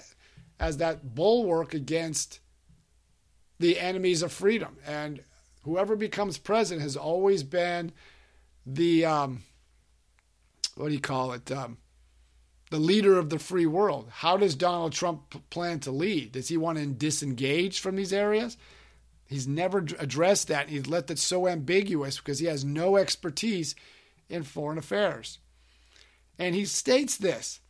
as 0.61 0.77
that 0.79 1.15
bulwark 1.15 1.75
against 1.75 2.41
the 3.59 3.79
enemies 3.79 4.23
of 4.23 4.33
freedom. 4.33 4.77
And 4.87 5.23
whoever 5.63 5.97
becomes 5.97 6.39
president 6.39 6.83
has 6.83 6.97
always 6.97 7.43
been 7.43 7.93
the, 8.67 9.05
um, 9.07 9.43
what 10.77 10.89
do 10.89 10.95
you 10.95 11.01
call 11.01 11.33
it? 11.33 11.51
Um, 11.51 11.79
the 12.71 12.79
leader 12.79 13.19
of 13.19 13.31
the 13.31 13.39
free 13.39 13.67
world. 13.67 14.09
How 14.11 14.37
does 14.37 14.55
Donald 14.55 14.93
Trump 14.93 15.49
plan 15.51 15.81
to 15.81 15.91
lead? 15.91 16.33
Does 16.33 16.49
he 16.49 16.57
want 16.57 16.79
to 16.79 16.87
disengage 16.87 17.81
from 17.81 17.97
these 17.97 18.13
areas? 18.13 18.57
He's 19.27 19.49
never 19.49 19.79
addressed 19.99 20.49
that. 20.49 20.69
He's 20.69 20.87
left 20.87 21.11
it 21.11 21.19
so 21.19 21.49
ambiguous 21.49 22.19
because 22.19 22.39
he 22.39 22.47
has 22.47 22.65
no 22.65 22.97
expertise 22.97 23.75
in 24.29 24.43
foreign 24.43 24.79
affairs. 24.79 25.39
And 26.39 26.55
he 26.55 26.65
states 26.65 27.17
this 27.17 27.61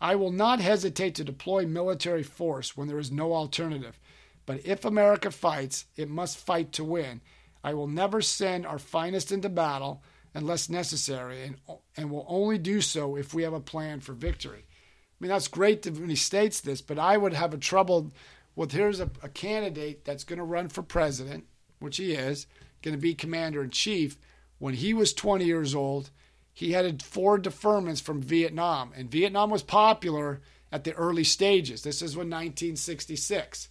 I 0.00 0.14
will 0.14 0.32
not 0.32 0.60
hesitate 0.60 1.14
to 1.16 1.24
deploy 1.24 1.66
military 1.66 2.22
force 2.22 2.76
when 2.76 2.88
there 2.88 2.98
is 2.98 3.10
no 3.10 3.34
alternative. 3.34 3.98
But 4.46 4.64
if 4.64 4.84
America 4.84 5.30
fights, 5.30 5.84
it 5.96 6.08
must 6.08 6.38
fight 6.38 6.72
to 6.72 6.84
win. 6.84 7.20
I 7.62 7.74
will 7.74 7.88
never 7.88 8.22
send 8.22 8.66
our 8.66 8.78
finest 8.78 9.32
into 9.32 9.48
battle 9.48 10.02
unless 10.34 10.68
necessary, 10.68 11.42
and, 11.42 11.56
and 11.96 12.10
will 12.10 12.24
only 12.28 12.58
do 12.58 12.80
so 12.80 13.16
if 13.16 13.34
we 13.34 13.42
have 13.42 13.52
a 13.52 13.60
plan 13.60 14.00
for 14.00 14.12
victory. 14.12 14.60
I 14.60 15.16
mean, 15.18 15.30
that's 15.30 15.48
great 15.48 15.84
when 15.84 16.10
he 16.10 16.16
states 16.16 16.60
this, 16.60 16.80
but 16.80 16.98
I 16.98 17.16
would 17.16 17.32
have 17.32 17.52
a 17.52 17.58
trouble 17.58 18.12
with 18.58 18.72
here's 18.72 18.98
a, 18.98 19.08
a 19.22 19.28
candidate 19.28 20.04
that's 20.04 20.24
going 20.24 20.40
to 20.40 20.44
run 20.44 20.68
for 20.68 20.82
president, 20.82 21.44
which 21.78 21.96
he 21.96 22.12
is, 22.12 22.48
going 22.82 22.92
to 22.94 23.00
be 23.00 23.14
commander 23.14 23.62
in 23.62 23.70
chief. 23.70 24.18
When 24.58 24.74
he 24.74 24.92
was 24.92 25.14
20 25.14 25.44
years 25.44 25.76
old, 25.76 26.10
he 26.52 26.72
had 26.72 27.00
four 27.00 27.38
deferments 27.38 28.02
from 28.02 28.20
Vietnam, 28.20 28.90
and 28.96 29.08
Vietnam 29.08 29.50
was 29.50 29.62
popular 29.62 30.40
at 30.72 30.82
the 30.82 30.92
early 30.94 31.22
stages. 31.22 31.82
This 31.82 32.02
is 32.02 32.16
when 32.16 32.26
1966. 32.26 33.68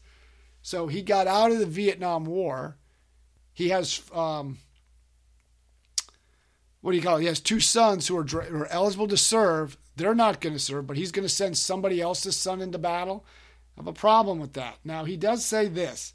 So 0.61 0.87
he 0.87 1.01
got 1.01 1.27
out 1.27 1.51
of 1.51 1.59
the 1.59 1.65
Vietnam 1.65 2.23
War. 2.23 2.77
He 3.53 3.67
has 3.69 4.01
um, 4.13 4.57
what 6.79 6.91
do 6.91 6.97
you 6.97 7.03
call 7.03 7.17
it? 7.17 7.21
He 7.21 7.27
has 7.27 7.41
two 7.41 7.59
sons 7.59 8.07
who 8.07 8.17
are, 8.17 8.23
who 8.23 8.59
are 8.59 8.71
eligible 8.71 9.09
to 9.09 9.17
serve. 9.17 9.77
They're 9.97 10.15
not 10.15 10.39
going 10.39 10.53
to 10.53 10.59
serve, 10.59 10.87
but 10.87 10.95
he's 10.95 11.11
going 11.11 11.27
to 11.27 11.33
send 11.33 11.57
somebody 11.57 11.99
else's 11.99 12.37
son 12.37 12.61
into 12.61 12.77
battle. 12.77 13.25
Have 13.77 13.87
a 13.87 13.93
problem 13.93 14.39
with 14.39 14.53
that. 14.53 14.79
Now, 14.83 15.05
he 15.05 15.15
does 15.15 15.45
say 15.45 15.67
this 15.67 16.13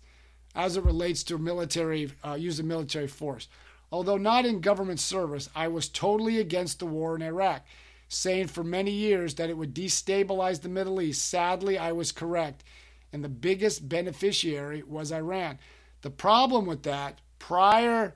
as 0.54 0.76
it 0.76 0.84
relates 0.84 1.22
to 1.24 1.38
military, 1.38 2.12
uh, 2.24 2.34
use 2.34 2.58
of 2.58 2.66
military 2.66 3.06
force. 3.06 3.48
Although 3.90 4.18
not 4.18 4.44
in 4.44 4.60
government 4.60 5.00
service, 5.00 5.48
I 5.54 5.68
was 5.68 5.88
totally 5.88 6.38
against 6.38 6.78
the 6.78 6.86
war 6.86 7.14
in 7.14 7.22
Iraq, 7.22 7.64
saying 8.08 8.48
for 8.48 8.64
many 8.64 8.90
years 8.90 9.36
that 9.36 9.48
it 9.48 9.56
would 9.56 9.74
destabilize 9.74 10.60
the 10.60 10.68
Middle 10.68 11.00
East. 11.00 11.24
Sadly, 11.28 11.78
I 11.78 11.92
was 11.92 12.12
correct, 12.12 12.64
and 13.12 13.22
the 13.22 13.28
biggest 13.28 13.88
beneficiary 13.88 14.82
was 14.82 15.12
Iran. 15.12 15.58
The 16.02 16.10
problem 16.10 16.66
with 16.66 16.82
that, 16.82 17.20
prior 17.38 18.14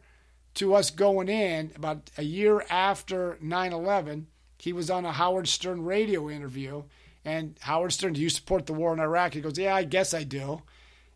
to 0.57 0.75
us 0.75 0.91
going 0.91 1.29
in 1.29 1.71
about 1.77 2.11
a 2.19 2.23
year 2.23 2.65
after 2.69 3.39
9 3.41 3.73
11. 3.73 4.27
He 4.59 4.73
was 4.73 4.91
on 4.91 5.05
a 5.05 5.13
Howard 5.13 5.49
Stern 5.49 5.85
radio 5.85 6.29
interview. 6.31 6.83
And 7.27 7.59
Howard 7.63 7.93
Stern, 7.93 8.13
do 8.13 8.21
you 8.21 8.31
support 8.31 8.67
the 8.67 8.73
war 8.73 8.93
in 8.93 9.01
Iraq? 9.01 9.35
He 9.35 9.41
goes, 9.41 9.59
Yeah, 9.59 9.75
I 9.75 9.83
guess 9.83 10.15
I 10.15 10.23
do. 10.23 10.63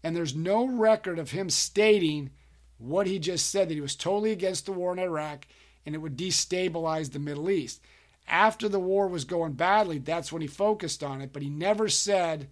And 0.03 0.17
there's 0.17 0.35
no 0.35 0.67
record 0.67 1.21
of 1.21 1.31
him 1.31 1.49
stating 1.49 2.31
what 2.79 3.07
he 3.07 3.21
just 3.21 3.49
said 3.49 3.69
that 3.69 3.75
he 3.75 3.81
was 3.81 3.95
totally 3.95 4.33
against 4.33 4.67
the 4.67 4.73
war 4.73 4.93
in 4.93 4.99
Iraq 4.99 5.47
and 5.87 5.95
it 5.95 5.99
would 5.99 6.19
destabilize 6.19 7.13
the 7.13 7.21
Middle 7.21 7.49
East. 7.49 7.81
After 8.27 8.69
the 8.69 8.81
war 8.81 9.07
was 9.07 9.25
going 9.25 9.53
badly, 9.53 9.99
that's 9.99 10.33
when 10.33 10.43
he 10.43 10.49
focused 10.49 11.05
on 11.05 11.21
it, 11.21 11.33
but 11.33 11.43
he 11.43 11.49
never 11.49 11.89
said 11.89 12.49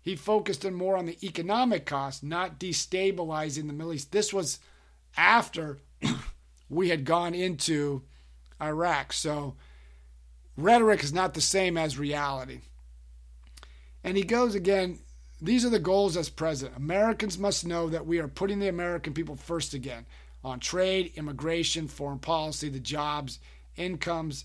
he 0.00 0.14
focused 0.14 0.64
in 0.64 0.74
more 0.74 0.96
on 0.96 1.06
the 1.06 1.18
economic 1.26 1.84
cost, 1.84 2.22
not 2.22 2.60
destabilizing 2.60 3.66
the 3.66 3.72
Middle 3.72 3.92
East. 3.92 4.12
This 4.12 4.32
was 4.32 4.60
after 5.16 5.78
we 6.68 6.90
had 6.90 7.04
gone 7.04 7.34
into 7.34 8.02
Iraq. 8.60 9.12
So 9.12 9.56
rhetoric 10.56 11.02
is 11.02 11.12
not 11.12 11.34
the 11.34 11.40
same 11.40 11.76
as 11.76 11.98
reality. 11.98 12.60
And 14.02 14.16
he 14.16 14.22
goes 14.22 14.54
again, 14.54 14.98
these 15.40 15.64
are 15.64 15.70
the 15.70 15.78
goals 15.78 16.16
as 16.16 16.28
president. 16.28 16.76
Americans 16.76 17.38
must 17.38 17.66
know 17.66 17.88
that 17.88 18.06
we 18.06 18.18
are 18.18 18.28
putting 18.28 18.60
the 18.60 18.68
American 18.68 19.12
people 19.14 19.36
first 19.36 19.74
again 19.74 20.06
on 20.42 20.60
trade, 20.60 21.12
immigration, 21.16 21.88
foreign 21.88 22.18
policy, 22.18 22.68
the 22.68 22.78
jobs, 22.78 23.38
incomes, 23.76 24.44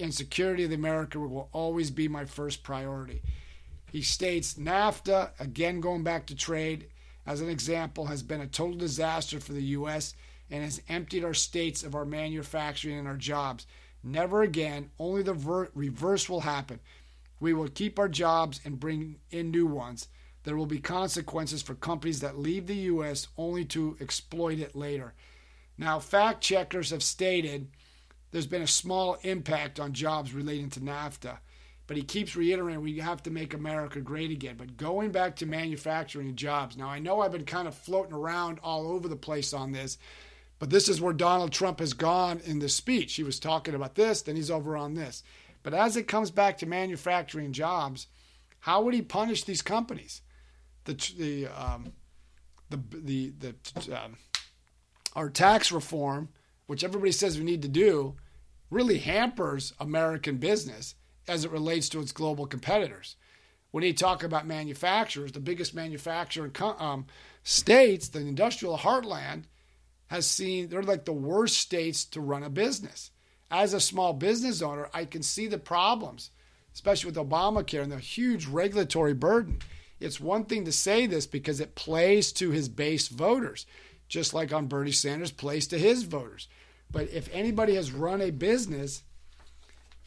and 0.00 0.14
security 0.14 0.64
of 0.64 0.70
the 0.70 0.76
America 0.76 1.18
will 1.18 1.48
always 1.52 1.90
be 1.90 2.08
my 2.08 2.24
first 2.24 2.62
priority. 2.62 3.22
He 3.90 4.02
states 4.02 4.54
NAFTA, 4.54 5.30
again 5.38 5.80
going 5.80 6.02
back 6.02 6.26
to 6.26 6.34
trade, 6.34 6.88
as 7.26 7.40
an 7.40 7.48
example, 7.48 8.06
has 8.06 8.22
been 8.22 8.40
a 8.40 8.46
total 8.46 8.76
disaster 8.76 9.40
for 9.40 9.52
the 9.52 9.62
U.S. 9.62 10.14
and 10.50 10.62
has 10.62 10.80
emptied 10.88 11.24
our 11.24 11.34
states 11.34 11.82
of 11.82 11.94
our 11.94 12.04
manufacturing 12.04 12.98
and 12.98 13.08
our 13.08 13.16
jobs. 13.16 13.66
Never 14.06 14.42
again, 14.42 14.90
only 15.00 15.22
the 15.22 15.34
ver- 15.34 15.70
reverse 15.74 16.28
will 16.28 16.42
happen. 16.42 16.78
We 17.40 17.52
will 17.52 17.68
keep 17.68 17.98
our 17.98 18.08
jobs 18.08 18.60
and 18.64 18.78
bring 18.78 19.16
in 19.32 19.50
new 19.50 19.66
ones. 19.66 20.06
There 20.44 20.56
will 20.56 20.66
be 20.66 20.78
consequences 20.78 21.60
for 21.60 21.74
companies 21.74 22.20
that 22.20 22.38
leave 22.38 22.68
the 22.68 22.76
U.S. 22.76 23.26
only 23.36 23.64
to 23.66 23.96
exploit 24.00 24.60
it 24.60 24.76
later. 24.76 25.12
Now, 25.76 25.98
fact 25.98 26.40
checkers 26.40 26.90
have 26.90 27.02
stated 27.02 27.66
there's 28.30 28.46
been 28.46 28.62
a 28.62 28.68
small 28.68 29.18
impact 29.22 29.80
on 29.80 29.92
jobs 29.92 30.32
relating 30.32 30.70
to 30.70 30.80
NAFTA. 30.80 31.38
But 31.88 31.96
he 31.96 32.04
keeps 32.04 32.36
reiterating 32.36 32.82
we 32.82 32.98
have 33.00 33.24
to 33.24 33.30
make 33.30 33.54
America 33.54 34.00
great 34.00 34.30
again. 34.30 34.54
But 34.56 34.76
going 34.76 35.10
back 35.10 35.36
to 35.36 35.46
manufacturing 35.46 36.36
jobs. 36.36 36.76
Now, 36.76 36.88
I 36.88 37.00
know 37.00 37.20
I've 37.20 37.32
been 37.32 37.44
kind 37.44 37.66
of 37.66 37.74
floating 37.74 38.14
around 38.14 38.60
all 38.62 38.88
over 38.88 39.08
the 39.08 39.16
place 39.16 39.52
on 39.52 39.72
this, 39.72 39.98
but 40.58 40.70
this 40.70 40.88
is 40.88 41.00
where 41.00 41.12
Donald 41.12 41.52
Trump 41.52 41.80
has 41.80 41.92
gone 41.92 42.40
in 42.44 42.58
the 42.58 42.68
speech. 42.68 43.14
He 43.14 43.22
was 43.22 43.38
talking 43.38 43.74
about 43.74 43.94
this, 43.94 44.22
then 44.22 44.36
he's 44.36 44.50
over 44.50 44.76
on 44.76 44.94
this. 44.94 45.22
But 45.62 45.74
as 45.74 45.96
it 45.96 46.08
comes 46.08 46.30
back 46.30 46.58
to 46.58 46.66
manufacturing 46.66 47.52
jobs, 47.52 48.06
how 48.60 48.82
would 48.82 48.94
he 48.94 49.02
punish 49.02 49.44
these 49.44 49.62
companies? 49.62 50.22
The 50.84 50.94
the 51.18 51.46
um, 51.48 51.92
the 52.70 52.80
the, 52.92 53.32
the 53.38 54.04
um, 54.04 54.16
our 55.14 55.28
tax 55.30 55.72
reform, 55.72 56.28
which 56.66 56.84
everybody 56.84 57.12
says 57.12 57.38
we 57.38 57.44
need 57.44 57.62
to 57.62 57.68
do, 57.68 58.14
really 58.70 58.98
hampers 58.98 59.72
American 59.80 60.36
business 60.36 60.94
as 61.28 61.44
it 61.44 61.50
relates 61.50 61.88
to 61.88 62.00
its 62.00 62.12
global 62.12 62.46
competitors. 62.46 63.16
when 63.72 63.84
you 63.84 63.92
talk 63.92 64.22
about 64.22 64.46
manufacturers, 64.46 65.32
the 65.32 65.40
biggest 65.40 65.74
manufacturer 65.74 66.46
in 66.46 66.52
um, 66.78 67.06
states, 67.42 68.08
the 68.08 68.20
industrial 68.20 68.78
heartland, 68.78 69.44
has 70.08 70.26
seen 70.26 70.68
they're 70.68 70.82
like 70.82 71.04
the 71.04 71.12
worst 71.12 71.58
states 71.58 72.04
to 72.06 72.20
run 72.20 72.42
a 72.42 72.50
business. 72.50 73.10
As 73.50 73.74
a 73.74 73.80
small 73.80 74.12
business 74.12 74.62
owner, 74.62 74.88
I 74.92 75.04
can 75.04 75.22
see 75.22 75.46
the 75.46 75.58
problems, 75.58 76.30
especially 76.74 77.10
with 77.10 77.28
Obamacare 77.28 77.82
and 77.82 77.92
the 77.92 77.98
huge 77.98 78.46
regulatory 78.46 79.14
burden. 79.14 79.60
It's 80.00 80.20
one 80.20 80.44
thing 80.44 80.64
to 80.64 80.72
say 80.72 81.06
this 81.06 81.26
because 81.26 81.60
it 81.60 81.74
plays 81.74 82.32
to 82.32 82.50
his 82.50 82.68
base 82.68 83.08
voters, 83.08 83.66
just 84.08 84.34
like 84.34 84.52
on 84.52 84.66
Bernie 84.66 84.92
Sanders 84.92 85.30
plays 85.30 85.66
to 85.68 85.78
his 85.78 86.02
voters. 86.02 86.48
But 86.90 87.08
if 87.10 87.28
anybody 87.32 87.74
has 87.76 87.92
run 87.92 88.20
a 88.20 88.30
business, 88.30 89.02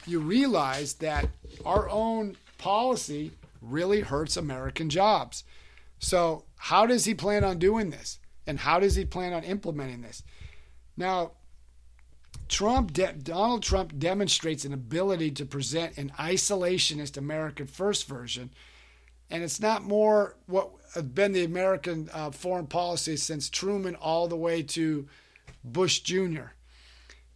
you 0.06 0.20
realize 0.20 0.94
that 0.96 1.30
our 1.66 1.90
own 1.90 2.38
policy 2.58 3.32
really 3.62 4.02
hurts 4.02 4.38
American 4.38 4.90
jobs. 4.90 5.44
So, 6.00 6.46
how 6.56 6.86
does 6.86 7.06
he 7.06 7.14
plan 7.14 7.44
on 7.44 7.58
doing 7.60 7.90
this? 7.90 8.19
And 8.50 8.58
how 8.58 8.80
does 8.80 8.96
he 8.96 9.06
plan 9.06 9.34
on 9.34 9.44
implementing 9.44 10.02
this? 10.02 10.24
Now, 10.98 11.34
Trump, 12.48 12.94
Donald 12.94 13.62
Trump 13.62 14.00
demonstrates 14.00 14.66
an 14.66 14.74
ability 14.74 15.30
to 15.34 15.46
present 15.46 16.00
an 16.00 16.12
isolationist 16.18 17.16
American 17.16 17.68
first 17.68 18.08
version, 18.08 18.50
and 19.30 19.44
it's 19.44 19.60
not 19.60 19.84
more 19.84 20.36
what 20.48 20.72
has 20.96 21.04
been 21.04 21.32
the 21.32 21.44
American 21.44 22.10
uh, 22.12 22.32
foreign 22.32 22.66
policy 22.66 23.18
since 23.18 23.52
Truman 23.52 23.94
all 23.94 24.28
the 24.28 24.36
way 24.36 24.64
to 24.64 25.08
Bush 25.64 26.00
Jr. 26.00 26.54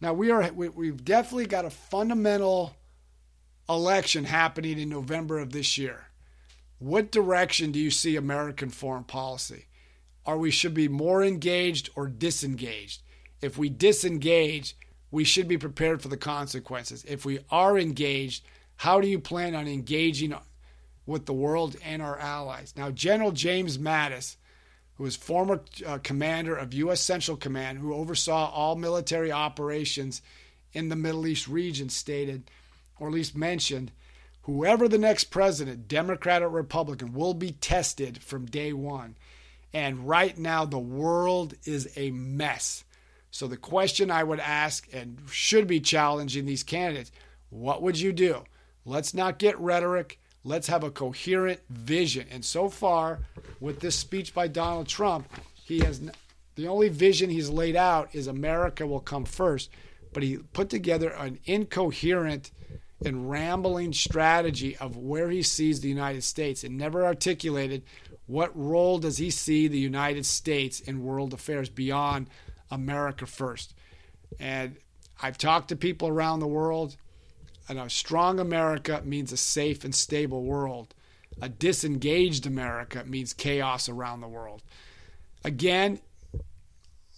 Now 0.00 0.14
we 0.14 0.32
are 0.32 0.50
we, 0.52 0.68
we've 0.68 1.04
definitely 1.04 1.46
got 1.46 1.64
a 1.64 1.70
fundamental 1.70 2.74
election 3.68 4.24
happening 4.24 4.80
in 4.80 4.88
November 4.88 5.38
of 5.38 5.52
this 5.52 5.78
year. 5.78 6.06
What 6.80 7.12
direction 7.12 7.70
do 7.70 7.78
you 7.78 7.92
see 7.92 8.16
American 8.16 8.68
foreign 8.68 9.04
policy? 9.04 9.66
Are 10.26 10.38
we 10.38 10.50
should 10.50 10.74
be 10.74 10.88
more 10.88 11.22
engaged 11.22 11.90
or 11.94 12.06
disengaged? 12.06 13.02
If 13.40 13.58
we 13.58 13.68
disengage, 13.68 14.76
we 15.10 15.24
should 15.24 15.48
be 15.48 15.58
prepared 15.58 16.02
for 16.02 16.08
the 16.08 16.16
consequences. 16.16 17.04
If 17.06 17.24
we 17.24 17.40
are 17.50 17.78
engaged, 17.78 18.44
how 18.76 19.00
do 19.00 19.06
you 19.06 19.18
plan 19.18 19.54
on 19.54 19.68
engaging 19.68 20.34
with 21.06 21.26
the 21.26 21.32
world 21.32 21.76
and 21.84 22.02
our 22.02 22.18
allies? 22.18 22.74
Now, 22.76 22.90
General 22.90 23.32
James 23.32 23.78
Mattis, 23.78 24.36
who 24.96 25.04
was 25.04 25.16
former 25.16 25.60
uh, 25.86 25.98
commander 26.02 26.56
of 26.56 26.72
U.S. 26.74 27.00
Central 27.00 27.36
Command, 27.36 27.78
who 27.78 27.94
oversaw 27.94 28.50
all 28.50 28.76
military 28.76 29.30
operations 29.30 30.22
in 30.72 30.88
the 30.88 30.96
Middle 30.96 31.26
East 31.26 31.48
region, 31.48 31.88
stated, 31.88 32.50
or 32.98 33.08
at 33.08 33.14
least 33.14 33.36
mentioned, 33.36 33.92
whoever 34.42 34.88
the 34.88 34.98
next 34.98 35.24
president, 35.24 35.88
Democrat 35.88 36.42
or 36.42 36.48
Republican, 36.48 37.12
will 37.12 37.34
be 37.34 37.52
tested 37.52 38.22
from 38.22 38.46
day 38.46 38.72
one. 38.72 39.16
And 39.74 40.08
right 40.08 40.38
now, 40.38 40.64
the 40.64 40.78
world 40.78 41.54
is 41.64 41.92
a 41.96 42.12
mess. 42.12 42.84
So, 43.32 43.48
the 43.48 43.56
question 43.56 44.10
I 44.10 44.22
would 44.22 44.38
ask 44.38 44.88
and 44.92 45.18
should 45.28 45.66
be 45.66 45.80
challenging 45.80 46.46
these 46.46 46.62
candidates 46.62 47.10
what 47.50 47.82
would 47.82 47.98
you 47.98 48.12
do? 48.12 48.44
Let's 48.84 49.14
not 49.14 49.38
get 49.38 49.58
rhetoric. 49.58 50.20
Let's 50.42 50.66
have 50.66 50.82
a 50.82 50.90
coherent 50.90 51.60
vision. 51.70 52.26
And 52.30 52.44
so 52.44 52.68
far, 52.68 53.20
with 53.60 53.80
this 53.80 53.96
speech 53.96 54.34
by 54.34 54.48
Donald 54.48 54.88
Trump, 54.88 55.28
he 55.64 55.80
has 55.80 56.00
the 56.56 56.68
only 56.68 56.88
vision 56.88 57.30
he's 57.30 57.48
laid 57.48 57.76
out 57.76 58.08
is 58.12 58.26
America 58.26 58.86
will 58.86 59.00
come 59.00 59.24
first. 59.24 59.70
But 60.12 60.22
he 60.22 60.38
put 60.38 60.68
together 60.68 61.10
an 61.10 61.38
incoherent 61.44 62.50
and 63.04 63.30
rambling 63.30 63.92
strategy 63.92 64.76
of 64.76 64.96
where 64.96 65.30
he 65.30 65.42
sees 65.42 65.80
the 65.80 65.88
United 65.88 66.24
States 66.24 66.64
and 66.64 66.76
never 66.76 67.04
articulated 67.04 67.82
what 68.26 68.50
role 68.54 68.98
does 68.98 69.18
he 69.18 69.30
see 69.30 69.68
the 69.68 69.78
United 69.78 70.24
States 70.26 70.80
in 70.80 71.04
world 71.04 71.32
affairs 71.32 71.68
beyond 71.68 72.28
America 72.70 73.26
first. 73.26 73.74
And 74.38 74.76
I've 75.22 75.38
talked 75.38 75.68
to 75.68 75.76
people 75.76 76.08
around 76.08 76.40
the 76.40 76.46
world, 76.46 76.96
and 77.68 77.78
a 77.78 77.88
strong 77.88 78.40
America 78.40 79.00
means 79.04 79.32
a 79.32 79.36
safe 79.36 79.84
and 79.84 79.94
stable 79.94 80.42
world. 80.42 80.94
A 81.40 81.48
disengaged 81.48 82.46
America 82.46 83.04
means 83.06 83.32
chaos 83.32 83.88
around 83.88 84.20
the 84.20 84.28
world. 84.28 84.62
Again, 85.44 86.00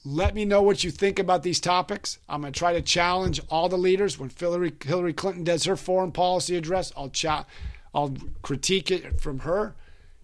let 0.05 0.35
me 0.35 0.45
know 0.45 0.63
what 0.63 0.85
you 0.85 0.91
think 0.91 1.19
about 1.19 1.43
these 1.43 1.61
topics. 1.61 2.19
I'm 2.29 2.43
going 2.43 2.53
to 2.53 2.59
try 2.59 2.73
to 2.73 2.83
challenge 2.83 3.41
all 3.51 3.69
the 3.69 3.77
leaders. 3.77 4.19
When 4.19 4.31
Hillary, 4.31 4.71
Clinton 5.13 5.45
does 5.45 5.65
her 5.65 5.77
foreign 5.77 6.13
policy 6.13 6.57
address, 6.57 6.93
I'll, 6.97 7.09
cha- 7.09 7.47
I'll 7.95 8.15
critique 8.43 8.91
it 8.91 9.21
from 9.21 9.41
her. 9.41 9.75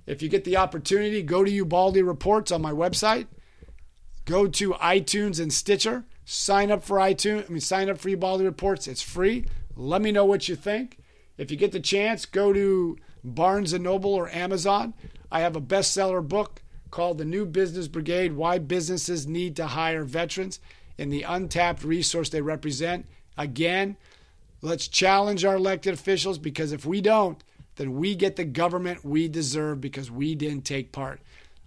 If 0.07 0.23
you 0.23 0.29
get 0.29 0.45
the 0.45 0.57
opportunity, 0.57 1.23
go 1.23 1.45
to 1.45 1.51
Ubaldi 1.51 2.03
Reports 2.03 2.51
on 2.51 2.63
my 2.63 2.73
website. 2.73 3.27
Go 4.25 4.47
to 4.47 4.73
iTunes 4.75 5.41
and 5.41 5.53
Stitcher. 5.53 6.05
Sign 6.25 6.71
up 6.71 6.85
for 6.85 6.99
iTunes. 6.99 7.47
I 7.47 7.49
mean, 7.49 7.61
sign 7.61 7.91
up 7.91 7.99
for 7.99 8.09
Ubaldi 8.09 8.45
Reports. 8.45 8.87
It's 8.89 9.03
free. 9.03 9.47
Let 9.77 10.03
me 10.03 10.13
know 10.13 10.25
what 10.25 10.49
you 10.49 10.57
think. 10.57 10.99
If 11.39 11.51
you 11.51 11.57
get 11.57 11.73
the 11.73 11.81
chance, 11.81 12.27
go 12.27 12.53
to 12.53 12.97
Barnes 13.25 13.73
and 13.73 13.85
Noble 13.85 14.15
or 14.15 14.29
Amazon. 14.31 14.95
I 15.31 15.41
have 15.41 15.57
a 15.57 15.61
bestseller 15.61 16.27
book 16.27 16.63
called 16.91 17.19
The 17.19 17.25
New 17.25 17.47
Business 17.47 17.89
Brigade: 17.89 18.35
Why 18.35 18.59
Businesses 18.59 19.27
Need 19.27 19.57
to 19.57 19.69
Hire 19.69 20.05
Veterans 20.05 20.61
and 20.99 21.13
the 21.13 21.23
untapped 21.23 21.85
resource 21.85 22.29
they 22.29 22.43
represent. 22.43 23.07
Again, 23.37 23.97
let's 24.61 24.89
challenge 24.89 25.45
our 25.45 25.57
elected 25.57 25.95
officials 25.95 26.39
because 26.39 26.73
if 26.73 26.85
we 26.85 27.01
don't, 27.01 27.43
then 27.77 27.95
we 27.97 28.15
get 28.15 28.37
the 28.37 28.45
government 28.45 29.05
we 29.05 29.29
deserve 29.29 29.81
because 29.81 30.11
we 30.11 30.35
didn't 30.35 30.65
take 30.65 30.93
part. 30.93 31.21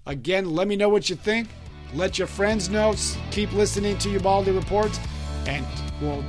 Again, 0.06 0.54
let 0.54 0.68
me 0.68 0.76
know 0.76 0.90
what 0.90 1.10
you 1.10 1.16
think. 1.16 1.48
Let 1.94 2.18
your 2.20 2.28
friends 2.28 2.70
know. 2.70 2.94
Keep 3.32 3.54
listening 3.54 3.98
to 4.00 4.10
Ubaldi 4.10 4.52
Reports, 4.52 5.00
and 5.48 5.66
we'll, 6.02 6.24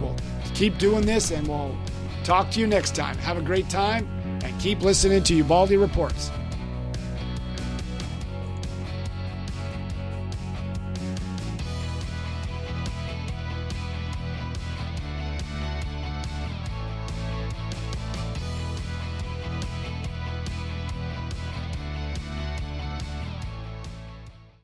we'll 0.00 0.16
keep 0.54 0.76
doing 0.78 1.06
this, 1.06 1.30
and 1.30 1.46
we'll 1.46 1.76
talk 2.24 2.50
to 2.52 2.60
you 2.60 2.66
next 2.66 2.94
time. 2.94 3.16
Have 3.18 3.38
a 3.38 3.42
great 3.42 3.68
time, 3.70 4.06
and 4.44 4.58
keep 4.60 4.82
listening 4.82 5.22
to 5.24 5.34
Ubaldi 5.34 5.76
Reports. 5.76 6.30